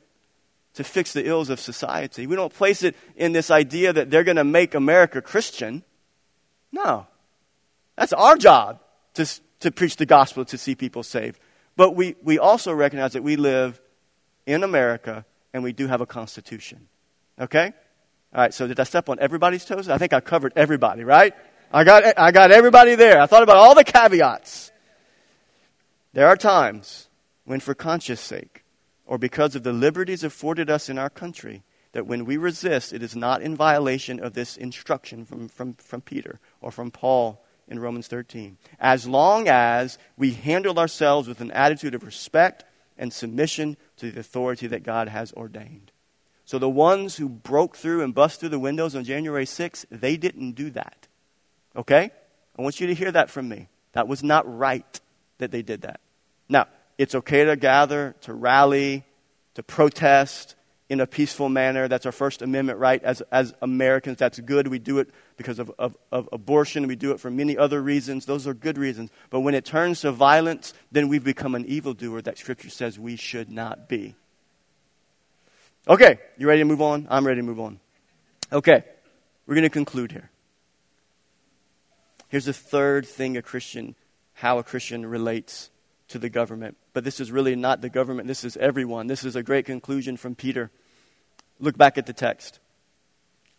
to 0.74 0.82
fix 0.84 1.12
the 1.12 1.26
ills 1.26 1.50
of 1.50 1.60
society. 1.60 2.26
We 2.26 2.34
don't 2.34 2.52
place 2.52 2.82
it 2.82 2.96
in 3.14 3.32
this 3.32 3.50
idea 3.50 3.92
that 3.92 4.10
they're 4.10 4.24
going 4.24 4.36
to 4.38 4.44
make 4.44 4.74
America 4.74 5.20
Christian. 5.20 5.84
No. 6.72 7.06
That's 7.96 8.14
our 8.14 8.36
job 8.36 8.80
to, 9.14 9.28
to 9.60 9.70
preach 9.70 9.96
the 9.96 10.06
gospel 10.06 10.46
to 10.46 10.56
see 10.56 10.74
people 10.74 11.02
saved. 11.02 11.38
But 11.76 11.94
we, 11.94 12.16
we 12.22 12.38
also 12.38 12.72
recognize 12.72 13.12
that 13.12 13.22
we 13.22 13.36
live 13.36 13.80
in 14.46 14.62
America 14.62 15.26
and 15.52 15.62
we 15.62 15.72
do 15.72 15.86
have 15.88 16.00
a 16.00 16.06
constitution. 16.06 16.88
Okay? 17.38 17.72
All 18.34 18.40
right, 18.40 18.54
so 18.54 18.66
did 18.66 18.80
I 18.80 18.84
step 18.84 19.10
on 19.10 19.18
everybody's 19.20 19.64
toes? 19.64 19.90
I 19.90 19.98
think 19.98 20.14
I 20.14 20.20
covered 20.20 20.54
everybody, 20.56 21.04
right? 21.04 21.34
I 21.72 21.84
got, 21.84 22.18
I 22.18 22.32
got 22.32 22.50
everybody 22.50 22.96
there. 22.96 23.20
I 23.20 23.26
thought 23.26 23.42
about 23.42 23.56
all 23.56 23.74
the 23.74 23.84
caveats. 23.84 24.70
There 26.12 26.28
are 26.28 26.36
times 26.36 27.08
when, 27.44 27.60
for 27.60 27.74
conscience 27.74 28.20
sake, 28.20 28.64
or 29.06 29.16
because 29.16 29.56
of 29.56 29.62
the 29.62 29.72
liberties 29.72 30.22
afforded 30.22 30.68
us 30.68 30.90
in 30.90 30.98
our 30.98 31.08
country, 31.08 31.62
that 31.92 32.06
when 32.06 32.26
we 32.26 32.36
resist, 32.36 32.92
it 32.92 33.02
is 33.02 33.16
not 33.16 33.40
in 33.40 33.56
violation 33.56 34.20
of 34.20 34.34
this 34.34 34.56
instruction 34.58 35.24
from, 35.24 35.48
from, 35.48 35.74
from 35.74 36.02
Peter 36.02 36.40
or 36.60 36.70
from 36.70 36.90
Paul 36.90 37.42
in 37.68 37.78
Romans 37.78 38.06
13. 38.06 38.58
As 38.78 39.06
long 39.06 39.48
as 39.48 39.98
we 40.18 40.32
handle 40.32 40.78
ourselves 40.78 41.26
with 41.26 41.40
an 41.40 41.50
attitude 41.52 41.94
of 41.94 42.04
respect 42.04 42.64
and 42.98 43.12
submission 43.12 43.78
to 43.96 44.10
the 44.10 44.20
authority 44.20 44.66
that 44.66 44.82
God 44.82 45.08
has 45.08 45.32
ordained. 45.32 45.90
So 46.44 46.58
the 46.58 46.68
ones 46.68 47.16
who 47.16 47.30
broke 47.30 47.76
through 47.76 48.02
and 48.02 48.14
bust 48.14 48.40
through 48.40 48.50
the 48.50 48.58
windows 48.58 48.94
on 48.94 49.04
January 49.04 49.46
6th, 49.46 49.86
they 49.90 50.18
didn't 50.18 50.52
do 50.52 50.68
that. 50.70 51.08
Okay? 51.76 52.10
I 52.58 52.62
want 52.62 52.80
you 52.80 52.86
to 52.88 52.94
hear 52.94 53.12
that 53.12 53.30
from 53.30 53.48
me. 53.48 53.68
That 53.92 54.08
was 54.08 54.22
not 54.22 54.58
right 54.58 55.00
that 55.38 55.50
they 55.50 55.62
did 55.62 55.82
that. 55.82 56.00
Now, 56.48 56.66
it's 56.98 57.14
okay 57.14 57.44
to 57.44 57.56
gather, 57.56 58.14
to 58.22 58.34
rally, 58.34 59.04
to 59.54 59.62
protest, 59.62 60.54
in 60.92 61.00
a 61.00 61.06
peaceful 61.06 61.48
manner. 61.48 61.88
That's 61.88 62.04
our 62.04 62.12
First 62.12 62.42
Amendment 62.42 62.78
right 62.78 63.02
as, 63.02 63.22
as 63.32 63.54
Americans. 63.62 64.18
That's 64.18 64.38
good. 64.38 64.68
We 64.68 64.78
do 64.78 64.98
it 64.98 65.08
because 65.38 65.58
of, 65.58 65.72
of, 65.78 65.96
of 66.12 66.28
abortion. 66.32 66.86
We 66.86 66.96
do 66.96 67.12
it 67.12 67.20
for 67.20 67.30
many 67.30 67.56
other 67.56 67.80
reasons. 67.80 68.26
Those 68.26 68.46
are 68.46 68.52
good 68.52 68.76
reasons. 68.76 69.08
But 69.30 69.40
when 69.40 69.54
it 69.54 69.64
turns 69.64 70.02
to 70.02 70.12
violence, 70.12 70.74
then 70.90 71.08
we've 71.08 71.24
become 71.24 71.54
an 71.54 71.64
evildoer 71.64 72.20
that 72.22 72.36
Scripture 72.36 72.68
says 72.68 72.98
we 72.98 73.16
should 73.16 73.50
not 73.50 73.88
be. 73.88 74.14
Okay, 75.88 76.18
you 76.36 76.46
ready 76.46 76.60
to 76.60 76.66
move 76.66 76.82
on? 76.82 77.08
I'm 77.10 77.26
ready 77.26 77.40
to 77.40 77.46
move 77.46 77.58
on. 77.58 77.80
Okay, 78.52 78.84
we're 79.46 79.54
going 79.54 79.62
to 79.62 79.70
conclude 79.70 80.12
here. 80.12 80.28
Here's 82.32 82.46
the 82.46 82.54
third 82.54 83.04
thing 83.04 83.36
a 83.36 83.42
Christian, 83.42 83.94
how 84.32 84.56
a 84.56 84.62
Christian 84.64 85.04
relates 85.04 85.68
to 86.08 86.18
the 86.18 86.30
government. 86.30 86.78
But 86.94 87.04
this 87.04 87.20
is 87.20 87.30
really 87.30 87.54
not 87.54 87.82
the 87.82 87.90
government, 87.90 88.26
this 88.26 88.42
is 88.42 88.56
everyone. 88.56 89.06
This 89.06 89.22
is 89.22 89.36
a 89.36 89.42
great 89.42 89.66
conclusion 89.66 90.16
from 90.16 90.34
Peter. 90.34 90.70
Look 91.60 91.76
back 91.76 91.98
at 91.98 92.06
the 92.06 92.14
text. 92.14 92.58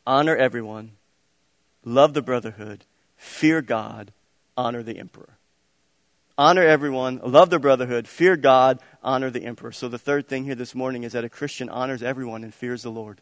Honor 0.08 0.36
everyone, 0.36 0.94
love 1.86 2.16
the 2.16 2.24
brotherhood, 2.24 2.84
fear 3.16 3.62
God, 3.62 4.12
honor 4.58 4.82
the 4.82 4.98
emperor. 4.98 5.38
Honor 6.36 6.64
everyone, 6.64 7.22
love 7.24 7.52
the 7.52 7.60
brotherhood, 7.60 8.08
fear 8.08 8.36
God, 8.36 8.80
honor 9.04 9.30
the 9.30 9.46
emperor. 9.46 9.72
So 9.72 9.88
the 9.88 10.00
third 10.00 10.28
thing 10.28 10.46
here 10.46 10.56
this 10.56 10.74
morning 10.74 11.04
is 11.04 11.12
that 11.12 11.24
a 11.24 11.30
Christian 11.30 11.70
honors 11.70 12.02
everyone 12.02 12.44
and 12.44 12.52
fears 12.52 12.82
the 12.82 12.90
Lord. 12.90 13.22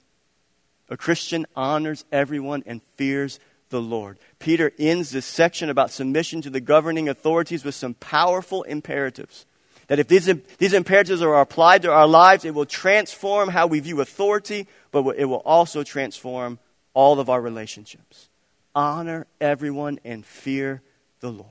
A 0.87 0.95
Christian 0.95 1.45
honors 1.57 2.05
everyone 2.09 2.63
and 2.65 2.81
fears 2.95 3.41
the 3.71 3.81
Lord. 3.81 4.19
Peter 4.37 4.71
ends 4.77 5.09
this 5.09 5.25
section 5.25 5.69
about 5.69 5.89
submission 5.89 6.41
to 6.43 6.51
the 6.51 6.61
governing 6.61 7.09
authorities 7.09 7.63
with 7.63 7.73
some 7.73 7.95
powerful 7.95 8.61
imperatives. 8.63 9.47
That 9.87 9.99
if 9.99 10.07
these, 10.07 10.29
these 10.59 10.73
imperatives 10.73 11.21
are 11.21 11.41
applied 11.41 11.81
to 11.81 11.91
our 11.91 12.07
lives, 12.07 12.45
it 12.45 12.53
will 12.53 12.65
transform 12.65 13.49
how 13.49 13.67
we 13.67 13.79
view 13.79 13.99
authority, 13.99 14.67
but 14.91 15.03
it 15.17 15.25
will 15.25 15.41
also 15.43 15.83
transform 15.83 16.59
all 16.93 17.19
of 17.19 17.29
our 17.29 17.41
relationships. 17.41 18.29
Honor 18.75 19.27
everyone 19.41 19.99
and 20.05 20.25
fear 20.25 20.81
the 21.19 21.31
Lord. 21.31 21.47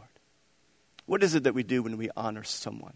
What 1.06 1.22
is 1.22 1.34
it 1.34 1.42
that 1.42 1.54
we 1.54 1.64
do 1.64 1.82
when 1.82 1.96
we 1.96 2.08
honor 2.16 2.44
someone? 2.44 2.94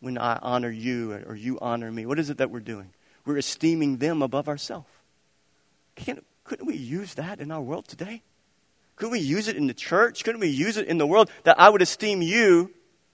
When 0.00 0.18
I 0.18 0.38
honor 0.42 0.70
you 0.70 1.12
or 1.26 1.34
you 1.34 1.58
honor 1.60 1.90
me, 1.90 2.04
what 2.04 2.18
is 2.18 2.28
it 2.28 2.36
that 2.36 2.50
we're 2.50 2.60
doing? 2.60 2.90
We're 3.24 3.38
esteeming 3.38 3.96
them 3.96 4.20
above 4.20 4.48
ourselves. 4.48 4.86
Can't, 5.96 6.24
couldn't 6.44 6.66
we 6.66 6.76
use 6.76 7.14
that 7.14 7.40
in 7.40 7.50
our 7.50 7.60
world 7.60 7.88
today? 7.88 8.22
Couldn't 8.96 9.12
we 9.12 9.20
use 9.20 9.48
it 9.48 9.56
in 9.56 9.66
the 9.66 9.74
church? 9.74 10.22
Couldn't 10.22 10.40
we 10.40 10.48
use 10.48 10.76
it 10.76 10.86
in 10.86 10.98
the 10.98 11.06
world 11.06 11.30
that 11.42 11.58
I 11.58 11.68
would 11.68 11.82
esteem 11.82 12.22
you 12.22 12.70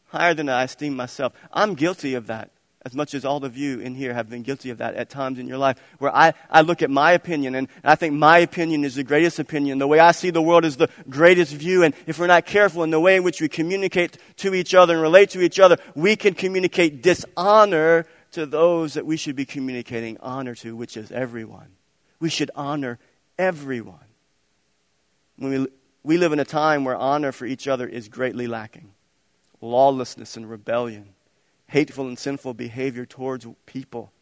higher 0.06 0.34
than 0.34 0.48
I 0.48 0.64
esteem 0.64 0.94
myself? 0.94 1.32
I'm 1.52 1.74
guilty 1.74 2.14
of 2.14 2.26
that 2.26 2.50
as 2.84 2.94
much 2.94 3.14
as 3.14 3.24
all 3.26 3.44
of 3.44 3.56
you 3.58 3.78
in 3.80 3.94
here 3.94 4.14
have 4.14 4.30
been 4.30 4.42
guilty 4.42 4.70
of 4.70 4.78
that 4.78 4.94
at 4.94 5.10
times 5.10 5.38
in 5.38 5.46
your 5.46 5.58
life, 5.58 5.76
where 5.98 6.14
I, 6.14 6.32
I 6.50 6.62
look 6.62 6.80
at 6.80 6.90
my 6.90 7.12
opinion 7.12 7.54
and 7.54 7.68
I 7.84 7.94
think 7.94 8.14
my 8.14 8.38
opinion 8.38 8.84
is 8.84 8.94
the 8.94 9.04
greatest 9.04 9.38
opinion. 9.38 9.78
The 9.78 9.86
way 9.86 9.98
I 9.98 10.12
see 10.12 10.30
the 10.30 10.40
world 10.40 10.64
is 10.64 10.78
the 10.78 10.88
greatest 11.08 11.52
view. 11.52 11.82
And 11.82 11.94
if 12.06 12.18
we're 12.18 12.26
not 12.26 12.46
careful 12.46 12.82
in 12.82 12.90
the 12.90 13.00
way 13.00 13.16
in 13.16 13.22
which 13.22 13.40
we 13.40 13.48
communicate 13.48 14.16
to 14.38 14.54
each 14.54 14.74
other 14.74 14.94
and 14.94 15.02
relate 15.02 15.30
to 15.30 15.42
each 15.42 15.60
other, 15.60 15.76
we 15.94 16.16
can 16.16 16.32
communicate 16.32 17.02
dishonor 17.02 18.06
to 18.32 18.46
those 18.46 18.94
that 18.94 19.04
we 19.04 19.18
should 19.18 19.36
be 19.36 19.44
communicating 19.44 20.16
honor 20.20 20.54
to, 20.54 20.74
which 20.74 20.96
is 20.96 21.12
everyone. 21.12 21.68
We 22.18 22.30
should 22.30 22.50
honor 22.54 22.98
everyone. 23.40 24.04
We, 25.38 25.66
we 26.02 26.18
live 26.18 26.32
in 26.32 26.40
a 26.40 26.44
time 26.44 26.84
where 26.84 26.94
honor 26.94 27.32
for 27.32 27.46
each 27.46 27.66
other 27.66 27.88
is 27.88 28.10
greatly 28.10 28.46
lacking. 28.46 28.92
Lawlessness 29.62 30.36
and 30.36 30.48
rebellion, 30.48 31.14
hateful 31.66 32.06
and 32.06 32.18
sinful 32.18 32.52
behavior 32.52 33.06
towards 33.06 33.46
people. 33.64 34.12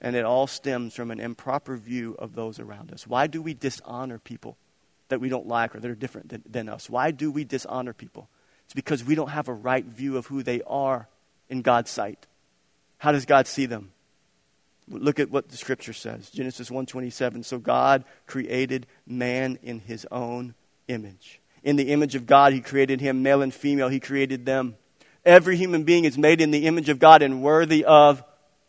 And 0.00 0.16
it 0.16 0.24
all 0.24 0.46
stems 0.46 0.94
from 0.94 1.10
an 1.10 1.20
improper 1.20 1.76
view 1.76 2.16
of 2.18 2.34
those 2.34 2.58
around 2.58 2.92
us. 2.92 3.06
Why 3.06 3.26
do 3.26 3.42
we 3.42 3.52
dishonor 3.52 4.18
people 4.18 4.56
that 5.08 5.20
we 5.20 5.28
don't 5.28 5.46
like 5.46 5.74
or 5.74 5.80
that 5.80 5.90
are 5.90 5.94
different 5.94 6.30
than, 6.30 6.42
than 6.48 6.68
us? 6.70 6.88
Why 6.88 7.10
do 7.10 7.30
we 7.30 7.44
dishonor 7.44 7.92
people? 7.92 8.30
It's 8.64 8.74
because 8.74 9.04
we 9.04 9.16
don't 9.16 9.30
have 9.30 9.48
a 9.48 9.54
right 9.54 9.84
view 9.84 10.16
of 10.16 10.26
who 10.26 10.42
they 10.42 10.62
are 10.66 11.08
in 11.50 11.60
God's 11.60 11.90
sight. 11.90 12.26
How 12.98 13.12
does 13.12 13.26
God 13.26 13.46
see 13.46 13.66
them? 13.66 13.92
Look 14.90 15.20
at 15.20 15.30
what 15.30 15.48
the 15.48 15.56
scripture 15.56 15.92
says. 15.92 16.30
Genesis 16.30 16.70
1:27. 16.70 17.44
So 17.44 17.58
God 17.58 18.04
created 18.26 18.86
man 19.06 19.58
in 19.62 19.80
his 19.80 20.06
own 20.10 20.54
image. 20.88 21.40
In 21.62 21.76
the 21.76 21.90
image 21.92 22.14
of 22.14 22.26
God 22.26 22.52
he 22.52 22.60
created 22.60 23.00
him 23.00 23.22
male 23.22 23.42
and 23.42 23.52
female 23.52 23.88
he 23.88 24.00
created 24.00 24.46
them. 24.46 24.76
Every 25.24 25.56
human 25.56 25.84
being 25.84 26.04
is 26.04 26.16
made 26.16 26.40
in 26.40 26.50
the 26.50 26.66
image 26.66 26.88
of 26.88 26.98
God 26.98 27.22
and 27.22 27.42
worthy 27.42 27.84
of 27.84 28.22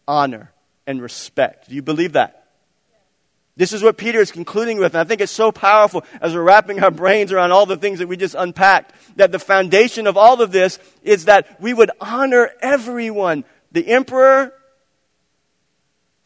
honor 0.08 0.52
and 0.86 1.02
respect. 1.02 1.70
Do 1.70 1.76
you 1.76 1.82
believe 1.82 2.14
that? 2.14 2.40
This 3.56 3.74
is 3.74 3.84
what 3.84 3.98
Peter 3.98 4.20
is 4.20 4.32
concluding 4.32 4.80
with. 4.80 4.94
And 4.94 5.02
I 5.02 5.04
think 5.04 5.20
it's 5.20 5.34
so 5.34 5.52
powerful 5.52 6.06
as 6.22 6.34
we're 6.34 6.44
wrapping 6.44 6.82
our 6.82 6.92
brains 6.92 7.34
around 7.34 7.52
all 7.52 7.66
the 7.66 7.76
things 7.76 8.00
that 8.00 8.08
we 8.08 8.16
just 8.16 8.34
unpacked. 8.34 8.94
That 9.18 9.34
the 9.34 9.40
foundation 9.40 10.08
of 10.08 10.16
all 10.16 10.42
of 10.42 10.54
this 10.54 10.80
is 11.04 11.26
that 11.26 11.62
we 11.62 11.74
would 11.74 11.92
honor 12.00 12.52
everyone. 12.62 13.44
The 13.74 13.86
emperor, 13.88 14.54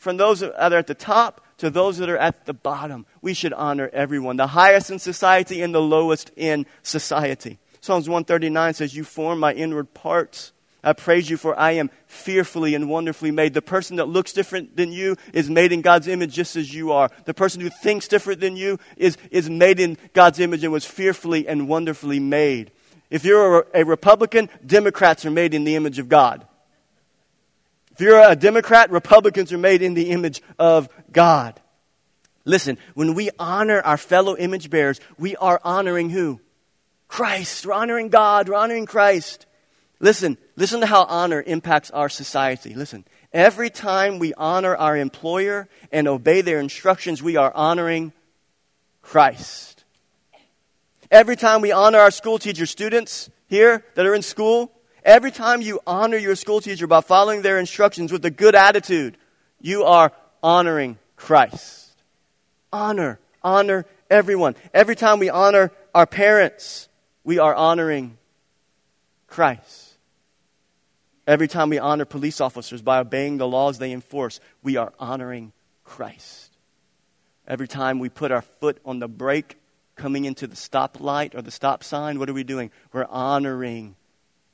from 0.04 0.18
those 0.18 0.42
that 0.42 0.54
are 0.62 0.78
at 0.78 0.88
the 0.88 0.94
top 0.94 1.42
to 1.58 1.70
those 1.70 1.98
that 1.98 2.10
are 2.10 2.18
at 2.18 2.46
the 2.46 2.54
bottom. 2.54 3.06
We 3.22 3.34
should 3.34 3.54
honor 3.54 3.90
everyone, 3.94 4.36
the 4.36 4.48
highest 4.48 4.92
in 4.92 5.00
society 5.00 5.62
and 5.62 5.74
the 5.74 5.82
lowest 5.82 6.30
in 6.36 6.66
society. 6.84 7.58
Psalms 7.80 8.10
139 8.10 8.74
says, 8.74 8.96
You 8.96 9.06
form 9.06 9.40
my 9.40 9.54
inward 9.54 9.94
parts. 9.94 10.52
I 10.84 10.92
praise 10.92 11.30
you 11.30 11.38
for 11.38 11.58
I 11.58 11.72
am 11.72 11.90
fearfully 12.06 12.76
and 12.76 12.90
wonderfully 12.90 13.32
made. 13.32 13.54
The 13.54 13.62
person 13.62 13.96
that 13.96 14.10
looks 14.10 14.34
different 14.34 14.76
than 14.76 14.92
you 14.92 15.16
is 15.32 15.50
made 15.50 15.72
in 15.72 15.82
God's 15.82 16.10
image 16.10 16.34
just 16.34 16.58
as 16.58 16.74
you 16.74 16.92
are. 16.92 17.10
The 17.24 17.34
person 17.34 17.62
who 17.62 17.70
thinks 17.70 18.10
different 18.10 18.42
than 18.42 18.58
you 18.58 18.80
is, 18.98 19.18
is 19.32 19.50
made 19.50 19.80
in 19.80 19.98
God's 20.14 20.42
image 20.42 20.66
and 20.66 20.74
was 20.74 20.84
fearfully 20.84 21.48
and 21.48 21.70
wonderfully 21.70 22.20
made. 22.20 22.72
If 23.10 23.24
you're 23.24 23.62
a, 23.62 23.82
a 23.82 23.86
Republican, 23.86 24.50
Democrats 24.66 25.26
are 25.26 25.32
made 25.32 25.54
in 25.54 25.64
the 25.64 25.76
image 25.76 26.00
of 26.00 26.10
God. 26.10 26.46
If 27.94 28.02
you're 28.02 28.20
a 28.20 28.36
Democrat, 28.36 28.90
Republicans 28.90 29.54
are 29.54 29.58
made 29.58 29.84
in 29.84 29.94
the 29.94 30.10
image 30.10 30.42
of 30.58 30.90
God. 31.12 31.60
Listen, 32.44 32.78
when 32.96 33.14
we 33.14 33.30
honor 33.38 33.82
our 33.82 33.98
fellow 33.98 34.36
image 34.36 34.70
bearers, 34.70 35.00
we 35.18 35.36
are 35.36 35.62
honoring 35.64 36.10
who? 36.10 36.42
Christ. 37.08 37.66
We're 37.66 37.74
honoring 37.74 38.10
God. 38.10 38.50
We're 38.50 38.56
honoring 38.56 38.88
Christ. 38.88 39.46
Listen, 40.00 40.38
listen 40.56 40.80
to 40.80 40.88
how 40.88 41.04
honor 41.04 41.42
impacts 41.46 41.92
our 41.92 42.10
society. 42.10 42.74
Listen, 42.74 43.06
every 43.32 43.70
time 43.70 44.18
we 44.18 44.34
honor 44.34 44.76
our 44.76 44.98
employer 44.98 45.70
and 45.92 46.08
obey 46.08 46.42
their 46.42 46.60
instructions, 46.60 47.22
we 47.22 47.38
are 47.38 47.54
honoring 47.54 48.12
Christ. 49.04 49.84
Every 51.12 51.36
time 51.36 51.62
we 51.62 51.72
honor 51.72 52.00
our 52.00 52.12
school 52.12 52.40
teacher 52.40 52.66
students 52.66 53.30
here 53.48 53.86
that 53.94 54.08
are 54.08 54.16
in 54.16 54.24
school, 54.24 54.72
Every 55.04 55.32
time 55.32 55.62
you 55.62 55.82
honor 55.86 56.18
your 56.18 56.36
school 56.36 56.62
teacher 56.62 56.88
by 56.88 57.02
following 57.02 57.42
their 57.42 57.60
instructions 57.60 58.12
with 58.12 58.24
a 58.26 58.32
good 58.32 58.56
attitude, 58.56 59.18
you 59.60 59.84
are 59.84 60.14
honoring 60.42 60.98
Christ. 61.18 61.92
Honor, 62.72 63.20
honor 63.44 63.86
everyone. 64.10 64.56
Every 64.74 64.96
time 64.96 65.20
we 65.20 65.30
honor 65.30 65.72
our 65.94 66.06
parents, 66.06 66.88
we 67.24 67.38
are 67.40 67.54
honoring 67.54 68.18
Christ. 69.28 69.98
Every 71.28 71.48
time 71.48 71.70
we 71.70 71.80
honor 71.80 72.06
police 72.06 72.40
officers 72.42 72.82
by 72.82 73.00
obeying 73.00 73.38
the 73.38 73.48
laws 73.48 73.78
they 73.78 73.92
enforce, 73.92 74.40
we 74.62 74.78
are 74.78 74.94
honoring 75.00 75.52
Christ. 75.84 76.52
Every 77.48 77.68
time 77.68 78.00
we 78.00 78.10
put 78.10 78.32
our 78.32 78.42
foot 78.42 78.80
on 78.86 79.00
the 79.00 79.08
brake 79.08 79.58
coming 79.96 80.26
into 80.26 80.48
the 80.48 80.56
stoplight 80.56 81.36
or 81.36 81.42
the 81.42 81.52
stop 81.52 81.84
sign, 81.84 82.20
what 82.20 82.30
are 82.30 82.34
we 82.34 82.44
doing? 82.44 82.72
We're 82.92 83.06
honoring 83.06 83.96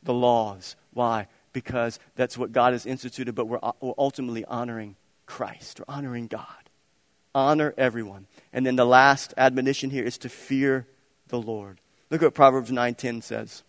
the 0.04 0.14
laws. 0.14 0.76
Why? 0.94 1.28
Because 1.54 2.00
that's 2.16 2.38
what 2.38 2.52
God 2.52 2.74
has 2.74 2.86
instituted, 2.86 3.36
but 3.36 3.46
we're, 3.46 3.60
uh, 3.62 3.74
we're 3.82 3.94
ultimately 3.98 4.46
honoring 4.46 4.96
Christ. 5.26 5.80
We're 5.80 5.94
honoring 5.94 6.28
God. 6.28 6.46
Honor 7.34 7.74
everyone. 7.78 8.28
And 8.54 8.66
then 8.66 8.76
the 8.76 8.86
last 8.86 9.34
admonition 9.38 9.90
here 9.90 10.04
is 10.04 10.18
to 10.20 10.30
fear 10.30 10.88
the 11.28 11.40
Lord. 11.40 11.80
Look 12.10 12.22
at 12.22 12.28
what 12.28 12.34
Proverbs 12.34 12.72
9:10 12.72 13.22
says. 13.22 13.64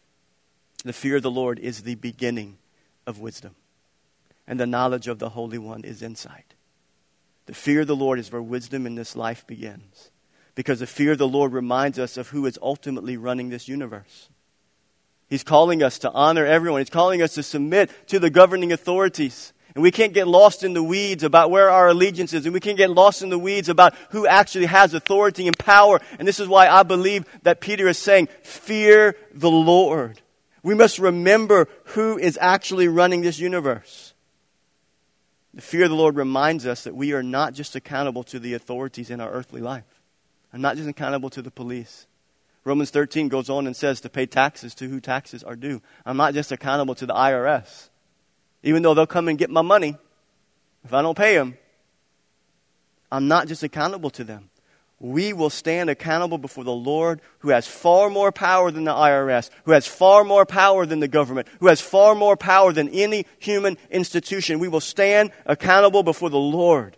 The 0.84 0.92
fear 0.92 1.16
of 1.16 1.22
the 1.22 1.30
Lord 1.30 1.58
is 1.58 1.82
the 1.82 1.94
beginning 1.94 2.56
of 3.06 3.18
wisdom, 3.18 3.54
and 4.46 4.58
the 4.58 4.66
knowledge 4.66 5.08
of 5.08 5.18
the 5.18 5.30
Holy 5.30 5.58
One 5.58 5.84
is 5.84 6.00
insight. 6.00 6.54
The 7.46 7.54
fear 7.54 7.82
of 7.82 7.86
the 7.86 7.96
Lord 7.96 8.18
is 8.18 8.32
where 8.32 8.40
wisdom 8.40 8.86
in 8.86 8.94
this 8.94 9.14
life 9.14 9.46
begins. 9.46 10.10
Because 10.54 10.80
the 10.80 10.86
fear 10.86 11.12
of 11.12 11.18
the 11.18 11.28
Lord 11.28 11.52
reminds 11.52 11.98
us 11.98 12.16
of 12.16 12.28
who 12.28 12.46
is 12.46 12.58
ultimately 12.62 13.16
running 13.16 13.50
this 13.50 13.68
universe. 13.68 14.28
He's 15.30 15.44
calling 15.44 15.80
us 15.80 16.00
to 16.00 16.10
honor 16.10 16.44
everyone. 16.44 16.80
He's 16.80 16.90
calling 16.90 17.22
us 17.22 17.34
to 17.34 17.44
submit 17.44 17.90
to 18.08 18.18
the 18.18 18.30
governing 18.30 18.72
authorities. 18.72 19.52
And 19.76 19.82
we 19.82 19.92
can't 19.92 20.12
get 20.12 20.26
lost 20.26 20.64
in 20.64 20.72
the 20.72 20.82
weeds 20.82 21.22
about 21.22 21.52
where 21.52 21.70
our 21.70 21.88
allegiance 21.88 22.32
is. 22.32 22.44
And 22.44 22.52
we 22.52 22.58
can't 22.58 22.76
get 22.76 22.90
lost 22.90 23.22
in 23.22 23.28
the 23.28 23.38
weeds 23.38 23.68
about 23.68 23.94
who 24.10 24.26
actually 24.26 24.66
has 24.66 24.92
authority 24.92 25.46
and 25.46 25.56
power. 25.56 26.00
And 26.18 26.26
this 26.26 26.40
is 26.40 26.48
why 26.48 26.68
I 26.68 26.82
believe 26.82 27.24
that 27.44 27.60
Peter 27.60 27.86
is 27.86 27.96
saying, 27.96 28.28
fear 28.42 29.16
the 29.32 29.50
Lord. 29.50 30.20
We 30.64 30.74
must 30.74 30.98
remember 30.98 31.68
who 31.84 32.18
is 32.18 32.36
actually 32.40 32.88
running 32.88 33.22
this 33.22 33.38
universe. 33.38 34.12
The 35.54 35.62
fear 35.62 35.84
of 35.84 35.90
the 35.90 35.96
Lord 35.96 36.16
reminds 36.16 36.66
us 36.66 36.82
that 36.84 36.96
we 36.96 37.12
are 37.12 37.22
not 37.22 37.54
just 37.54 37.76
accountable 37.76 38.24
to 38.24 38.40
the 38.40 38.54
authorities 38.54 39.10
in 39.10 39.20
our 39.20 39.30
earthly 39.30 39.60
life. 39.60 40.02
I'm 40.52 40.60
not 40.60 40.76
just 40.76 40.88
accountable 40.88 41.30
to 41.30 41.42
the 41.42 41.50
police. 41.52 42.08
Romans 42.70 42.90
13 42.90 43.26
goes 43.26 43.50
on 43.50 43.66
and 43.66 43.74
says 43.74 44.00
to 44.02 44.08
pay 44.08 44.26
taxes 44.26 44.76
to 44.76 44.86
who 44.86 45.00
taxes 45.00 45.42
are 45.42 45.56
due. 45.56 45.82
I'm 46.06 46.16
not 46.16 46.34
just 46.34 46.52
accountable 46.52 46.94
to 46.94 47.04
the 47.04 47.12
IRS. 47.12 47.88
Even 48.62 48.84
though 48.84 48.94
they'll 48.94 49.08
come 49.08 49.26
and 49.26 49.36
get 49.36 49.50
my 49.50 49.62
money, 49.62 49.96
if 50.84 50.94
I 50.94 51.02
don't 51.02 51.18
pay 51.18 51.34
them, 51.34 51.58
I'm 53.10 53.26
not 53.26 53.48
just 53.48 53.64
accountable 53.64 54.10
to 54.10 54.22
them. 54.22 54.50
We 55.00 55.32
will 55.32 55.50
stand 55.50 55.90
accountable 55.90 56.38
before 56.38 56.62
the 56.62 56.70
Lord 56.70 57.20
who 57.40 57.48
has 57.48 57.66
far 57.66 58.08
more 58.08 58.30
power 58.30 58.70
than 58.70 58.84
the 58.84 58.92
IRS, 58.92 59.50
who 59.64 59.72
has 59.72 59.88
far 59.88 60.22
more 60.22 60.46
power 60.46 60.86
than 60.86 61.00
the 61.00 61.08
government, 61.08 61.48
who 61.58 61.66
has 61.66 61.80
far 61.80 62.14
more 62.14 62.36
power 62.36 62.72
than 62.72 62.88
any 62.90 63.26
human 63.40 63.78
institution. 63.90 64.60
We 64.60 64.68
will 64.68 64.78
stand 64.80 65.32
accountable 65.44 66.04
before 66.04 66.30
the 66.30 66.38
Lord. 66.38 66.96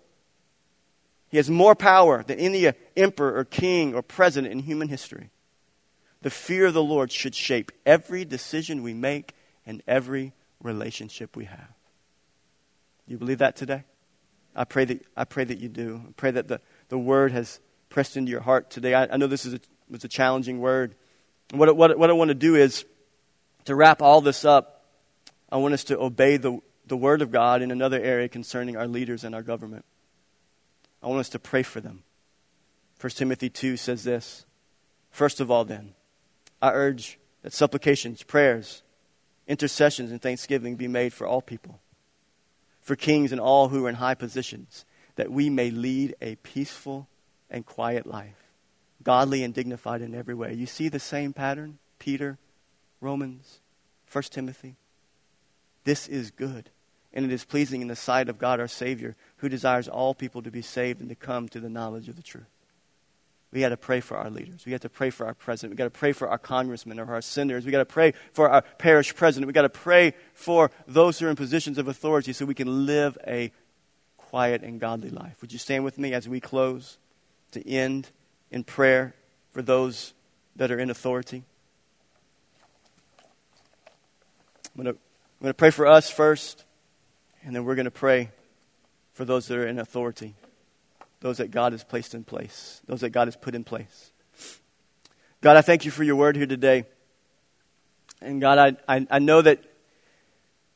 He 1.30 1.38
has 1.38 1.48
more 1.48 1.74
power 1.74 2.22
than 2.22 2.38
any 2.38 2.66
uh, 2.66 2.72
emperor 2.94 3.38
or 3.38 3.46
king 3.46 3.94
or 3.94 4.02
president 4.02 4.52
in 4.52 4.58
human 4.58 4.88
history. 4.88 5.30
The 6.22 6.30
fear 6.30 6.66
of 6.66 6.74
the 6.74 6.82
Lord 6.82 7.12
should 7.12 7.34
shape 7.34 7.72
every 7.84 8.24
decision 8.24 8.82
we 8.82 8.94
make 8.94 9.34
and 9.66 9.82
every 9.86 10.32
relationship 10.62 11.36
we 11.36 11.44
have. 11.46 11.74
You 13.06 13.18
believe 13.18 13.38
that 13.38 13.56
today? 13.56 13.84
I 14.54 14.64
pray 14.64 14.84
that, 14.84 15.06
I 15.16 15.24
pray 15.24 15.44
that 15.44 15.58
you 15.58 15.68
do. 15.68 16.02
I 16.08 16.12
pray 16.16 16.30
that 16.30 16.48
the, 16.48 16.60
the 16.88 16.98
word 16.98 17.32
has 17.32 17.60
pressed 17.88 18.16
into 18.16 18.30
your 18.30 18.40
heart 18.40 18.70
today. 18.70 18.94
I, 18.94 19.04
I 19.04 19.16
know 19.16 19.26
this 19.26 19.44
is 19.44 19.54
a, 19.54 19.60
was 19.90 20.04
a 20.04 20.08
challenging 20.08 20.60
word. 20.60 20.94
What, 21.52 21.74
what, 21.76 21.98
what 21.98 22.10
I 22.10 22.12
want 22.12 22.28
to 22.28 22.34
do 22.34 22.54
is 22.54 22.84
to 23.64 23.74
wrap 23.74 24.02
all 24.02 24.20
this 24.20 24.44
up, 24.44 24.84
I 25.50 25.56
want 25.56 25.74
us 25.74 25.84
to 25.84 25.98
obey 25.98 26.36
the, 26.36 26.60
the 26.86 26.96
word 26.96 27.22
of 27.22 27.30
God 27.30 27.62
in 27.62 27.70
another 27.70 28.00
area 28.00 28.28
concerning 28.28 28.76
our 28.76 28.86
leaders 28.86 29.24
and 29.24 29.34
our 29.34 29.42
government. 29.42 29.84
I 31.02 31.08
want 31.08 31.20
us 31.20 31.28
to 31.30 31.38
pray 31.38 31.62
for 31.62 31.80
them. 31.80 32.04
1 33.00 33.10
Timothy 33.10 33.50
2 33.50 33.76
says 33.76 34.04
this 34.04 34.46
First 35.10 35.40
of 35.40 35.50
all, 35.50 35.64
then, 35.64 35.94
I 36.62 36.70
urge 36.70 37.18
that 37.42 37.52
supplications, 37.52 38.22
prayers, 38.22 38.84
intercessions, 39.48 40.12
and 40.12 40.22
thanksgiving 40.22 40.76
be 40.76 40.86
made 40.86 41.12
for 41.12 41.26
all 41.26 41.42
people, 41.42 41.80
for 42.80 42.94
kings 42.94 43.32
and 43.32 43.40
all 43.40 43.68
who 43.68 43.84
are 43.84 43.88
in 43.88 43.96
high 43.96 44.14
positions, 44.14 44.84
that 45.16 45.30
we 45.30 45.50
may 45.50 45.70
lead 45.70 46.14
a 46.22 46.36
peaceful 46.36 47.08
and 47.50 47.66
quiet 47.66 48.06
life, 48.06 48.52
godly 49.02 49.42
and 49.42 49.52
dignified 49.52 50.00
in 50.00 50.14
every 50.14 50.34
way. 50.34 50.54
You 50.54 50.66
see 50.66 50.88
the 50.88 51.00
same 51.00 51.32
pattern? 51.32 51.78
Peter, 51.98 52.38
Romans, 53.00 53.60
1 54.10 54.24
Timothy. 54.30 54.76
This 55.84 56.06
is 56.06 56.30
good, 56.30 56.70
and 57.12 57.24
it 57.24 57.32
is 57.32 57.44
pleasing 57.44 57.82
in 57.82 57.88
the 57.88 57.96
sight 57.96 58.28
of 58.28 58.38
God 58.38 58.60
our 58.60 58.68
Savior, 58.68 59.16
who 59.38 59.48
desires 59.48 59.88
all 59.88 60.14
people 60.14 60.42
to 60.42 60.50
be 60.50 60.62
saved 60.62 61.00
and 61.00 61.08
to 61.08 61.16
come 61.16 61.48
to 61.48 61.58
the 61.58 61.68
knowledge 61.68 62.08
of 62.08 62.14
the 62.14 62.22
truth. 62.22 62.44
We 63.52 63.60
got 63.60 63.68
to 63.68 63.76
pray 63.76 64.00
for 64.00 64.16
our 64.16 64.30
leaders. 64.30 64.64
We 64.64 64.70
got 64.70 64.80
to 64.80 64.88
pray 64.88 65.10
for 65.10 65.26
our 65.26 65.34
president. 65.34 65.72
We 65.72 65.76
got 65.76 65.84
to 65.84 65.90
pray 65.90 66.12
for 66.12 66.26
our 66.28 66.38
congressmen 66.38 66.98
or 66.98 67.12
our 67.12 67.20
senators. 67.20 67.66
We 67.66 67.70
got 67.70 67.78
to 67.78 67.84
pray 67.84 68.14
for 68.32 68.48
our 68.48 68.62
parish 68.62 69.14
president. 69.14 69.46
We 69.46 69.52
got 69.52 69.62
to 69.62 69.68
pray 69.68 70.14
for 70.32 70.70
those 70.86 71.18
who 71.18 71.26
are 71.26 71.30
in 71.30 71.36
positions 71.36 71.76
of 71.76 71.86
authority 71.86 72.32
so 72.32 72.46
we 72.46 72.54
can 72.54 72.86
live 72.86 73.18
a 73.26 73.52
quiet 74.16 74.62
and 74.62 74.80
godly 74.80 75.10
life. 75.10 75.36
Would 75.42 75.52
you 75.52 75.58
stand 75.58 75.84
with 75.84 75.98
me 75.98 76.14
as 76.14 76.26
we 76.26 76.40
close 76.40 76.96
to 77.50 77.68
end 77.68 78.08
in 78.50 78.64
prayer 78.64 79.14
for 79.50 79.60
those 79.60 80.14
that 80.56 80.70
are 80.70 80.78
in 80.78 80.88
authority? 80.88 81.44
I'm 84.74 84.82
going 84.82 84.94
to, 84.94 84.98
I'm 84.98 85.42
going 85.42 85.50
to 85.50 85.54
pray 85.54 85.70
for 85.70 85.86
us 85.86 86.10
first, 86.10 86.64
and 87.44 87.54
then 87.54 87.64
we're 87.66 87.74
going 87.74 87.84
to 87.84 87.90
pray 87.90 88.30
for 89.12 89.26
those 89.26 89.46
that 89.48 89.58
are 89.58 89.66
in 89.66 89.78
authority 89.78 90.34
those 91.22 91.38
that 91.38 91.52
God 91.52 91.72
has 91.72 91.84
placed 91.84 92.14
in 92.14 92.24
place, 92.24 92.82
those 92.86 93.00
that 93.00 93.10
God 93.10 93.28
has 93.28 93.36
put 93.36 93.54
in 93.54 93.62
place. 93.62 94.12
God, 95.40 95.56
I 95.56 95.62
thank 95.62 95.84
you 95.84 95.92
for 95.92 96.02
your 96.02 96.16
word 96.16 96.36
here 96.36 96.46
today. 96.46 96.84
And 98.20 98.40
God, 98.40 98.58
I, 98.58 98.96
I, 98.96 99.06
I 99.08 99.18
know 99.20 99.40
that 99.40 99.62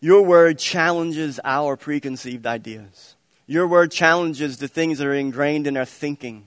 your 0.00 0.22
word 0.22 0.58
challenges 0.58 1.40
our 1.44 1.76
preconceived 1.76 2.46
ideas. 2.46 3.16
Your 3.48 3.66
word 3.66 3.90
challenges 3.90 4.58
the 4.58 4.68
things 4.68 4.98
that 4.98 5.06
are 5.08 5.14
ingrained 5.14 5.66
in 5.66 5.76
our 5.76 5.84
thinking. 5.84 6.46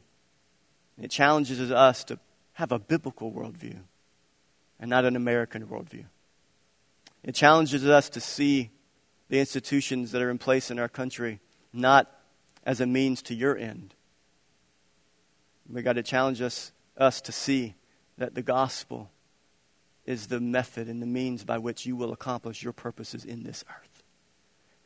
It 1.02 1.12
challenges 1.12 1.70
us 1.70 2.06
to 2.06 2.20
have 2.54 2.72
a 2.72 2.80
biblical 2.80 3.32
worldview 3.34 3.80
and 4.80 4.90
not 4.90 5.04
an 5.04 5.18
American 5.18 5.68
worldview. 5.68 6.06
It 7.22 7.36
challenges 7.36 7.86
us 7.86 8.10
to 8.12 8.22
see 8.22 8.72
the 9.28 9.40
institutions 9.40 10.14
that 10.14 10.22
are 10.22 10.30
in 10.30 10.38
place 10.38 10.72
in 10.72 10.80
our 10.80 10.88
country 10.88 11.42
not 11.74 12.10
as 12.66 12.82
a 12.82 12.86
means 12.86 13.22
to 13.24 13.36
your 13.36 13.58
end. 13.58 13.94
We 15.70 15.82
got 15.82 15.94
to 15.94 16.04
challenge 16.04 16.42
us, 16.42 16.72
us 16.98 17.22
to 17.22 17.32
see 17.32 17.76
that 18.18 18.36
the 18.36 18.42
gospel 18.42 19.12
is 20.06 20.28
the 20.28 20.40
method 20.40 20.88
and 20.88 21.02
the 21.02 21.08
means 21.08 21.44
by 21.44 21.60
which 21.60 21.86
you 21.86 21.96
will 21.96 22.12
accomplish 22.12 22.64
your 22.64 22.74
purposes 22.74 23.24
in 23.24 23.44
this 23.44 23.64
earth. 23.70 24.04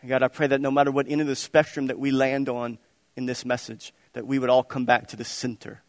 And 0.02 0.10
God, 0.10 0.22
I 0.22 0.28
pray 0.28 0.48
that 0.48 0.60
no 0.60 0.70
matter 0.70 0.92
what 0.92 1.08
end 1.08 1.22
of 1.22 1.28
the 1.28 1.36
spectrum 1.36 1.88
that 1.88 1.98
we 1.98 2.12
land 2.12 2.50
on 2.50 2.78
in 3.16 3.26
this 3.26 3.46
message, 3.46 3.94
that 4.12 4.28
we 4.28 4.38
would 4.38 4.50
all 4.50 4.64
come 4.64 4.86
back 4.86 5.08
to 5.08 5.16
the 5.16 5.24
center. 5.24 5.82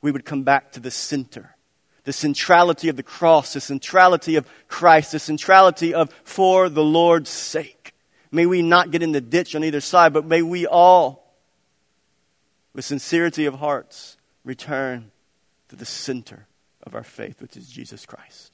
We 0.00 0.12
would 0.12 0.24
come 0.24 0.44
back 0.44 0.72
to 0.72 0.80
the 0.80 0.90
center. 0.90 1.56
The 2.04 2.14
centrality 2.14 2.88
of 2.88 2.96
the 2.96 3.02
cross, 3.02 3.52
the 3.52 3.60
centrality 3.60 4.36
of 4.36 4.48
Christ, 4.68 5.12
the 5.12 5.18
centrality 5.18 5.92
of 5.92 6.10
for 6.24 6.70
the 6.70 6.82
Lord's 6.82 7.28
sake. 7.28 7.94
May 8.32 8.46
we 8.46 8.62
not 8.62 8.90
get 8.90 9.02
in 9.02 9.12
the 9.12 9.20
ditch 9.20 9.54
on 9.54 9.62
either 9.62 9.82
side, 9.82 10.14
but 10.14 10.24
may 10.24 10.40
we 10.40 10.66
all 10.66 11.19
with 12.72 12.84
sincerity 12.84 13.46
of 13.46 13.54
hearts, 13.54 14.16
return 14.44 15.10
to 15.68 15.76
the 15.76 15.84
center 15.84 16.46
of 16.82 16.94
our 16.94 17.02
faith, 17.02 17.40
which 17.40 17.56
is 17.56 17.68
Jesus 17.68 18.06
Christ. 18.06 18.52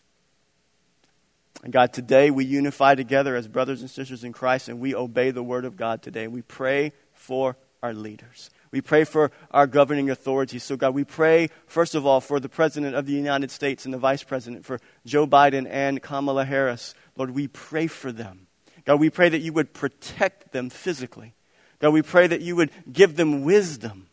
And 1.62 1.72
God, 1.72 1.92
today 1.92 2.30
we 2.30 2.44
unify 2.44 2.94
together 2.94 3.34
as 3.34 3.48
brothers 3.48 3.80
and 3.80 3.90
sisters 3.90 4.24
in 4.24 4.32
Christ 4.32 4.68
and 4.68 4.78
we 4.78 4.94
obey 4.94 5.30
the 5.30 5.42
word 5.42 5.64
of 5.64 5.76
God 5.76 6.02
today. 6.02 6.28
We 6.28 6.42
pray 6.42 6.92
for 7.12 7.56
our 7.82 7.94
leaders. 7.94 8.50
We 8.70 8.80
pray 8.80 9.04
for 9.04 9.30
our 9.52 9.66
governing 9.66 10.10
authorities. 10.10 10.64
So, 10.64 10.76
God, 10.76 10.92
we 10.92 11.04
pray, 11.04 11.48
first 11.66 11.94
of 11.94 12.04
all, 12.04 12.20
for 12.20 12.40
the 12.40 12.48
President 12.48 12.94
of 12.94 13.06
the 13.06 13.12
United 13.12 13.50
States 13.50 13.84
and 13.84 13.94
the 13.94 13.98
Vice 13.98 14.22
President, 14.22 14.66
for 14.66 14.80
Joe 15.06 15.26
Biden 15.26 15.66
and 15.70 16.02
Kamala 16.02 16.44
Harris. 16.44 16.94
Lord, 17.16 17.30
we 17.30 17.48
pray 17.48 17.86
for 17.86 18.12
them. 18.12 18.48
God, 18.84 19.00
we 19.00 19.08
pray 19.08 19.28
that 19.28 19.38
you 19.38 19.52
would 19.52 19.72
protect 19.72 20.52
them 20.52 20.68
physically. 20.68 21.32
God, 21.78 21.90
we 21.90 22.02
pray 22.02 22.26
that 22.26 22.40
you 22.40 22.56
would 22.56 22.70
give 22.90 23.16
them 23.16 23.44
wisdom 23.44 24.08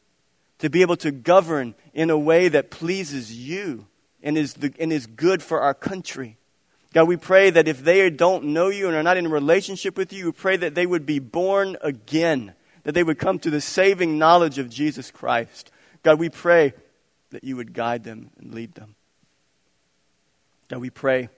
to 0.60 0.70
be 0.70 0.82
able 0.82 0.98
to 0.98 1.12
govern 1.12 1.76
in 1.94 2.10
a 2.10 2.18
way 2.18 2.48
that 2.48 2.72
pleases 2.72 3.34
you 3.36 3.88
and 4.22 4.38
is, 4.38 4.54
the, 4.56 4.74
and 4.80 4.92
is 4.92 5.06
good 5.06 5.44
for 5.44 5.62
our 5.62 5.74
country. 5.74 6.38
God, 6.94 7.08
we 7.08 7.18
pray 7.18 7.50
that 7.50 7.68
if 7.68 7.84
they 7.84 8.10
don't 8.10 8.46
know 8.46 8.68
you 8.70 8.88
and 8.88 8.96
are 8.96 9.04
not 9.04 9.18
in 9.18 9.26
a 9.26 9.30
relationship 9.30 9.98
with 9.98 10.14
you, 10.14 10.26
we 10.26 10.32
pray 10.32 10.58
that 10.58 10.76
they 10.76 10.86
would 10.86 11.06
be 11.06 11.20
born 11.20 11.76
again, 11.82 12.54
that 12.84 12.94
they 12.94 13.04
would 13.04 13.18
come 13.18 13.40
to 13.40 13.50
the 13.50 13.62
saving 13.62 14.18
knowledge 14.18 14.60
of 14.60 14.70
Jesus 14.70 15.10
Christ. 15.10 15.72
God, 16.04 16.20
we 16.20 16.30
pray 16.30 16.74
that 17.32 17.44
you 17.44 17.56
would 17.56 17.74
guide 17.74 18.04
them 18.04 18.30
and 18.40 18.54
lead 18.54 18.76
them. 18.76 18.96
God, 20.70 20.80
we 20.80 20.92
pray 20.92 21.30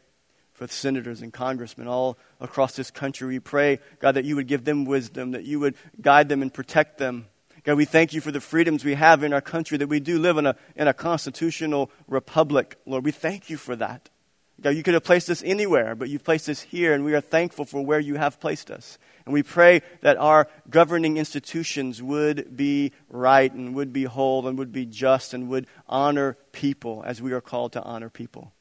for 0.56 0.68
senators 0.68 1.22
and 1.22 1.32
congressmen 1.32 1.88
all 1.88 2.18
across 2.39 2.76
this 2.76 2.89
country. 2.89 3.28
We 3.28 3.39
pray, 3.39 3.80
God, 3.99 4.14
that 4.14 4.26
you 4.26 4.36
would 4.38 4.47
give 4.47 4.64
them 4.64 4.86
wisdom, 4.86 5.32
that 5.32 5.43
you 5.43 5.60
would 5.60 5.76
guide 6.01 6.30
them 6.30 6.41
and 6.41 6.51
protect 6.51 6.97
them. 6.97 7.28
God, 7.64 7.76
we 7.76 7.86
thank 7.86 8.14
you 8.14 8.22
for 8.22 8.32
the 8.32 8.39
freedoms 8.39 8.86
we 8.86 8.93
have 8.93 9.22
in 9.24 9.34
our 9.34 9.41
country, 9.41 9.78
that 9.78 9.88
we 9.88 9.99
do 9.99 10.18
live 10.18 10.38
in 10.38 10.45
a, 10.45 10.56
in 10.76 10.88
a 10.88 10.93
constitutional 10.93 11.91
republic. 12.08 12.78
Lord, 12.86 13.03
we 13.03 13.12
thank 13.12 13.49
you 13.49 13.58
for 13.58 13.76
that. 13.76 14.10
God, 14.62 14.70
you 14.70 14.84
could 14.84 14.93
have 14.93 15.03
placed 15.03 15.30
us 15.30 15.43
anywhere, 15.43 15.95
but 15.95 16.08
you've 16.08 16.24
placed 16.24 16.47
us 16.47 16.62
here, 16.62 16.93
and 16.93 17.03
we 17.03 17.14
are 17.14 17.22
thankful 17.22 17.66
for 17.66 17.84
where 17.84 17.99
you 17.99 18.16
have 18.16 18.39
placed 18.39 18.72
us. 18.72 18.97
And 19.26 19.34
we 19.34 19.43
pray 19.43 19.82
that 20.01 20.16
our 20.16 20.47
governing 20.70 21.18
institutions 21.18 22.01
would 22.01 22.56
be 22.56 22.93
right 23.10 23.51
and 23.51 23.76
would 23.76 23.91
be 23.91 24.06
whole 24.06 24.47
and 24.47 24.58
would 24.58 24.72
be 24.72 24.86
just 24.86 25.34
and 25.34 25.49
would 25.49 25.68
honor 25.89 26.38
people 26.53 27.03
as 27.06 27.22
we 27.22 27.34
are 27.34 27.41
called 27.41 27.74
to 27.74 27.84
honor 27.84 28.10
people. 28.10 28.53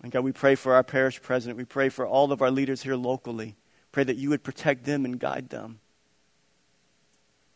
And 0.00 0.10
God, 0.10 0.24
we 0.24 0.32
pray 0.32 0.54
for 0.54 0.74
our 0.74 0.82
parish 0.82 1.20
president. 1.20 1.58
We 1.58 1.64
pray 1.64 1.88
for 1.88 2.06
all 2.06 2.32
of 2.32 2.40
our 2.40 2.50
leaders 2.50 2.82
here 2.82 2.96
locally. 2.96 3.56
Pray 3.90 4.04
that 4.04 4.16
you 4.16 4.30
would 4.30 4.42
protect 4.42 4.84
them 4.84 5.04
and 5.04 5.18
guide 5.18 5.50
them. 5.50 5.80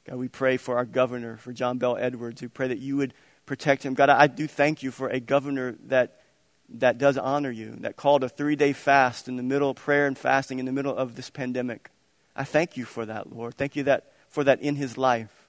God, 0.05 0.17
we 0.17 0.29
pray 0.29 0.57
for 0.57 0.77
our 0.77 0.85
governor, 0.85 1.37
for 1.37 1.53
John 1.53 1.79
Bel 1.79 1.97
Edwards. 1.97 2.43
We 2.43 2.49
pray 2.49 2.69
that 2.69 2.79
you 2.79 2.97
would 2.99 3.15
protect 3.47 3.85
him. 3.85 3.95
God, 3.95 4.11
I 4.11 4.27
do 4.27 4.47
thank 4.47 4.83
you 4.83 4.91
for 4.91 5.09
a 5.09 5.19
governor 5.19 5.77
that, 5.87 6.21
that 6.69 6.99
does 6.99 7.17
honor 7.17 7.51
you, 7.51 7.77
that 7.81 7.97
called 7.97 8.23
a 8.23 8.29
three 8.29 8.55
day 8.55 8.73
fast 8.73 9.29
in 9.29 9.37
the 9.37 9.43
middle 9.43 9.71
of 9.71 9.77
prayer 9.77 10.07
and 10.07 10.17
fasting 10.17 10.59
in 10.59 10.67
the 10.67 10.73
middle 10.73 10.95
of 10.95 11.17
this 11.17 11.31
pandemic. 11.31 11.91
I 12.37 12.45
thank 12.45 12.77
you 12.77 12.85
for 12.85 13.07
that, 13.07 13.33
Lord. 13.33 13.55
Thank 13.55 13.75
you 13.75 13.85
that, 13.85 14.13
for 14.29 14.45
that 14.45 14.61
in 14.61 14.77
his 14.77 14.99
life. 14.99 15.49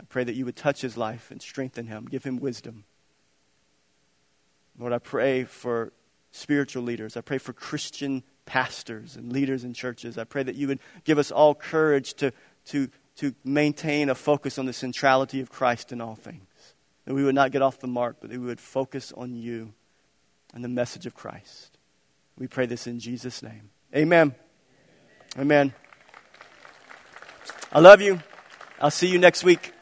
I 0.00 0.04
pray 0.04 0.24
that 0.24 0.34
you 0.34 0.44
would 0.44 0.56
touch 0.56 0.80
his 0.80 0.96
life 0.96 1.30
and 1.30 1.40
strengthen 1.40 1.86
him, 1.86 2.06
give 2.06 2.24
him 2.24 2.38
wisdom. 2.38 2.84
Lord, 4.78 4.92
I 4.92 4.98
pray 4.98 5.44
for 5.44 5.92
spiritual 6.36 6.82
leaders. 6.82 7.16
I 7.16 7.20
pray 7.22 7.38
for 7.38 7.52
Christian 7.52 8.22
pastors 8.44 9.16
and 9.16 9.32
leaders 9.32 9.64
in 9.64 9.72
churches. 9.72 10.18
I 10.18 10.24
pray 10.24 10.42
that 10.42 10.54
you 10.54 10.68
would 10.68 10.78
give 11.04 11.18
us 11.18 11.30
all 11.30 11.54
courage 11.54 12.14
to, 12.14 12.32
to, 12.66 12.88
to 13.16 13.34
maintain 13.44 14.08
a 14.08 14.14
focus 14.14 14.58
on 14.58 14.66
the 14.66 14.72
centrality 14.72 15.40
of 15.40 15.50
Christ 15.50 15.92
in 15.92 16.00
all 16.00 16.14
things. 16.14 16.44
That 17.06 17.14
we 17.14 17.24
would 17.24 17.34
not 17.34 17.52
get 17.52 17.62
off 17.62 17.78
the 17.78 17.86
mark, 17.86 18.16
but 18.20 18.30
that 18.30 18.38
we 18.38 18.46
would 18.46 18.60
focus 18.60 19.12
on 19.16 19.34
you 19.34 19.72
and 20.54 20.62
the 20.62 20.68
message 20.68 21.06
of 21.06 21.14
Christ. 21.14 21.78
We 22.38 22.46
pray 22.46 22.66
this 22.66 22.86
in 22.86 23.00
Jesus' 23.00 23.42
name. 23.42 23.70
Amen. 23.94 24.34
Amen. 25.38 25.72
I 27.72 27.80
love 27.80 28.00
you. 28.00 28.20
I'll 28.80 28.90
see 28.90 29.08
you 29.08 29.18
next 29.18 29.42
week. 29.42 29.72